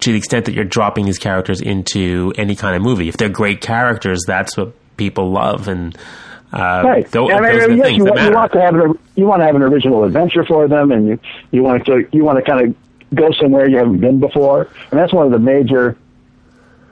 to 0.01 0.11
the 0.11 0.17
extent 0.17 0.45
that 0.45 0.53
you're 0.53 0.63
dropping 0.63 1.05
these 1.05 1.19
characters 1.19 1.61
into 1.61 2.33
any 2.37 2.55
kind 2.55 2.75
of 2.75 2.81
movie, 2.81 3.09
if 3.09 3.17
they're 3.17 3.29
great 3.29 3.61
characters, 3.61 4.23
that's 4.25 4.55
what 4.57 4.73
people 4.97 5.31
love 5.31 5.67
and. 5.67 5.97
Uh, 6.51 6.81
right. 6.83 7.11
Those, 7.11 7.29
I 7.31 7.41
mean, 7.41 7.77
yes, 7.77 7.91
you, 7.95 8.05
want, 8.05 8.21
you 8.21 8.31
want 8.31 8.51
to 8.53 8.61
have 8.61 8.73
an, 8.73 8.99
you 9.15 9.27
want 9.27 9.41
to 9.41 9.45
have 9.45 9.55
an 9.55 9.61
original 9.61 10.03
adventure 10.03 10.43
for 10.43 10.67
them, 10.67 10.91
and 10.91 11.07
you 11.07 11.19
you 11.51 11.61
want 11.61 11.85
to 11.85 12.07
you 12.11 12.23
want 12.23 12.43
to 12.43 12.51
kind 12.51 12.67
of 12.69 12.75
go 13.15 13.31
somewhere 13.33 13.69
you 13.69 13.77
haven't 13.77 13.99
been 13.99 14.19
before, 14.19 14.67
and 14.89 14.99
that's 14.99 15.13
one 15.13 15.27
of 15.27 15.31
the 15.31 15.37
major 15.37 15.95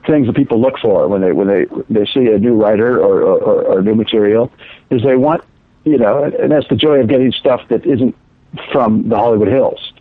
things 0.07 0.27
that 0.27 0.35
people 0.35 0.59
look 0.59 0.79
for 0.79 1.07
when 1.07 1.21
they 1.21 1.31
when 1.31 1.47
they 1.47 1.65
they 1.89 2.05
see 2.05 2.27
a 2.27 2.39
new 2.39 2.55
writer 2.55 2.99
or, 2.99 3.21
or, 3.21 3.63
or 3.63 3.81
new 3.81 3.93
material 3.93 4.51
is 4.89 5.03
they 5.03 5.15
want 5.15 5.43
you 5.83 5.97
know 5.97 6.23
and 6.23 6.51
that's 6.51 6.67
the 6.69 6.75
joy 6.75 6.99
of 6.99 7.07
getting 7.07 7.31
stuff 7.31 7.61
that 7.69 7.85
isn't 7.85 8.15
from 8.71 9.07
the 9.09 9.15
Hollywood 9.15 9.47
Hills. 9.47 9.93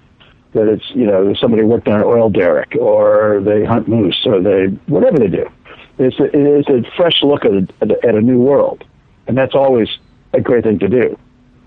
That 0.53 0.69
it's 0.69 0.91
you 0.91 1.07
know 1.07 1.35
somebody 1.35 1.63
worked 1.65 1.89
on 1.89 2.01
an 2.01 2.07
oil 2.07 2.31
derrick 2.31 2.77
or 2.81 3.41
they 3.45 3.65
hunt 3.65 3.89
moose 3.89 4.23
or 4.25 4.41
they 4.41 4.67
whatever 4.87 5.19
they 5.19 5.29
do. 5.29 5.51
It's 5.99 6.19
a, 6.19 6.29
it's 6.33 6.69
a 6.69 6.91
fresh 6.97 7.23
look 7.23 7.45
at 7.45 7.53
a, 7.53 8.07
at 8.07 8.15
a 8.15 8.21
new 8.21 8.39
world. 8.39 8.85
And 9.27 9.37
that's 9.37 9.55
always 9.55 9.89
a 10.33 10.41
great 10.41 10.65
thing 10.65 10.79
to 10.81 10.89
do. 10.89 11.19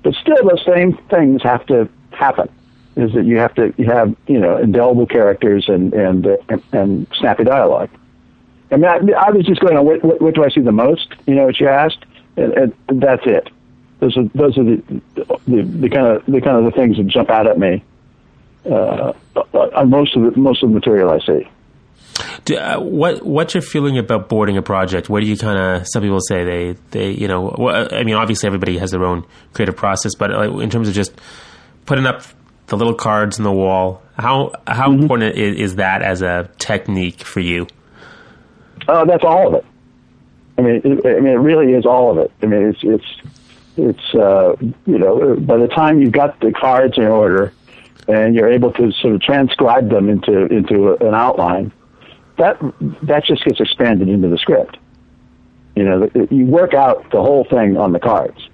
But 0.03 0.13
still 0.15 0.37
those 0.47 0.63
same 0.65 0.97
things 1.09 1.41
have 1.43 1.65
to 1.67 1.89
happen. 2.11 2.49
Is 2.95 3.13
that 3.13 3.25
you 3.25 3.37
have 3.37 3.53
to 3.55 3.73
you 3.77 3.85
have 3.85 4.15
you 4.27 4.39
know 4.39 4.57
indelible 4.57 5.05
characters 5.05 5.65
and 5.67 5.93
and 5.93 6.25
and, 6.47 6.63
and 6.71 7.07
snappy 7.19 7.43
dialogue 7.43 7.89
I 8.71 8.75
mean, 8.75 8.85
I, 8.85 9.27
I 9.27 9.31
was 9.31 9.45
just 9.45 9.61
going 9.61 9.77
on 9.77 9.85
what, 9.85 10.03
what, 10.03 10.21
what, 10.21 10.35
do 10.35 10.43
I 10.43 10.49
see 10.49 10.61
the 10.61 10.71
most? 10.71 11.07
You 11.25 11.35
know 11.35 11.45
what 11.45 11.59
you 11.59 11.67
asked, 11.67 12.05
and, 12.37 12.53
and 12.53 13.01
that's 13.01 13.23
it. 13.25 13.49
Those 13.99 14.15
are 14.17 14.23
those 14.35 14.57
are 14.57 14.63
the, 14.63 15.01
the 15.15 15.63
the 15.63 15.89
kind 15.89 16.07
of 16.07 16.25
the 16.25 16.41
kind 16.41 16.57
of 16.57 16.65
the 16.65 16.71
things 16.71 16.97
that 16.97 17.07
jump 17.07 17.29
out 17.29 17.47
at 17.47 17.57
me 17.57 17.83
uh, 18.65 19.13
on 19.53 19.89
most 19.89 20.15
of 20.15 20.33
the 20.33 20.39
most 20.39 20.63
of 20.63 20.69
the 20.69 20.75
material 20.75 21.09
I 21.09 21.19
see. 21.19 21.49
Do, 22.45 22.57
uh, 22.57 22.79
what 22.79 23.25
what's 23.25 23.53
your 23.53 23.61
feeling 23.61 23.97
about 23.97 24.29
boarding 24.29 24.57
a 24.57 24.61
project? 24.61 25.09
What 25.09 25.21
do 25.21 25.27
you 25.27 25.37
kind 25.37 25.59
of? 25.59 25.87
Some 25.87 26.03
people 26.03 26.21
say 26.21 26.43
they 26.43 26.75
they 26.91 27.11
you 27.11 27.27
know. 27.27 27.55
Well, 27.57 27.87
I 27.91 28.03
mean, 28.03 28.15
obviously 28.15 28.47
everybody 28.47 28.77
has 28.77 28.91
their 28.91 29.03
own 29.03 29.25
creative 29.53 29.75
process, 29.75 30.15
but 30.15 30.31
in 30.31 30.69
terms 30.69 30.87
of 30.87 30.93
just 30.93 31.13
putting 31.85 32.05
up 32.05 32.23
the 32.67 32.77
little 32.77 32.93
cards 32.93 33.37
in 33.37 33.43
the 33.43 33.51
wall, 33.51 34.01
how 34.17 34.53
how 34.67 34.89
mm-hmm. 34.89 35.01
important 35.01 35.37
is, 35.37 35.55
is 35.57 35.75
that 35.75 36.01
as 36.01 36.21
a 36.21 36.49
technique 36.57 37.23
for 37.23 37.39
you? 37.39 37.67
Oh, 38.91 39.05
that's 39.05 39.23
all 39.23 39.47
of 39.47 39.53
it. 39.53 39.65
I 40.57 40.61
mean, 40.63 40.81
it, 40.83 41.05
I 41.05 41.19
mean, 41.19 41.33
it 41.33 41.37
really 41.37 41.73
is 41.73 41.85
all 41.85 42.11
of 42.11 42.17
it. 42.17 42.31
I 42.41 42.47
mean, 42.47 42.63
it's 42.63 42.79
it's 42.81 43.29
it's 43.77 44.15
uh, 44.15 44.55
you 44.87 44.97
know, 44.97 45.35
by 45.35 45.57
the 45.57 45.67
time 45.67 46.01
you've 46.01 46.11
got 46.11 46.39
the 46.39 46.51
cards 46.51 46.97
in 46.97 47.03
order, 47.03 47.53
and 48.07 48.33
you're 48.33 48.51
able 48.51 48.73
to 48.73 48.91
sort 48.93 49.13
of 49.13 49.21
transcribe 49.21 49.91
them 49.91 50.09
into 50.09 50.47
into 50.47 50.95
an 51.05 51.13
outline, 51.13 51.71
that 52.37 52.57
that 53.03 53.25
just 53.25 53.45
gets 53.45 53.59
expanded 53.59 54.09
into 54.09 54.27
the 54.27 54.39
script. 54.39 54.77
You 55.75 55.83
know, 55.83 56.09
you 56.31 56.45
work 56.45 56.73
out 56.73 57.11
the 57.11 57.21
whole 57.21 57.43
thing 57.43 57.77
on 57.77 57.93
the 57.93 57.99
cards. 57.99 58.49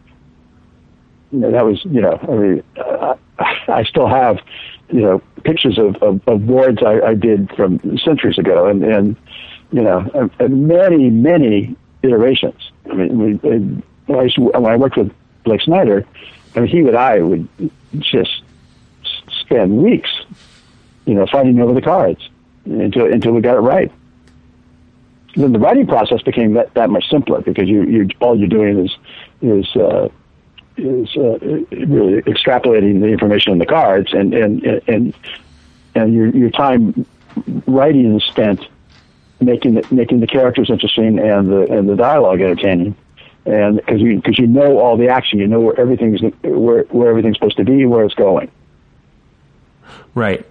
You 1.31 1.39
know, 1.39 1.51
that 1.51 1.65
was 1.65 1.83
you 1.85 2.01
know, 2.01 2.19
I 2.21 2.35
mean, 2.35 2.63
I, 2.77 3.15
I 3.69 3.83
still 3.85 4.07
have 4.07 4.39
you 4.89 5.01
know 5.01 5.21
pictures 5.45 5.77
of 5.77 5.95
of, 6.03 6.27
of 6.27 6.45
boards 6.45 6.79
I, 6.85 6.99
I 6.99 7.13
did 7.13 7.49
from 7.55 7.79
centuries 7.99 8.37
ago, 8.37 8.67
and 8.67 8.83
and 8.83 9.15
you 9.71 9.81
know, 9.81 10.29
many 10.39 11.09
many 11.09 11.75
iterations. 12.03 12.71
I 12.89 12.93
mean, 12.93 13.17
we, 13.17 13.33
when 14.07 14.65
I 14.65 14.75
worked 14.75 14.97
with 14.97 15.13
Blake 15.43 15.61
Snyder, 15.61 16.05
I 16.55 16.59
mean, 16.59 16.69
he 16.69 16.79
and 16.79 16.95
I 16.95 17.19
would 17.19 17.47
just 17.99 18.43
spend 19.41 19.77
weeks, 19.77 20.09
you 21.05 21.13
know, 21.13 21.25
fighting 21.25 21.59
over 21.59 21.73
the 21.73 21.81
cards 21.81 22.29
until 22.65 23.11
until 23.11 23.31
we 23.33 23.41
got 23.41 23.57
it 23.57 23.61
right. 23.61 23.91
Then 25.35 25.51
the 25.51 25.59
writing 25.59 25.85
process 25.85 26.21
became 26.21 26.53
that, 26.53 26.73
that 26.75 26.89
much 26.89 27.09
simpler 27.09 27.41
because 27.41 27.67
you 27.67 27.83
you 27.83 28.09
all 28.19 28.37
you're 28.37 28.47
doing 28.47 28.85
is 28.85 28.97
is 29.41 29.75
uh, 29.75 30.09
is 30.77 31.15
uh, 31.17 31.37
really 31.39 32.21
extrapolating 32.23 33.01
the 33.01 33.07
information 33.07 33.51
in 33.51 33.59
the 33.59 33.65
cards 33.65 34.13
and 34.13 34.33
and 34.33 34.63
and 34.87 35.13
and 35.93 36.13
your 36.13 36.27
your 36.29 36.49
time 36.49 37.05
writing 37.67 38.15
is 38.15 38.23
spent 38.23 38.65
making 39.39 39.75
the, 39.75 39.87
making 39.93 40.19
the 40.19 40.27
characters 40.27 40.69
interesting 40.69 41.19
and 41.19 41.49
the 41.49 41.67
and 41.71 41.89
the 41.89 41.95
dialogue 41.95 42.41
entertaining 42.41 42.95
and 43.45 43.77
because 43.77 44.01
you 44.01 44.15
because 44.15 44.39
you 44.39 44.47
know 44.47 44.79
all 44.79 44.97
the 44.97 45.09
action, 45.09 45.39
you 45.39 45.47
know 45.47 45.59
where 45.59 45.79
everything's 45.79 46.21
where 46.43 46.83
where 46.83 47.09
everything's 47.09 47.37
supposed 47.37 47.57
to 47.57 47.63
be, 47.63 47.85
where 47.85 48.03
it's 48.03 48.15
going. 48.15 48.49
Right. 50.15 50.45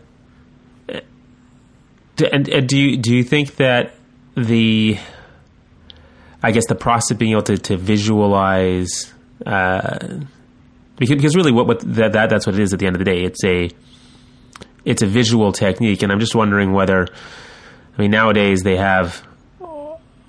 And, 2.30 2.48
and 2.48 2.68
do 2.68 2.78
you 2.78 2.96
do 2.96 3.14
you 3.14 3.24
think 3.24 3.56
that 3.56 3.96
the 4.36 4.98
I 6.42 6.52
guess 6.52 6.66
the 6.68 6.76
process 6.76 7.10
of 7.10 7.18
being 7.18 7.32
able 7.32 7.42
to, 7.42 7.58
to 7.58 7.76
visualize 7.76 9.12
uh, 9.44 10.20
because, 10.96 11.16
because 11.16 11.34
really 11.34 11.50
what, 11.50 11.66
what 11.66 11.80
that, 11.80 12.12
that 12.12 12.30
that's 12.30 12.46
what 12.46 12.54
it 12.54 12.60
is 12.60 12.72
at 12.72 12.78
the 12.78 12.86
end 12.86 12.94
of 12.94 13.00
the 13.00 13.04
day 13.04 13.22
it's 13.22 13.42
a 13.44 13.68
it's 14.84 15.02
a 15.02 15.06
visual 15.06 15.50
technique 15.50 16.02
and 16.02 16.12
I'm 16.12 16.20
just 16.20 16.36
wondering 16.36 16.72
whether 16.72 17.08
I 17.96 18.02
mean 18.02 18.10
nowadays 18.10 18.62
they 18.62 18.76
have 18.76 19.24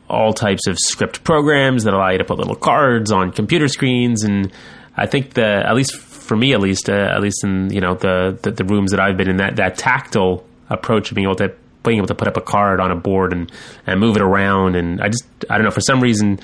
all 0.10 0.34
types 0.34 0.68
of 0.68 0.78
script 0.80 1.24
programs 1.24 1.84
that 1.84 1.94
allow 1.94 2.10
you 2.10 2.18
to 2.18 2.24
put 2.24 2.38
little 2.38 2.56
cards 2.56 3.12
on 3.12 3.32
computer 3.32 3.68
screens. 3.68 4.24
And 4.24 4.52
I 4.96 5.06
think 5.08 5.34
that 5.34 5.66
at 5.66 5.76
least 5.76 5.96
for 5.96 6.36
me, 6.36 6.54
at 6.54 6.60
least, 6.60 6.90
uh, 6.90 6.94
at 6.94 7.22
least 7.22 7.44
in 7.44 7.72
you 7.72 7.82
know 7.82 7.96
the, 7.96 8.38
the, 8.42 8.52
the 8.52 8.64
rooms 8.64 8.92
that 8.92 9.00
I've 9.00 9.18
been 9.18 9.30
in, 9.30 9.38
that 9.38 9.56
that 9.58 9.78
tactile 9.78 10.46
approach 10.70 11.12
of 11.12 11.16
being 11.16 11.26
able 11.26 11.36
to 11.38 11.54
being 11.84 11.98
able 11.98 12.08
to 12.08 12.16
put 12.16 12.28
up 12.28 12.38
a 12.38 12.42
card 12.42 12.80
on 12.80 12.92
a 12.92 12.96
board 12.96 13.32
and 13.32 13.52
and 13.86 14.00
move 14.00 14.16
it 14.16 14.22
around, 14.22 14.76
and 14.76 15.02
I 15.02 15.10
just 15.10 15.26
I 15.50 15.58
don't 15.58 15.66
know 15.66 15.72
for 15.72 15.82
some 15.82 16.02
reason. 16.02 16.40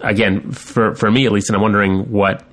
Again, 0.00 0.50
for 0.50 0.96
for 0.96 1.12
me 1.12 1.26
at 1.26 1.32
least, 1.32 1.48
and 1.48 1.54
I'm 1.56 1.62
wondering 1.62 2.10
what 2.10 2.44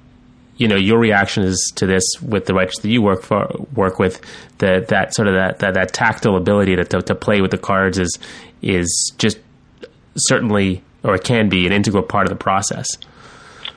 you 0.60 0.68
know 0.68 0.76
your 0.76 1.00
reaction 1.00 1.44
is 1.44 1.72
to 1.76 1.88
this 1.88 2.04
with 2.22 2.46
the 2.46 2.54
writers 2.54 2.76
that 2.82 2.90
you 2.90 3.02
work 3.02 3.24
for 3.24 3.48
work 3.74 3.98
with 3.98 4.22
that 4.60 4.90
that 4.90 5.16
sort 5.16 5.28
of 5.28 5.34
that 5.34 5.60
that, 5.60 5.74
that 5.74 5.94
tactile 5.94 6.36
ability 6.36 6.76
to, 6.76 6.86
to, 6.86 7.02
to 7.02 7.16
play 7.16 7.42
with 7.42 7.50
the 7.50 7.58
cards 7.58 7.98
is 7.98 8.20
is 8.62 9.12
just 9.18 9.40
certainly, 10.18 10.84
or 11.04 11.16
it 11.16 11.24
can 11.24 11.50
be, 11.50 11.66
an 11.66 11.74
integral 11.74 12.04
part 12.04 12.26
of 12.26 12.30
the 12.30 12.36
process. 12.36 12.88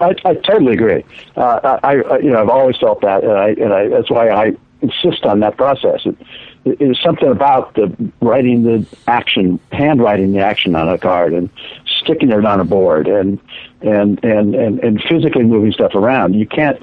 I, 0.00 0.14
I 0.24 0.34
totally 0.34 0.74
agree. 0.74 1.04
Uh, 1.36 1.78
I, 1.82 1.96
I, 1.96 2.18
you 2.18 2.30
know, 2.30 2.42
I've 2.42 2.48
always 2.48 2.76
felt 2.78 3.00
that, 3.02 3.22
and, 3.22 3.32
I, 3.32 3.48
and 3.50 3.72
I, 3.72 3.88
that's 3.88 4.10
why 4.10 4.30
I 4.30 4.52
insist 4.80 5.24
on 5.24 5.40
that 5.40 5.56
process. 5.56 6.00
It, 6.04 6.16
it 6.64 6.80
is 6.80 6.98
something 7.00 7.28
about 7.28 7.74
the 7.74 7.94
writing 8.20 8.62
the 8.62 8.86
action, 9.06 9.58
handwriting 9.72 10.32
the 10.32 10.40
action 10.40 10.74
on 10.76 10.88
a 10.88 10.98
card, 10.98 11.32
and 11.32 11.50
sticking 11.86 12.30
it 12.30 12.44
on 12.44 12.60
a 12.60 12.64
board, 12.64 13.08
and 13.08 13.40
and 13.80 14.22
and 14.24 14.54
and, 14.54 14.78
and 14.80 15.02
physically 15.02 15.44
moving 15.44 15.72
stuff 15.72 15.94
around. 15.94 16.34
You 16.34 16.46
can't, 16.46 16.80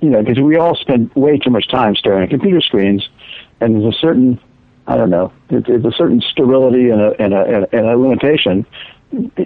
you 0.00 0.10
know, 0.10 0.22
because 0.22 0.40
we 0.40 0.56
all 0.56 0.74
spend 0.74 1.12
way 1.14 1.38
too 1.38 1.50
much 1.50 1.68
time 1.68 1.94
staring 1.94 2.24
at 2.24 2.30
computer 2.30 2.60
screens, 2.60 3.08
and 3.60 3.74
there's 3.74 3.94
a 3.94 3.98
certain 3.98 4.40
I 4.88 4.96
don't 4.96 5.10
know. 5.10 5.30
There's 5.48 5.84
a 5.84 5.92
certain 5.92 6.22
sterility 6.22 6.88
and 6.88 7.00
a, 7.00 7.22
and 7.22 7.34
a, 7.34 7.68
and 7.76 7.86
a 7.86 7.96
limitation 7.96 8.64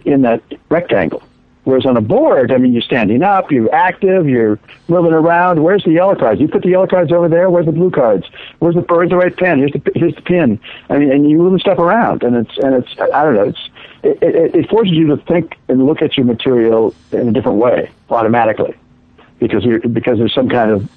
in 0.05 0.23
that 0.23 0.41
rectangle. 0.69 1.23
Whereas 1.65 1.87
on 1.87 1.97
a 1.97 2.01
board, 2.01 2.51
I 2.51 2.59
mean, 2.59 2.73
you're 2.73 2.83
standing 2.83 3.23
up, 3.23 3.53
you're 3.53 3.73
active, 3.73 4.29
you're 4.29 4.59
moving 4.89 5.13
around. 5.13 5.63
Where's 5.63 5.85
the 5.85 5.93
yellow 5.93 6.17
cards? 6.17 6.41
You 6.41 6.49
put 6.49 6.63
the 6.63 6.71
yellow 6.71 6.89
cards 6.89 7.13
over 7.13 7.29
there. 7.29 7.51
Where's 7.51 7.67
the 7.67 7.73
blue 7.73 7.91
cards? 7.91 8.27
Where's 8.59 8.75
the 8.75 8.81
where's 8.81 9.11
the 9.11 9.17
right 9.17 9.37
pen? 9.37 9.59
Here's 9.59 9.71
the 9.71 9.93
here's 9.95 10.15
the 10.17 10.23
pin. 10.23 10.59
I 10.91 10.99
mean, 10.99 11.13
and 11.13 11.31
you 11.31 11.39
move 11.39 11.61
stuff 11.61 11.79
around, 11.79 12.25
and 12.25 12.35
it's 12.35 12.59
and 12.59 12.75
it's 12.75 12.93
I 12.99 13.23
don't 13.23 13.35
know. 13.35 13.45
It's 13.45 13.71
it, 14.03 14.23
it, 14.23 14.55
it 14.57 14.69
forces 14.71 14.93
you 14.93 15.07
to 15.09 15.17
think 15.19 15.57
and 15.69 15.87
look 15.87 16.03
at 16.03 16.17
your 16.17 16.27
material 16.27 16.97
in 17.13 17.29
a 17.29 17.33
different 17.33 17.59
way 17.59 17.91
automatically, 18.11 18.75
because 19.39 19.65
you're 19.65 19.79
because 19.79 20.19
there's 20.19 20.35
some 20.35 20.49
kind 20.49 20.73
of 20.73 20.91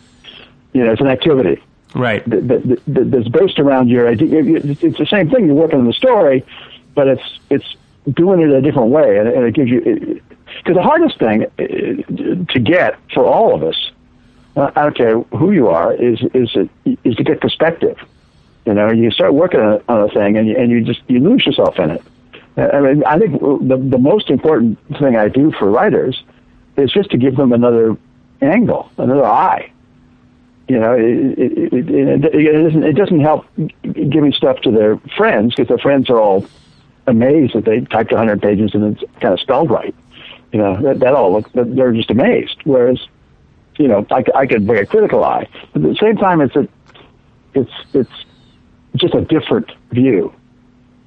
you 0.73 0.83
know 0.83 0.91
it's 0.91 1.01
an 1.01 1.07
activity 1.07 1.61
right 1.93 2.27
that, 2.27 2.47
that, 2.47 2.81
that, 2.87 3.11
that's 3.11 3.27
based 3.27 3.59
around 3.59 3.89
your 3.89 4.07
idea. 4.09 4.41
It's 4.41 4.97
the 4.97 5.05
same 5.05 5.29
thing. 5.29 5.45
You're 5.45 5.53
working 5.53 5.77
on 5.77 5.85
the 5.85 5.93
story, 5.93 6.43
but 6.95 7.07
it's 7.07 7.39
it's 7.51 7.75
doing 8.11 8.41
it 8.41 8.49
a 8.49 8.61
different 8.61 8.89
way, 8.89 9.19
and, 9.19 9.27
and 9.27 9.45
it 9.45 9.53
gives 9.53 9.69
you. 9.69 10.21
Because 10.57 10.75
the 10.75 10.83
hardest 10.83 11.19
thing 11.19 11.43
uh, 11.43 12.53
to 12.53 12.59
get 12.59 12.97
for 13.13 13.25
all 13.25 13.53
of 13.53 13.63
us, 13.63 13.91
uh, 14.55 14.71
I 14.75 14.83
don't 14.83 14.97
care 14.97 15.19
who 15.19 15.51
you 15.51 15.67
are, 15.67 15.93
is 15.93 16.21
is 16.33 16.55
is 17.03 17.15
to 17.15 17.23
get 17.23 17.41
perspective. 17.41 17.97
You 18.65 18.73
know, 18.73 18.91
you 18.91 19.11
start 19.11 19.33
working 19.33 19.59
on 19.59 19.73
a, 19.73 19.81
on 19.91 20.09
a 20.09 20.13
thing, 20.13 20.37
and 20.37 20.47
you, 20.47 20.55
and 20.57 20.71
you 20.71 20.81
just 20.81 21.01
you 21.07 21.19
lose 21.19 21.45
yourself 21.45 21.77
in 21.79 21.91
it. 21.91 22.03
I 22.57 22.79
mean, 22.79 23.03
I 23.03 23.19
think 23.19 23.39
the 23.41 23.77
the 23.77 23.97
most 23.97 24.29
important 24.29 24.79
thing 24.97 25.15
I 25.15 25.27
do 25.27 25.51
for 25.51 25.69
writers 25.69 26.23
is 26.77 26.91
just 26.91 27.11
to 27.11 27.17
give 27.17 27.35
them 27.35 27.51
another 27.51 27.97
angle, 28.41 28.89
another 28.97 29.25
eye 29.25 29.71
you 30.67 30.79
know, 30.79 30.93
it, 30.93 31.37
it, 31.37 31.73
it, 31.73 31.89
it, 31.89 32.63
doesn't 32.63 32.83
it 32.83 32.93
doesn't 32.93 33.19
help 33.19 33.45
giving 33.83 34.33
stuff 34.33 34.61
to 34.61 34.71
their 34.71 34.97
friends 35.15 35.53
because 35.53 35.67
their 35.67 35.77
friends 35.77 36.09
are 36.09 36.19
all 36.19 36.45
amazed 37.07 37.53
that 37.53 37.65
they 37.65 37.81
typed 37.81 38.11
100 38.11 38.41
pages 38.41 38.73
and 38.73 38.97
it's 38.97 39.11
kind 39.19 39.33
of 39.33 39.39
spelled 39.39 39.69
right. 39.69 39.93
You 40.55 40.61
know, 40.61 40.81
that, 40.83 41.01
that 41.01 41.13
all 41.13 41.33
look 41.33 41.51
they're 41.51 41.91
just 41.91 42.09
amazed. 42.09 42.61
Whereas, 42.63 43.05
you 43.75 43.89
know, 43.89 44.07
I, 44.09 44.23
I 44.33 44.45
could 44.45 44.65
bring 44.65 44.81
a 44.81 44.85
critical 44.85 45.21
eye, 45.21 45.49
but 45.73 45.83
at 45.83 45.89
the 45.89 45.97
same 45.97 46.15
time, 46.15 46.39
it's 46.39 46.55
a 46.55 46.65
it's 47.53 47.73
it's 47.93 48.25
just 48.95 49.13
a 49.13 49.19
different 49.19 49.69
view 49.91 50.33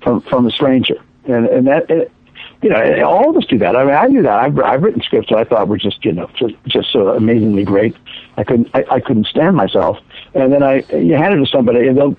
from 0.02 0.20
from 0.20 0.46
a 0.46 0.50
stranger, 0.50 1.02
and 1.24 1.46
and 1.46 1.66
that 1.66 1.88
it, 1.88 2.12
you 2.60 2.68
know, 2.68 3.04
all 3.04 3.30
of 3.30 3.38
us 3.38 3.46
do 3.46 3.56
that. 3.56 3.74
I 3.74 3.84
mean, 3.86 3.94
I 3.94 4.06
do 4.10 4.20
that. 4.20 4.38
I've, 4.38 4.58
I've 4.58 4.82
written 4.82 5.00
scripts 5.00 5.30
that 5.30 5.38
I 5.38 5.44
thought 5.44 5.66
were 5.66 5.78
just, 5.78 6.04
you 6.04 6.12
know, 6.12 6.28
just, 6.34 6.54
just 6.66 6.92
so 6.92 7.08
amazingly 7.08 7.64
great. 7.64 7.96
I 8.36 8.44
couldn't, 8.44 8.68
I, 8.74 8.84
I 8.90 9.00
couldn't 9.00 9.28
stand 9.28 9.56
myself. 9.56 9.98
And 10.34 10.52
then 10.52 10.64
I, 10.64 10.82
you 10.90 11.14
hand 11.14 11.34
it 11.34 11.38
to 11.38 11.46
somebody 11.46 11.86
and 11.86 11.96
they'll, 11.96 12.16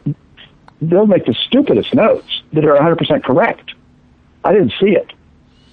they'll 0.81 1.07
make 1.07 1.25
the 1.25 1.33
stupidest 1.33 1.93
notes 1.93 2.41
that 2.53 2.63
are 2.63 2.77
100% 2.77 3.21
correct. 3.21 3.73
I 4.45 4.53
didn't 4.53 4.73
see 4.79 4.91
it 4.91 5.11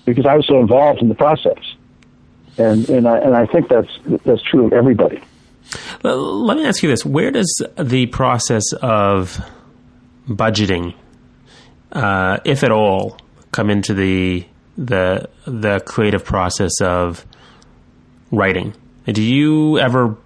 because 0.06 0.24
I 0.24 0.34
was 0.34 0.46
so 0.46 0.58
involved 0.58 1.02
in 1.02 1.08
the 1.08 1.14
process. 1.14 1.58
And, 2.56 2.88
and 2.88 3.06
I, 3.06 3.18
and 3.18 3.36
I 3.36 3.44
think 3.44 3.68
that's, 3.68 3.90
that's 4.24 4.42
true 4.42 4.66
of 4.66 4.72
everybody. 4.72 5.20
Let 6.02 6.56
me 6.56 6.64
ask 6.64 6.82
you 6.82 6.88
this. 6.88 7.04
Where 7.04 7.30
does 7.30 7.62
the 7.78 8.06
process 8.06 8.64
of 8.80 9.44
budgeting, 10.28 10.94
uh, 11.92 12.38
if 12.44 12.62
at 12.62 12.70
all, 12.70 13.18
come 13.52 13.70
into 13.70 13.94
the 13.94 14.44
the 14.76 15.28
the 15.46 15.80
creative 15.80 16.24
process 16.24 16.72
of 16.80 17.24
writing. 18.30 18.74
Do 19.06 19.22
you 19.22 19.78
ever 19.78 20.16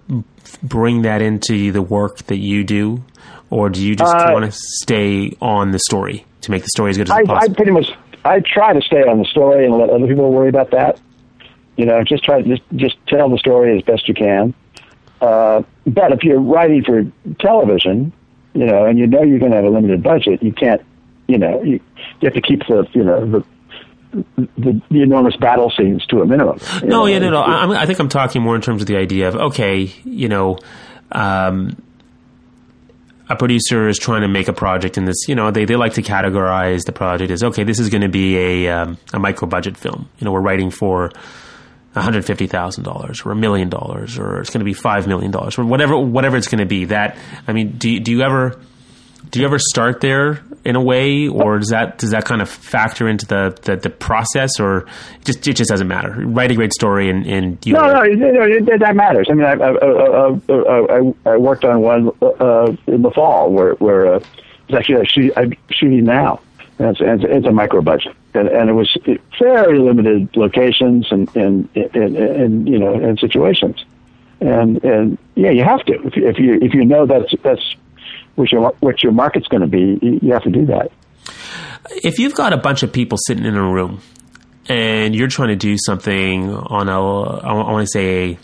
bring 0.63 1.03
that 1.03 1.21
into 1.21 1.71
the 1.71 1.81
work 1.81 2.17
that 2.23 2.39
you 2.39 2.63
do, 2.63 3.03
or 3.49 3.69
do 3.69 3.85
you 3.85 3.95
just 3.95 4.13
uh, 4.13 4.31
want 4.33 4.45
to 4.45 4.51
stay 4.51 5.37
on 5.41 5.71
the 5.71 5.79
story 5.79 6.25
to 6.41 6.51
make 6.51 6.63
the 6.63 6.69
story 6.69 6.89
as 6.89 6.97
good 6.97 7.09
as 7.09 7.11
I, 7.11 7.23
possible? 7.23 7.53
I 7.53 7.55
pretty 7.55 7.71
much 7.71 7.93
I 8.23 8.39
try 8.39 8.73
to 8.73 8.81
stay 8.81 9.03
on 9.03 9.19
the 9.19 9.25
story 9.25 9.65
and 9.65 9.77
let 9.77 9.89
other 9.89 10.07
people 10.07 10.31
worry 10.31 10.49
about 10.49 10.71
that. 10.71 10.99
You 11.77 11.85
know, 11.85 12.03
just 12.03 12.23
try 12.23 12.41
to 12.41 12.47
just 12.47 12.61
just 12.75 12.97
tell 13.07 13.29
the 13.29 13.37
story 13.37 13.77
as 13.77 13.83
best 13.83 14.07
you 14.07 14.13
can. 14.13 14.53
Uh, 15.21 15.63
but 15.85 16.11
if 16.11 16.23
you're 16.23 16.41
writing 16.41 16.83
for 16.83 17.03
television, 17.39 18.11
you 18.53 18.65
know, 18.65 18.85
and 18.85 18.99
you 18.99 19.07
know 19.07 19.23
you're 19.23 19.39
going 19.39 19.51
to 19.51 19.57
have 19.57 19.65
a 19.65 19.69
limited 19.69 20.03
budget, 20.03 20.43
you 20.43 20.51
can't, 20.51 20.81
you 21.27 21.37
know, 21.37 21.61
you, 21.63 21.79
you 22.19 22.25
have 22.25 22.33
to 22.33 22.41
keep 22.41 22.59
the 22.67 22.87
you 22.93 23.03
know 23.03 23.25
the 23.25 23.45
the, 24.57 24.81
the, 24.89 25.01
enormous 25.01 25.37
battle 25.37 25.71
scenes 25.71 26.05
to 26.07 26.21
a 26.21 26.25
minimum. 26.25 26.59
No, 26.83 26.87
know? 26.87 27.05
yeah, 27.05 27.19
no, 27.19 27.29
no. 27.29 27.41
I, 27.41 27.83
I, 27.83 27.85
think 27.85 27.97
I'm 27.99 28.09
talking 28.09 28.41
more 28.41 28.57
in 28.57 28.61
terms 28.61 28.81
of 28.81 28.87
the 28.87 28.97
idea 28.97 29.29
of 29.29 29.35
okay, 29.35 29.93
you 30.03 30.27
know, 30.27 30.57
um, 31.13 31.81
a 33.31 33.35
producer 33.35 33.87
is 33.87 33.97
trying 33.97 34.21
to 34.21 34.27
make 34.27 34.47
a 34.47 34.53
project 34.53 34.97
in 34.97 35.05
this. 35.05 35.27
You 35.27 35.35
know, 35.35 35.51
they, 35.51 35.65
they 35.65 35.75
like 35.75 35.93
to 35.93 36.01
categorize 36.01 36.85
the 36.85 36.91
project 36.91 37.31
as 37.31 37.43
okay, 37.43 37.63
this 37.63 37.79
is 37.79 37.89
going 37.89 38.01
to 38.01 38.09
be 38.09 38.37
a 38.37 38.69
um, 38.69 38.97
a 39.13 39.19
micro 39.19 39.47
budget 39.47 39.77
film. 39.77 40.09
You 40.19 40.25
know, 40.25 40.31
we're 40.31 40.41
writing 40.41 40.71
for 40.71 41.11
$150,000 41.95 43.25
or 43.25 43.31
a 43.31 43.35
million 43.35 43.69
dollars 43.69 44.17
or 44.17 44.39
it's 44.39 44.49
going 44.49 44.59
to 44.59 44.65
be 44.65 44.73
$5 44.73 45.07
million 45.07 45.35
or 45.35 45.65
whatever 45.65 45.97
whatever 45.97 46.37
it's 46.37 46.47
going 46.47 46.59
to 46.59 46.65
be 46.65 46.85
that 46.85 47.17
I 47.47 47.51
mean 47.51 47.77
do 47.77 47.99
do 47.99 48.11
you 48.13 48.21
ever 48.21 48.57
do 49.29 49.41
you 49.41 49.45
ever 49.45 49.59
start 49.59 49.99
there 49.99 50.41
in 50.63 50.75
a 50.75 50.81
way 50.81 51.27
or 51.27 51.59
does 51.59 51.69
that 51.69 51.97
does 51.97 52.11
that 52.11 52.25
kind 52.25 52.41
of 52.41 52.49
factor 52.49 53.07
into 53.07 53.25
the 53.25 53.57
the, 53.63 53.77
the 53.77 53.89
process 53.89 54.59
or 54.59 54.87
it 55.19 55.25
just 55.25 55.47
it 55.47 55.55
just 55.55 55.69
doesn't 55.69 55.87
matter? 55.87 56.13
Write 56.25 56.51
a 56.51 56.55
great 56.55 56.73
story 56.73 57.09
and, 57.09 57.25
and 57.25 57.65
you 57.65 57.73
no 57.73 57.91
no, 57.91 58.01
it, 58.03 58.21
it, 58.21 58.79
that 58.79 58.95
matters. 58.95 59.27
I 59.29 59.33
mean 59.33 59.45
I 59.45 59.53
I, 59.53 59.73
I, 60.97 61.33
I 61.33 61.37
worked 61.37 61.65
on 61.65 61.81
one 61.81 62.11
uh, 62.21 62.75
in 62.87 63.01
the 63.01 63.11
fall 63.11 63.51
where 63.51 63.73
where 63.75 64.15
uh, 64.15 64.19
it's 64.67 64.77
actually 64.77 65.05
shoot, 65.07 65.33
I'm 65.35 65.53
shooting 65.69 66.05
now. 66.05 66.39
And 66.79 66.89
it's, 66.89 67.01
it's, 67.01 67.23
it's 67.27 67.45
a 67.45 67.51
micro 67.51 67.81
budget. 67.81 68.15
And, 68.33 68.47
and 68.47 68.69
it 68.69 68.73
was 68.73 68.97
very 69.37 69.77
limited 69.77 70.35
locations 70.37 71.11
and 71.11 71.35
and, 71.35 71.69
and, 71.75 72.15
and 72.15 72.69
you 72.69 72.79
know 72.79 72.93
and 72.93 73.19
situations, 73.19 73.83
and 74.39 74.81
and 74.85 75.17
yeah, 75.35 75.51
you 75.51 75.65
have 75.65 75.83
to. 75.85 76.01
If 76.07 76.15
you 76.15 76.27
if 76.29 76.39
you, 76.39 76.53
if 76.61 76.73
you 76.73 76.85
know 76.85 77.05
that's 77.05 77.33
that's 77.43 77.75
what 78.35 78.51
your 78.51 78.71
what 78.79 79.03
your 79.03 79.11
market's 79.11 79.47
going 79.47 79.61
to 79.61 79.67
be, 79.67 79.99
you 80.21 80.33
have 80.33 80.43
to 80.43 80.49
do 80.49 80.65
that. 80.67 80.91
If 81.89 82.19
you've 82.19 82.35
got 82.35 82.53
a 82.53 82.57
bunch 82.57 82.83
of 82.83 82.93
people 82.93 83.17
sitting 83.25 83.45
in 83.45 83.55
a 83.55 83.63
room 83.63 84.01
and 84.67 85.15
you're 85.15 85.27
trying 85.27 85.49
to 85.49 85.55
do 85.55 85.77
something 85.77 86.53
on 86.53 86.89
a 86.89 86.99
I 86.99 87.53
want 87.53 87.87
to 87.87 87.91
say 87.91 88.37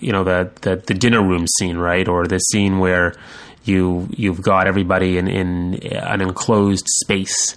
you 0.00 0.12
know 0.12 0.24
the, 0.24 0.50
the 0.60 0.76
the 0.76 0.94
dinner 0.94 1.22
room 1.22 1.46
scene, 1.58 1.78
right, 1.78 2.06
or 2.06 2.26
the 2.26 2.38
scene 2.38 2.78
where 2.78 3.14
you 3.64 4.08
you've 4.10 4.42
got 4.42 4.66
everybody 4.66 5.18
in 5.18 5.28
in 5.28 5.74
an 5.92 6.20
enclosed 6.20 6.86
space 6.86 7.56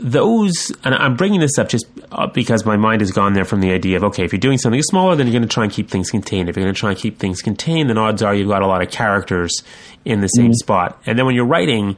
those, 0.00 0.72
and 0.82 0.94
I'm 0.94 1.14
bringing 1.14 1.40
this 1.40 1.58
up 1.58 1.68
just 1.68 1.86
uh, 2.12 2.26
because 2.26 2.64
my 2.64 2.76
mind 2.76 3.00
has 3.00 3.12
gone 3.12 3.34
there 3.34 3.44
from 3.44 3.60
the 3.60 3.70
idea 3.70 3.96
of 3.96 4.04
okay, 4.04 4.24
if 4.24 4.32
you're 4.32 4.40
doing 4.40 4.58
something 4.58 4.82
smaller, 4.82 5.14
then 5.16 5.26
you're 5.26 5.32
going 5.32 5.42
to 5.42 5.48
try 5.48 5.64
and 5.64 5.72
keep 5.72 5.90
things 5.90 6.10
contained. 6.10 6.48
If 6.48 6.56
you're 6.56 6.64
going 6.64 6.74
to 6.74 6.78
try 6.78 6.90
and 6.90 6.98
keep 6.98 7.18
things 7.18 7.40
contained, 7.40 7.88
then 7.88 7.98
odds 7.98 8.22
are 8.22 8.34
you've 8.34 8.48
got 8.48 8.62
a 8.62 8.66
lot 8.66 8.82
of 8.82 8.90
characters 8.90 9.62
in 10.04 10.20
the 10.20 10.28
same 10.28 10.46
mm-hmm. 10.46 10.54
spot. 10.54 11.00
And 11.06 11.18
then 11.18 11.26
when 11.26 11.34
you're 11.34 11.46
writing, 11.46 11.96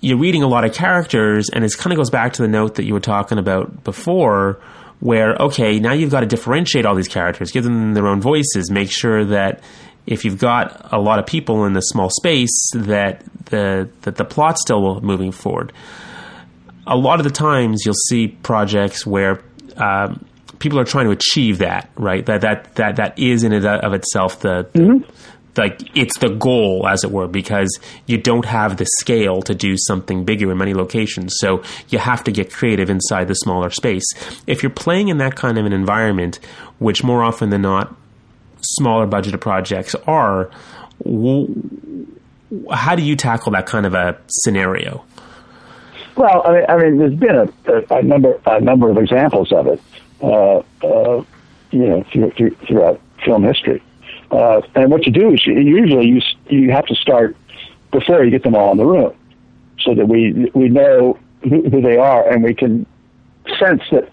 you're 0.00 0.18
reading 0.18 0.42
a 0.42 0.48
lot 0.48 0.64
of 0.64 0.74
characters, 0.74 1.48
and 1.48 1.64
it 1.64 1.72
kind 1.78 1.92
of 1.92 1.96
goes 1.96 2.10
back 2.10 2.34
to 2.34 2.42
the 2.42 2.48
note 2.48 2.74
that 2.74 2.84
you 2.84 2.92
were 2.92 3.00
talking 3.00 3.38
about 3.38 3.82
before, 3.82 4.60
where 5.00 5.36
okay, 5.36 5.78
now 5.78 5.92
you've 5.92 6.10
got 6.10 6.20
to 6.20 6.26
differentiate 6.26 6.84
all 6.84 6.94
these 6.94 7.08
characters, 7.08 7.50
give 7.50 7.64
them 7.64 7.94
their 7.94 8.06
own 8.06 8.20
voices, 8.20 8.70
make 8.70 8.90
sure 8.90 9.24
that 9.24 9.62
if 10.06 10.24
you've 10.24 10.38
got 10.38 10.92
a 10.92 11.00
lot 11.00 11.18
of 11.18 11.26
people 11.26 11.64
in 11.64 11.76
a 11.76 11.82
small 11.82 12.10
space, 12.10 12.70
that 12.74 13.24
the 13.46 13.88
that 14.02 14.16
the 14.16 14.24
plot's 14.24 14.60
still 14.60 15.00
moving 15.00 15.32
forward 15.32 15.72
a 16.86 16.96
lot 16.96 17.20
of 17.20 17.24
the 17.24 17.30
times 17.30 17.82
you'll 17.84 17.94
see 17.94 18.28
projects 18.28 19.06
where 19.06 19.42
um, 19.76 20.24
people 20.58 20.78
are 20.78 20.84
trying 20.84 21.06
to 21.06 21.10
achieve 21.10 21.58
that, 21.58 21.90
right? 21.96 22.24
That 22.26 22.42
that 22.42 22.74
that 22.76 22.96
that 22.96 23.18
is 23.18 23.42
in 23.42 23.52
and 23.52 23.66
of 23.66 23.92
itself 23.92 24.40
the, 24.40 24.64
mm-hmm. 24.72 25.08
like 25.56 25.96
it's 25.96 26.18
the 26.18 26.28
goal, 26.30 26.86
as 26.88 27.04
it 27.04 27.10
were, 27.10 27.28
because 27.28 27.78
you 28.06 28.18
don't 28.18 28.44
have 28.44 28.76
the 28.76 28.86
scale 29.00 29.42
to 29.42 29.54
do 29.54 29.76
something 29.76 30.24
bigger 30.24 30.50
in 30.50 30.58
many 30.58 30.74
locations. 30.74 31.34
So 31.38 31.62
you 31.88 31.98
have 31.98 32.24
to 32.24 32.32
get 32.32 32.52
creative 32.52 32.90
inside 32.90 33.28
the 33.28 33.34
smaller 33.34 33.70
space. 33.70 34.06
If 34.46 34.62
you're 34.62 34.70
playing 34.70 35.08
in 35.08 35.18
that 35.18 35.36
kind 35.36 35.58
of 35.58 35.66
an 35.66 35.72
environment, 35.72 36.38
which 36.78 37.02
more 37.02 37.22
often 37.22 37.50
than 37.50 37.62
not, 37.62 37.94
smaller 38.60 39.06
budgeted 39.06 39.40
projects 39.40 39.94
are. 40.06 40.50
how 42.72 42.94
do 42.94 43.02
you 43.02 43.16
tackle 43.16 43.52
that 43.52 43.66
kind 43.66 43.86
of 43.86 43.94
a 43.94 44.18
scenario? 44.28 45.04
Well, 46.16 46.42
I 46.46 46.52
mean, 46.52 46.64
I 46.68 46.76
mean 46.76 46.98
there's 46.98 47.14
been 47.14 47.36
a, 47.36 47.94
a, 47.94 48.02
number 48.02 48.40
a 48.46 48.60
number 48.60 48.88
of 48.88 48.96
examples 48.96 49.52
of 49.52 49.66
it, 49.66 49.80
uh, 50.22 50.62
uh, 50.82 51.24
you 51.70 51.86
know, 51.86 52.04
through, 52.10 52.30
through, 52.30 52.56
throughout 52.66 53.00
film 53.24 53.44
history. 53.44 53.82
Uh, 54.30 54.62
and 54.74 54.90
what 54.90 55.06
you 55.06 55.12
do 55.12 55.34
is 55.34 55.46
you, 55.46 55.54
usually 55.54 56.08
you 56.08 56.20
you 56.48 56.70
have 56.72 56.86
to 56.86 56.94
start 56.94 57.36
before 57.92 58.24
you 58.24 58.30
get 58.30 58.42
them 58.42 58.56
all 58.56 58.72
in 58.72 58.78
the 58.78 58.84
room, 58.84 59.14
so 59.78 59.94
that 59.94 60.08
we 60.08 60.50
we 60.54 60.68
know 60.68 61.18
who, 61.42 61.68
who 61.68 61.80
they 61.82 61.98
are 61.98 62.28
and 62.28 62.42
we 62.42 62.54
can 62.54 62.86
sense 63.58 63.82
that 63.92 64.10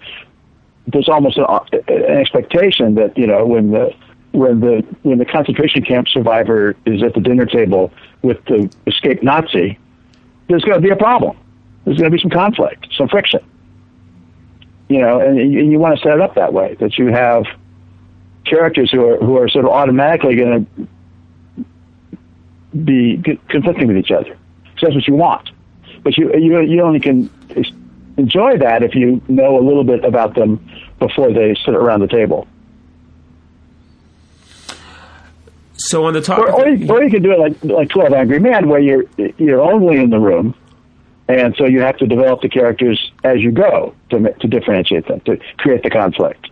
there's 0.88 1.10
almost 1.10 1.38
an, 1.38 1.46
an 1.88 2.18
expectation 2.18 2.96
that 2.96 3.18
you 3.18 3.26
know 3.26 3.46
when 3.46 3.72
the 3.72 3.96
when 4.34 4.60
the 4.60 4.86
when 5.04 5.18
the 5.18 5.26
concentration 5.26 5.84
camp 5.84 6.10
survivor 6.10 6.76
is 6.86 7.02
at 7.02 7.14
the 7.14 7.22
dinner 7.22 7.46
table 7.46 7.92
with 8.22 8.44
the 8.46 8.70
escaped 8.86 9.24
Nazi, 9.24 9.80
there's 10.48 10.64
going 10.64 10.80
to 10.80 10.82
be 10.82 10.92
a 10.92 10.98
problem 10.98 11.38
there's 11.86 11.98
going 11.98 12.12
to 12.12 12.16
be 12.16 12.22
some 12.22 12.32
conflict, 12.32 12.88
some 12.98 13.08
friction. 13.08 13.42
You 14.90 15.00
know, 15.00 15.20
and, 15.20 15.40
and 15.40 15.72
you 15.72 15.80
want 15.80 15.98
to 15.98 16.04
set 16.04 16.14
it 16.14 16.22
up 16.22 16.36
that 16.36 16.54
way 16.54 16.76
that 16.80 16.98
you 16.98 17.08
have 17.08 17.46
characters 18.46 18.92
who 18.92 19.06
are 19.06 19.18
who 19.18 19.38
are 19.38 19.48
sort 19.50 19.66
of 19.66 19.72
automatically 19.72 20.36
going 20.36 20.66
to 20.66 20.88
be 22.78 23.22
conflicting 23.50 23.88
with 23.88 23.98
each 23.98 24.12
other. 24.12 24.38
So 24.78 24.88
that's 24.88 24.96
what 24.96 25.08
you 25.08 25.16
want. 25.16 25.50
But 26.04 26.18
you 26.18 26.34
you 26.36 26.62
you 26.62 26.82
only 26.82 27.00
can 27.00 27.30
enjoy 28.18 28.58
that 28.58 28.84
if 28.84 28.94
you 28.96 29.22
know 29.28 29.58
a 29.58 29.64
little 29.64 29.84
bit 29.84 30.04
about 30.04 30.36
them 30.36 30.66
before 31.00 31.32
they 31.32 31.56
sit 31.66 31.74
around 31.74 32.02
the 32.02 32.08
table. 32.08 32.48
So 35.76 36.06
on 36.06 36.14
the 36.14 36.22
top, 36.22 36.40
or, 36.40 36.52
or, 36.52 36.68
you, 36.70 36.90
or 36.90 37.04
you 37.04 37.10
can 37.10 37.24
do 37.24 37.32
it 37.32 37.40
like 37.40 37.64
like 37.64 37.90
Twelve 37.90 38.14
Angry 38.14 38.40
Men, 38.40 38.70
where 38.70 38.80
you're 38.80 39.06
you're 39.38 39.62
only 39.62 39.98
in 39.98 40.10
the 40.10 40.20
room 40.20 40.56
and 41.28 41.56
so 41.58 41.66
you 41.66 41.82
have 41.82 41.98
to 41.98 42.08
develop 42.08 42.42
the 42.42 42.50
characters 42.50 43.12
as 43.24 43.40
you 43.40 43.52
go 43.52 43.96
to, 44.10 44.34
to 44.34 44.48
differentiate 44.48 45.08
them, 45.08 45.22
to 45.22 45.38
create 45.58 45.84
the 45.84 45.90
conflict. 45.90 46.48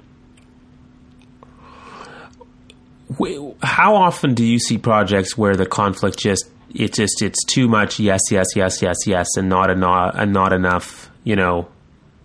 How 3.62 3.96
often 3.96 4.34
do 4.34 4.46
you 4.46 4.58
see 4.58 4.78
projects 4.78 5.38
where 5.38 5.56
the 5.56 5.66
conflict 5.66 6.18
just 6.18 6.50
it 6.74 6.94
just 6.94 7.22
it's 7.22 7.44
too 7.46 7.68
much 7.68 8.00
yes 8.00 8.22
yes 8.32 8.48
yes 8.56 8.82
yes 8.82 9.06
yes 9.06 9.28
and 9.36 9.50
not 9.50 9.70
enough 9.70 10.16
and 10.16 10.32
not 10.32 10.54
enough 10.54 11.12
you 11.26 11.36
know 11.36 11.68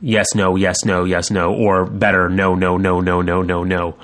yes 0.00 0.26
no 0.34 0.56
yes 0.56 0.84
no 0.84 1.04
yes 1.04 1.30
no 1.30 1.54
or 1.54 1.84
better 1.84 2.28
no 2.28 2.54
no 2.54 2.76
no 2.76 3.00
no 3.00 3.22
no 3.22 3.42
no 3.42 3.64
no. 3.64 3.96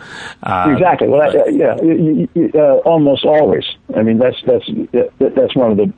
Uh, 0.43 0.71
exactly. 0.73 1.09
Well 1.09 1.23
uh, 1.23 1.45
yeah 1.47 1.77
uh, 2.55 2.77
almost 2.79 3.25
always. 3.25 3.65
I 3.95 4.03
mean 4.03 4.19
that's 4.19 4.37
that's 4.47 4.69
that's 5.19 5.55
one 5.55 5.71
of 5.73 5.77
the 5.77 5.93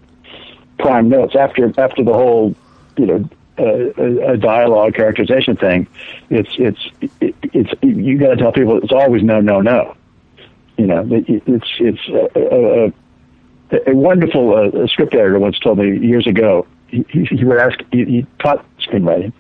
prime 0.79 1.09
notes 1.09 1.35
after 1.37 1.73
after 1.79 2.05
the 2.05 2.13
whole 2.13 2.55
you 2.97 3.07
know 3.07 3.29
uh, 3.59 4.33
a 4.33 4.37
dialogue 4.37 4.95
characterization 4.95 5.57
thing. 5.57 5.87
It's 6.31 6.51
it's 6.59 6.89
it, 7.21 7.35
it's 7.43 7.71
you 7.83 8.19
got 8.19 8.31
to 8.31 8.37
tell 8.37 8.53
people 8.53 8.79
it's 8.79 8.93
always 8.93 9.23
no 9.23 9.41
no 9.41 9.61
no. 9.61 9.97
You 10.77 10.87
know 10.87 11.07
it, 11.11 11.43
it's 11.47 11.71
it's 11.79 12.09
a, 12.09 12.93
a, 13.77 13.93
a 13.93 13.95
wonderful 13.95 14.55
uh, 14.55 14.87
script 14.89 15.15
editor 15.15 15.39
once 15.39 15.59
told 15.59 15.79
me 15.79 15.99
years 16.05 16.27
ago. 16.27 16.67
He, 16.89 17.05
he 17.09 17.45
would 17.45 17.59
ask 17.59 17.79
he, 17.93 18.05
he 18.05 18.27
taught 18.41 18.65
screenwriting, 18.81 19.33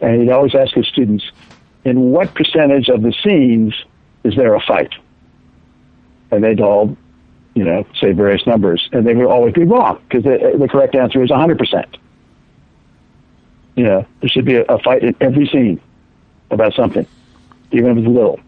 and 0.00 0.20
he'd 0.20 0.30
always 0.30 0.54
ask 0.54 0.74
his 0.74 0.86
students, 0.86 1.24
"In 1.84 2.10
what 2.10 2.34
percentage 2.34 2.88
of 2.88 3.02
the 3.02 3.12
scenes 3.22 3.74
is 4.24 4.36
there 4.36 4.54
a 4.54 4.60
fight?" 4.60 4.92
And 6.30 6.44
they'd 6.44 6.60
all 6.60 6.96
you 7.54 7.64
know, 7.64 7.84
say 8.00 8.12
various 8.12 8.46
numbers, 8.46 8.88
and 8.92 9.06
they 9.06 9.14
would 9.14 9.26
always 9.26 9.54
be 9.54 9.64
wrong 9.64 10.00
because 10.08 10.24
the, 10.24 10.56
the 10.58 10.68
correct 10.68 10.94
answer 10.94 11.22
is 11.22 11.30
100%. 11.30 11.96
You 13.76 13.84
know, 13.84 14.06
there 14.20 14.28
should 14.28 14.44
be 14.44 14.56
a, 14.56 14.64
a 14.64 14.78
fight 14.78 15.02
in 15.02 15.16
every 15.20 15.46
scene 15.46 15.80
about 16.50 16.74
something, 16.74 17.06
even 17.72 17.92
if 17.92 17.98
it's 17.98 18.06
little. 18.06 18.40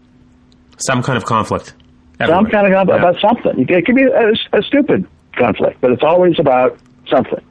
Some 0.77 1.03
kind 1.03 1.17
of 1.17 1.25
conflict. 1.25 1.73
Everywhere. 2.19 2.43
Some 2.43 2.51
kind 2.51 2.67
of 2.67 2.73
conflict 2.73 3.01
yeah. 3.01 3.09
about 3.09 3.21
something. 3.21 3.65
It 3.69 3.85
could 3.85 3.95
be 3.95 4.03
a, 4.03 4.31
a 4.53 4.63
stupid 4.63 5.07
conflict, 5.35 5.81
but 5.81 5.91
it's 5.91 6.03
always 6.03 6.39
about 6.39 6.77
something. 7.09 7.43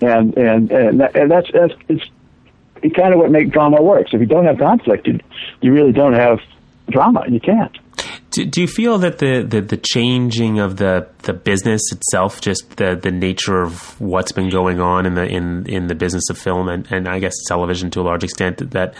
And 0.00 0.36
and 0.36 0.70
and, 0.70 1.00
that, 1.00 1.14
and 1.16 1.30
that's 1.30 1.50
that's 1.52 1.74
it's, 1.88 2.04
it's 2.82 2.96
kind 2.96 3.14
of 3.14 3.20
what 3.20 3.30
makes 3.30 3.50
drama 3.50 3.80
works. 3.80 4.10
If 4.12 4.20
you 4.20 4.26
don't 4.26 4.46
have 4.46 4.58
conflict, 4.58 5.06
you, 5.06 5.20
you 5.60 5.72
really 5.72 5.92
don't 5.92 6.14
have 6.14 6.40
drama. 6.90 7.20
And 7.20 7.34
you 7.34 7.40
can't. 7.40 7.76
Do, 8.32 8.46
do 8.46 8.62
you 8.62 8.66
feel 8.66 8.96
that 8.98 9.18
the, 9.18 9.42
the, 9.42 9.60
the, 9.60 9.76
changing 9.76 10.58
of 10.58 10.78
the, 10.78 11.06
the 11.24 11.34
business 11.34 11.92
itself, 11.92 12.40
just 12.40 12.76
the, 12.76 12.96
the 12.96 13.10
nature 13.10 13.60
of 13.60 14.00
what's 14.00 14.32
been 14.32 14.48
going 14.48 14.80
on 14.80 15.04
in 15.04 15.14
the 15.14 15.26
in, 15.26 15.66
in 15.66 15.86
the 15.88 15.94
business 15.94 16.30
of 16.30 16.38
film 16.38 16.68
and, 16.68 16.90
and 16.90 17.06
I 17.06 17.18
guess 17.18 17.34
television 17.46 17.90
to 17.90 18.00
a 18.00 18.02
large 18.02 18.24
extent, 18.24 18.70
that 18.70 18.94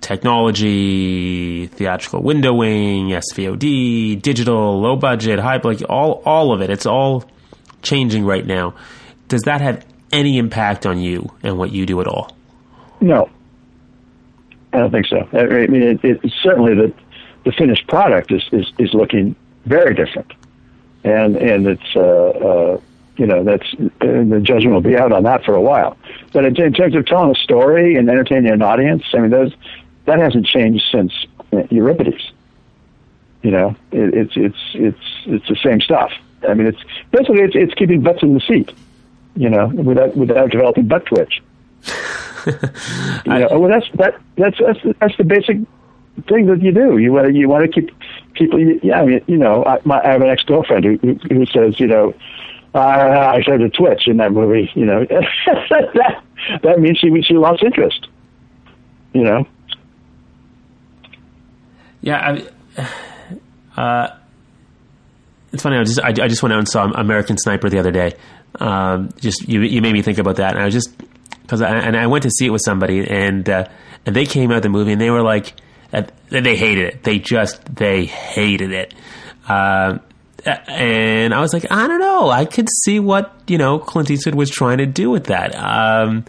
technology, 0.00 1.66
theatrical 1.66 2.22
windowing, 2.22 3.08
SVOD, 3.08 4.22
digital, 4.22 4.80
low 4.80 4.94
budget, 4.94 5.40
high 5.40 5.60
like 5.64 5.82
all 5.88 6.22
all 6.24 6.52
of 6.52 6.62
it, 6.62 6.70
it's 6.70 6.86
all 6.86 7.24
changing 7.82 8.24
right 8.24 8.46
now. 8.46 8.76
Does 9.26 9.42
that 9.42 9.60
have 9.60 9.84
any 10.12 10.38
impact 10.38 10.86
on 10.86 11.00
you 11.00 11.32
and 11.42 11.58
what 11.58 11.72
you 11.72 11.84
do 11.84 12.00
at 12.00 12.06
all? 12.06 12.30
No, 13.00 13.28
I 14.72 14.78
don't 14.78 14.92
think 14.92 15.06
so. 15.06 15.26
I 15.32 15.66
mean, 15.66 15.82
it, 15.82 16.00
it's 16.04 16.34
certainly 16.42 16.74
the 16.74 16.94
the 17.46 17.52
finished 17.52 17.86
product 17.86 18.32
is, 18.32 18.42
is, 18.50 18.72
is 18.76 18.92
looking 18.92 19.36
very 19.66 19.94
different. 19.94 20.32
And, 21.04 21.36
and 21.36 21.68
it's, 21.68 21.94
uh, 21.94 22.00
uh, 22.00 22.80
you 23.16 23.26
know, 23.26 23.44
that's, 23.44 23.70
the 24.00 24.40
judgment 24.42 24.74
will 24.74 24.80
be 24.80 24.96
out 24.96 25.12
on 25.12 25.22
that 25.22 25.44
for 25.44 25.54
a 25.54 25.60
while. 25.60 25.96
But 26.32 26.44
in, 26.44 26.54
terms 26.54 26.96
of 26.96 27.06
telling 27.06 27.30
a 27.30 27.38
story 27.38 27.94
and 27.94 28.10
entertaining 28.10 28.50
an 28.50 28.62
audience, 28.62 29.04
I 29.14 29.18
mean, 29.18 29.30
those, 29.30 29.54
that 30.06 30.18
hasn't 30.18 30.46
changed 30.46 30.82
since 30.90 31.12
Euripides. 31.70 32.32
You 33.42 33.52
know, 33.52 33.76
it, 33.92 34.12
it's 34.12 34.32
it's 34.34 34.58
it's 34.74 34.98
it's 35.26 35.48
the 35.48 35.56
same 35.62 35.80
stuff. 35.80 36.10
I 36.48 36.54
mean, 36.54 36.66
it's 36.66 36.82
basically 37.12 37.42
it's, 37.42 37.54
it's 37.54 37.74
keeping 37.74 38.00
butts 38.00 38.22
in 38.22 38.34
the 38.34 38.40
seat. 38.40 38.72
You 39.36 39.50
know, 39.50 39.68
without 39.68 40.16
without 40.16 40.50
developing 40.50 40.88
butt 40.88 41.06
twitch. 41.06 41.40
you 42.46 42.52
know, 43.26 43.48
well, 43.52 43.68
that's 43.68 43.86
that 43.94 44.20
that's 44.36 44.58
that's 44.58 44.80
that's 44.98 45.16
the 45.16 45.24
basic 45.24 45.58
thing 46.22 46.46
that 46.46 46.62
you 46.62 46.72
do. 46.72 46.98
You 46.98 47.12
want 47.12 47.28
to 47.28 47.32
you 47.32 47.48
want 47.48 47.64
to 47.64 47.80
keep 47.80 47.90
people. 48.34 48.60
Yeah, 48.82 49.00
I 49.00 49.06
mean, 49.06 49.24
you 49.26 49.36
know, 49.36 49.64
I, 49.64 49.80
my, 49.84 50.00
I 50.02 50.12
have 50.12 50.22
an 50.22 50.28
ex 50.28 50.42
girlfriend 50.42 50.84
who, 50.84 50.96
who 50.98 51.14
who 51.28 51.46
says, 51.46 51.78
you 51.78 51.86
know, 51.86 52.14
uh, 52.74 52.78
I 53.34 53.42
started 53.42 53.72
to 53.72 53.76
twitch 53.76 54.06
in 54.06 54.18
that 54.18 54.32
movie. 54.32 54.70
You 54.74 54.86
know, 54.86 55.04
that 55.46 56.22
that 56.62 56.80
means 56.80 56.98
she 56.98 57.10
she 57.22 57.34
lost 57.34 57.62
interest. 57.62 58.08
You 59.12 59.24
know. 59.24 59.46
Yeah, 62.00 62.38
I, 62.76 62.90
uh, 63.80 64.16
it's 65.52 65.62
funny. 65.62 65.76
I 65.76 65.84
just 65.84 66.00
I, 66.00 66.08
I, 66.08 66.28
just 66.28 66.42
went 66.42 66.52
out 66.52 66.58
and 66.58 66.68
saw 66.68 66.84
American 66.84 67.38
Sniper 67.38 67.68
the 67.68 67.78
other 67.78 67.90
day. 67.90 68.12
Um, 68.60 69.10
just 69.20 69.48
you 69.48 69.62
you 69.62 69.82
made 69.82 69.92
me 69.92 70.02
think 70.02 70.18
about 70.18 70.36
that, 70.36 70.52
and 70.52 70.62
I 70.62 70.66
was 70.66 70.74
just 70.74 70.96
because 71.42 71.62
and 71.62 71.96
I 71.96 72.06
went 72.06 72.24
to 72.24 72.30
see 72.30 72.46
it 72.46 72.50
with 72.50 72.62
somebody, 72.64 73.08
and 73.08 73.48
uh, 73.48 73.66
and 74.04 74.14
they 74.14 74.26
came 74.26 74.50
out 74.50 74.58
of 74.58 74.62
the 74.62 74.68
movie 74.68 74.92
and 74.92 75.00
they 75.00 75.10
were 75.10 75.22
like, 75.22 75.54
uh, 75.92 76.02
they 76.28 76.56
hated 76.56 76.94
it. 76.94 77.02
They 77.02 77.18
just 77.18 77.74
they 77.74 78.04
hated 78.06 78.72
it. 78.72 78.94
Uh, 79.48 79.98
and 80.44 81.34
I 81.34 81.40
was 81.40 81.52
like, 81.52 81.66
I 81.70 81.88
don't 81.88 82.00
know. 82.00 82.30
I 82.30 82.44
could 82.44 82.68
see 82.84 83.00
what 83.00 83.34
you 83.46 83.58
know 83.58 83.78
Clint 83.78 84.10
Eastwood 84.10 84.34
was 84.34 84.50
trying 84.50 84.78
to 84.78 84.86
do 84.86 85.10
with 85.10 85.26
that. 85.26 85.54
Um, 85.54 86.24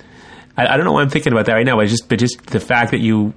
I, 0.55 0.68
I, 0.68 0.78
don't 0.78 0.86
know 0.86 0.93
why 0.93 1.01
I'm 1.01 1.10
thinking 1.10 1.34
about 1.34 1.45
that 1.45 1.53
right 1.53 1.66
now. 1.66 1.78
But 1.78 1.88
just 1.88 2.10
but 2.10 2.20
just 2.20 2.45
the 2.47 2.60
fact 2.60 2.91
that 2.91 2.99
you 2.99 3.34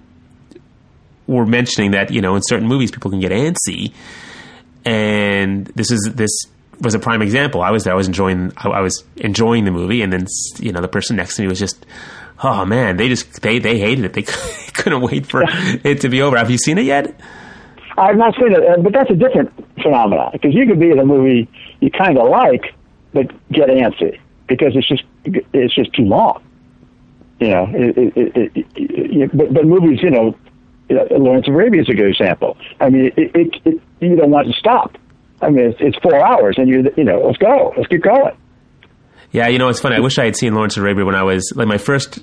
were 1.27 1.47
mentioning 1.47 1.93
that 1.93 2.11
you 2.11 2.21
know 2.21 2.35
in 2.35 2.43
certain 2.43 2.67
movies 2.67 2.91
people 2.91 3.11
can 3.11 3.21
get 3.21 3.33
antsy, 3.33 3.93
and 4.85 5.67
this 5.67 5.91
is 5.91 6.11
this 6.15 6.31
was 6.81 6.95
a 6.95 6.99
prime 6.99 7.21
example. 7.21 7.63
I 7.63 7.71
was 7.71 7.85
there. 7.85 7.93
I 7.93 7.97
was 7.97 8.07
enjoying. 8.07 8.53
I, 8.57 8.69
I 8.69 8.81
was 8.81 9.05
enjoying 9.17 9.65
the 9.65 9.71
movie, 9.71 10.03
and 10.03 10.13
then 10.13 10.27
you 10.59 10.73
know 10.73 10.81
the 10.81 10.89
person 10.89 11.17
next 11.17 11.37
to 11.37 11.43
me 11.43 11.49
was 11.49 11.59
just 11.59 11.85
oh 12.43 12.65
man, 12.65 12.97
they 12.97 13.09
just 13.09 13.43
they 13.43 13.59
they 13.59 13.79
hated 13.79 14.05
it. 14.05 14.13
They 14.13 14.23
couldn't 14.73 15.03
wait 15.03 15.27
for 15.27 15.43
it 15.45 16.01
to 16.03 16.09
be 16.09 16.23
over. 16.23 16.37
Have 16.37 16.51
you 16.51 16.59
seen 16.59 16.79
it 16.79 16.85
yet? 16.85 17.19
I've 17.99 18.17
not 18.17 18.35
seen 18.35 18.53
it, 18.53 18.63
uh, 18.67 18.81
but 18.81 18.93
that's 18.93 19.11
a 19.11 19.15
different 19.15 19.53
phenomenon 19.83 20.31
because 20.33 20.55
you 20.55 20.67
could 20.67 20.81
be 20.81 20.91
in 20.91 20.99
a 20.99 21.05
movie 21.05 21.49
you 21.81 21.91
kind 21.91 22.19
of 22.19 22.29
like, 22.29 22.75
but 23.13 23.27
get 23.51 23.69
antsy 23.69 24.19
because 24.47 24.73
it's 24.75 24.89
just 24.89 25.03
it's 25.25 25.75
just 25.75 25.93
too 25.95 26.05
long. 26.05 26.43
You 27.41 27.49
know, 27.49 27.67
it, 27.73 27.97
it, 27.97 28.37
it, 28.37 28.67
it, 28.77 29.37
but, 29.37 29.55
but 29.55 29.65
movies, 29.65 30.01
you 30.03 30.11
know, 30.11 30.37
Lawrence 30.91 31.49
of 31.49 31.55
Arabia 31.55 31.81
is 31.81 31.89
a 31.89 31.95
good 31.95 32.09
example. 32.09 32.59
I 32.81 32.91
mean, 32.91 33.07
it, 33.17 33.35
it, 33.35 33.55
it, 33.65 33.81
you 34.01 34.17
don't 34.17 34.31
want 34.31 34.49
to 34.49 34.53
stop. 34.53 34.99
I 35.41 35.49
mean, 35.49 35.71
it's, 35.71 35.79
it's 35.81 35.97
four 36.03 36.23
hours, 36.23 36.57
and 36.59 36.69
you 36.69 36.85
you 36.97 37.05
know, 37.05 37.23
let's 37.25 37.39
go, 37.39 37.73
let's 37.77 37.89
get 37.89 38.03
going. 38.03 38.37
Yeah, 39.33 39.49
you 39.49 39.59
know, 39.59 39.69
it's 39.69 39.81
funny. 39.81 39.97
I 39.97 40.01
wish 40.01 40.19
I 40.19 40.25
had 40.25 40.37
seen 40.37 40.55
Lawrence 40.55 40.77
of 40.77 40.83
Arabia 40.83 41.05
when 41.05 41.15
I 41.15 41.23
was 41.23 41.53
like 41.55 41.69
my 41.69 41.79
first 41.79 42.19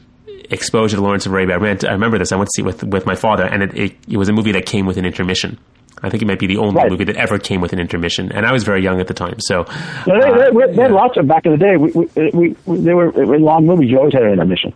exposure 0.50 0.98
to 0.98 1.02
Lawrence 1.02 1.26
of 1.26 1.34
Arabia. 1.34 1.56
I, 1.56 1.90
I 1.90 1.94
remember 1.94 2.18
this. 2.18 2.32
I 2.32 2.36
went 2.36 2.48
to 2.48 2.52
see 2.56 2.62
it 2.62 2.66
with 2.66 2.84
with 2.84 3.06
my 3.06 3.16
father, 3.16 3.46
and 3.46 3.64
it, 3.64 3.78
it, 3.78 3.96
it, 4.08 4.18
was 4.18 4.30
a 4.30 4.34
movie 4.34 4.52
that 4.54 4.66
came 4.66 4.86
with 4.86 4.98
an 4.98 5.06
intermission. 5.06 5.60
I 6.02 6.10
think 6.10 6.22
it 6.22 6.28
might 6.28 6.40
be 6.40 6.48
the 6.48 6.58
only 6.58 6.76
right. 6.76 6.92
movie 6.92 7.06
that 7.06 7.16
ever 7.16 7.40
came 7.40 7.60
with 7.60 7.74
an 7.74 7.80
intermission, 7.80 8.32
and 8.32 8.46
I 8.46 8.52
was 8.52 8.64
very 8.64 8.84
young 8.84 9.00
at 9.00 9.08
the 9.08 9.16
time. 9.16 9.40
So, 9.40 9.64
they, 10.06 10.12
uh, 10.12 10.52
they, 10.52 10.76
they, 10.76 10.82
had 10.84 10.92
lots 10.92 11.18
of 11.18 11.28
back 11.28 11.46
in 11.46 11.54
the 11.54 11.58
day. 11.58 11.76
We, 11.76 11.92
we, 12.32 12.56
we, 12.66 12.78
they 12.80 12.94
were 12.94 13.12
long 13.40 13.66
movies. 13.66 13.90
You 13.90 13.98
always 13.98 14.14
had 14.14 14.24
an 14.24 14.34
intermission. 14.34 14.74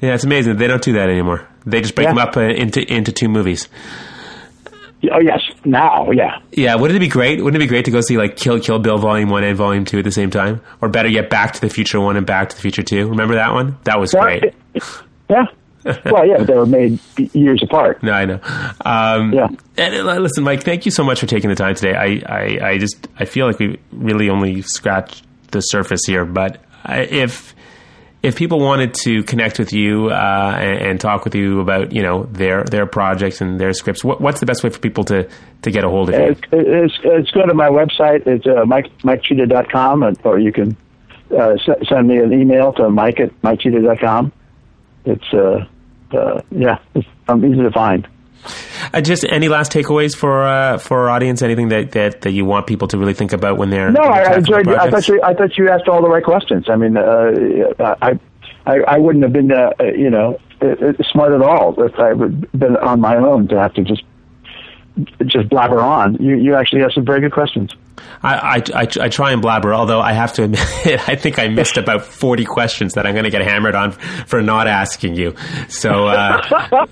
Yeah, 0.00 0.14
it's 0.14 0.24
amazing. 0.24 0.56
They 0.56 0.66
don't 0.66 0.82
do 0.82 0.94
that 0.94 1.08
anymore. 1.08 1.48
They 1.64 1.80
just 1.80 1.94
break 1.94 2.06
yeah. 2.06 2.14
them 2.14 2.18
up 2.18 2.36
uh, 2.36 2.42
into 2.42 2.82
into 2.92 3.12
two 3.12 3.28
movies. 3.28 3.68
Oh 5.10 5.20
yes, 5.20 5.40
now 5.64 6.10
yeah. 6.10 6.38
Yeah, 6.52 6.76
wouldn't 6.76 6.96
it 6.96 7.00
be 7.00 7.08
great? 7.08 7.42
Wouldn't 7.42 7.60
it 7.60 7.64
be 7.64 7.68
great 7.68 7.84
to 7.86 7.90
go 7.90 8.00
see 8.00 8.18
like 8.18 8.36
Kill 8.36 8.60
Kill 8.60 8.78
Bill 8.78 8.98
Volume 8.98 9.30
One 9.30 9.42
and 9.42 9.56
Volume 9.56 9.84
Two 9.84 9.98
at 9.98 10.04
the 10.04 10.12
same 10.12 10.30
time, 10.30 10.60
or 10.80 10.88
better 10.88 11.08
yet, 11.08 11.28
Back 11.28 11.54
to 11.54 11.60
the 11.60 11.68
Future 11.68 12.00
One 12.00 12.16
and 12.16 12.24
Back 12.24 12.50
to 12.50 12.56
the 12.56 12.62
Future 12.62 12.82
Two? 12.82 13.08
Remember 13.08 13.34
that 13.34 13.52
one? 13.52 13.78
That 13.84 13.98
was 13.98 14.14
yeah, 14.14 14.20
great. 14.20 14.54
yeah. 15.30 15.44
well, 16.04 16.24
yeah, 16.24 16.44
they 16.44 16.54
were 16.54 16.66
made 16.66 17.00
years 17.32 17.60
apart. 17.64 18.00
No, 18.04 18.12
I 18.12 18.24
know. 18.24 18.40
Um, 18.84 19.32
yeah. 19.32 19.48
And 19.76 20.08
uh, 20.08 20.18
listen, 20.18 20.44
Mike, 20.44 20.62
thank 20.62 20.84
you 20.84 20.92
so 20.92 21.02
much 21.02 21.18
for 21.18 21.26
taking 21.26 21.50
the 21.50 21.56
time 21.56 21.74
today. 21.74 21.94
I, 21.94 22.22
I, 22.32 22.68
I 22.70 22.78
just 22.78 23.08
I 23.18 23.24
feel 23.24 23.48
like 23.48 23.58
we 23.58 23.80
really 23.90 24.30
only 24.30 24.62
scratched 24.62 25.24
the 25.50 25.60
surface 25.60 26.02
here, 26.06 26.24
but 26.24 26.62
if 26.88 27.56
if 28.22 28.36
people 28.36 28.60
wanted 28.60 28.94
to 28.94 29.22
connect 29.24 29.58
with 29.58 29.72
you 29.72 30.08
uh, 30.08 30.56
and, 30.58 30.86
and, 30.86 31.00
talk 31.00 31.24
with 31.24 31.34
you 31.34 31.60
about 31.60 31.92
you 31.92 32.02
know 32.02 32.24
their 32.24 32.64
their 32.64 32.86
projects 32.86 33.40
and 33.40 33.60
their 33.60 33.72
scripts, 33.72 34.04
what, 34.04 34.20
what's 34.20 34.40
the 34.40 34.46
best 34.46 34.62
way 34.62 34.70
for 34.70 34.78
people 34.78 35.04
to, 35.04 35.28
to 35.62 35.70
get 35.70 35.84
a 35.84 35.88
hold 35.88 36.08
of 36.08 36.14
you? 36.14 36.26
It's, 36.26 36.40
it's, 36.52 36.94
it's 37.02 37.30
go 37.32 37.44
to 37.46 37.54
my 37.54 37.68
website. 37.68 38.26
It's 38.26 38.46
uh, 38.46 38.64
mike 38.64 38.86
mikecheever.com, 38.98 40.16
or 40.24 40.38
you 40.38 40.52
can 40.52 40.76
uh, 41.36 41.56
send 41.88 42.08
me 42.08 42.18
an 42.18 42.32
email 42.32 42.72
to 42.74 42.88
mike 42.90 43.18
at 43.18 43.30
mikecheever.com. 43.42 44.32
It's 45.04 45.34
uh, 45.34 45.66
uh, 46.16 46.42
yeah, 46.50 46.78
it's, 46.94 47.08
I'm 47.28 47.44
easy 47.44 47.62
to 47.62 47.72
find. 47.72 48.06
Uh, 48.94 49.00
just 49.00 49.24
any 49.24 49.48
last 49.48 49.72
takeaways 49.72 50.14
for 50.14 50.42
uh, 50.42 50.78
for 50.78 51.02
our 51.02 51.10
audience? 51.10 51.40
Anything 51.42 51.68
that, 51.68 51.92
that, 51.92 52.20
that 52.22 52.32
you 52.32 52.44
want 52.44 52.66
people 52.66 52.88
to 52.88 52.98
really 52.98 53.14
think 53.14 53.32
about 53.32 53.56
when 53.56 53.70
they're 53.70 53.90
no? 53.90 54.02
I, 54.02 54.36
enjoyed. 54.36 54.68
I 54.68 54.90
thought 54.90 55.08
you 55.08 55.20
I 55.22 55.34
thought 55.34 55.56
you 55.56 55.68
asked 55.70 55.88
all 55.88 56.02
the 56.02 56.08
right 56.08 56.24
questions. 56.24 56.68
I 56.68 56.76
mean, 56.76 56.96
uh, 56.96 57.32
I, 58.02 58.18
I 58.66 58.78
I 58.86 58.98
wouldn't 58.98 59.24
have 59.24 59.32
been 59.32 59.50
uh, 59.50 59.70
you 59.96 60.10
know 60.10 60.38
smart 61.10 61.32
at 61.32 61.40
all 61.40 61.74
if 61.82 61.98
I 61.98 62.08
had 62.08 62.58
been 62.58 62.76
on 62.76 63.00
my 63.00 63.16
own 63.16 63.48
to 63.48 63.58
have 63.58 63.74
to 63.74 63.82
just 63.82 64.02
just 65.26 65.48
blabber 65.48 65.80
on. 65.80 66.16
You 66.16 66.36
you 66.36 66.54
actually 66.54 66.82
have 66.82 66.92
some 66.92 67.04
very 67.04 67.20
good 67.20 67.32
questions. 67.32 67.70
I, 68.22 68.34
I, 68.34 68.80
I, 68.82 68.88
I, 69.00 69.08
try 69.08 69.32
and 69.32 69.42
blabber, 69.42 69.74
although 69.74 70.00
I 70.00 70.12
have 70.12 70.32
to 70.34 70.44
admit, 70.44 70.60
I 71.08 71.16
think 71.16 71.38
I 71.38 71.48
missed 71.48 71.76
about 71.76 72.04
40 72.04 72.44
questions 72.44 72.94
that 72.94 73.06
I'm 73.06 73.14
going 73.14 73.24
to 73.24 73.30
get 73.30 73.42
hammered 73.42 73.74
on 73.74 73.92
for 73.92 74.42
not 74.42 74.66
asking 74.66 75.14
you. 75.14 75.34
So 75.68 76.06
uh, 76.06 76.40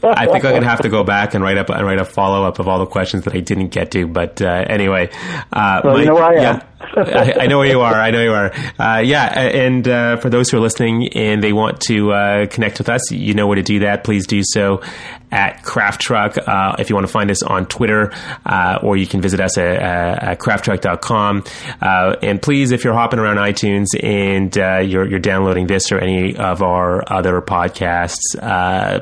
I 0.03 0.27
think 0.27 0.45
I'm 0.45 0.53
going 0.53 0.63
to 0.63 0.69
have 0.69 0.81
to 0.81 0.89
go 0.89 1.05
back 1.05 1.35
and 1.35 1.43
write 1.43 1.59
up 1.59 1.71
and 1.71 1.87
write 1.87 2.01
a 2.01 2.05
follow 2.05 2.45
up 2.45 2.59
of 2.59 2.69
all 2.69 2.79
the 2.79 2.87
questions 2.87 3.25
that 3.25 3.35
I 3.35 3.41
didn't 3.41 3.69
get 3.69 3.91
to. 3.93 4.07
But 4.07 4.43
uh, 4.43 4.65
anyway, 4.69 5.11
uh, 5.53 5.81
well, 5.85 5.95
Mike, 5.95 6.01
you 6.01 6.07
know 6.07 6.15
where 6.15 6.25
I 6.25 6.35
am. 6.35 6.43
Yeah, 6.43 6.67
I, 6.81 7.35
I, 7.41 7.47
know 7.47 7.59
where 7.59 7.69
you 7.69 7.81
are. 7.81 7.95
I 7.95 8.11
know 8.11 8.23
you 8.23 8.33
are. 8.33 8.53
Uh, 8.79 9.01
yeah, 9.01 9.27
and 9.27 9.87
uh, 9.87 10.17
for 10.17 10.31
those 10.31 10.51
who 10.51 10.57
are 10.57 10.61
listening 10.61 11.09
and 11.09 11.43
they 11.43 11.53
want 11.53 11.81
to 11.83 12.13
uh, 12.13 12.47
connect 12.47 12.79
with 12.79 12.89
us, 12.89 13.11
you 13.11 13.35
know 13.35 13.47
where 13.47 13.57
to 13.57 13.63
do 13.63 13.81
that. 13.81 14.03
Please 14.03 14.27
do 14.27 14.41
so 14.43 14.83
at 15.31 15.63
Craft 15.63 16.01
Truck. 16.01 16.39
Uh, 16.39 16.77
if 16.79 16.89
you 16.89 16.97
want 16.97 17.07
to 17.07 17.13
find 17.13 17.31
us 17.31 17.43
on 17.43 17.67
Twitter, 17.67 18.13
uh, 18.47 18.79
or 18.83 18.97
you 18.97 19.07
can 19.07 19.21
visit 19.21 19.41
us 19.41 19.59
at, 19.59 19.77
at 19.77 20.39
crafttruck.com. 20.39 21.45
Uh, 21.81 22.17
and 22.23 22.41
please, 22.41 22.73
if 22.73 22.83
you're 22.83 22.95
hopping 22.95 23.21
around 23.21 23.37
iTunes 23.37 23.87
and 24.03 24.57
you're, 24.91 25.07
you're, 25.07 25.21
downloading 25.21 25.67
this 25.67 25.93
or 25.93 25.99
any 25.99 26.35
of 26.35 26.63
our 26.63 27.05
other 27.13 27.43
podcasts, 27.43 28.17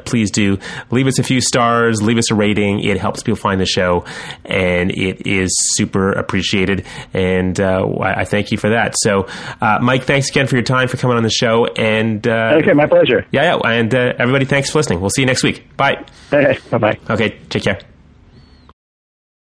please 0.05 0.33
do 0.33 0.59
leave 0.91 1.07
us 1.07 1.21
a 1.21 1.23
few 1.23 1.41
stars, 1.41 2.03
leave 2.03 2.19
us 2.19 2.31
a 2.33 2.35
rating. 2.35 2.81
It 2.81 2.99
helps 2.99 3.23
people 3.23 3.37
find 3.37 3.61
the 3.61 3.67
show, 3.67 4.05
and 4.45 4.91
it 4.91 5.27
is 5.27 5.57
super 5.77 6.11
appreciated. 6.11 6.85
And 7.15 7.59
uh, 7.69 7.99
I 8.01 8.25
thank 8.25 8.51
you 8.51 8.59
for 8.59 8.71
that. 8.71 8.95
So, 8.99 9.27
uh, 9.61 9.79
Mike, 9.81 10.05
thanks 10.05 10.31
again 10.31 10.47
for 10.47 10.57
your 10.57 10.65
time 10.65 10.89
for 10.89 10.97
coming 10.97 11.17
on 11.17 11.23
the 11.23 11.31
show. 11.31 11.67
And 11.67 12.27
uh, 12.27 12.59
okay, 12.63 12.73
my 12.73 12.87
pleasure. 12.87 13.27
Yeah, 13.31 13.57
yeah. 13.57 13.71
And 13.71 13.93
everybody, 13.95 14.45
thanks 14.45 14.71
for 14.71 14.79
listening. 14.79 15.01
We'll 15.01 15.11
see 15.11 15.23
you 15.23 15.27
next 15.27 15.43
week. 15.43 15.77
Bye. 15.77 16.05
Hey, 16.31 16.59
bye 16.71 16.79
bye. 16.79 16.99
Okay, 17.11 17.39
take 17.49 17.65
care. 17.65 17.88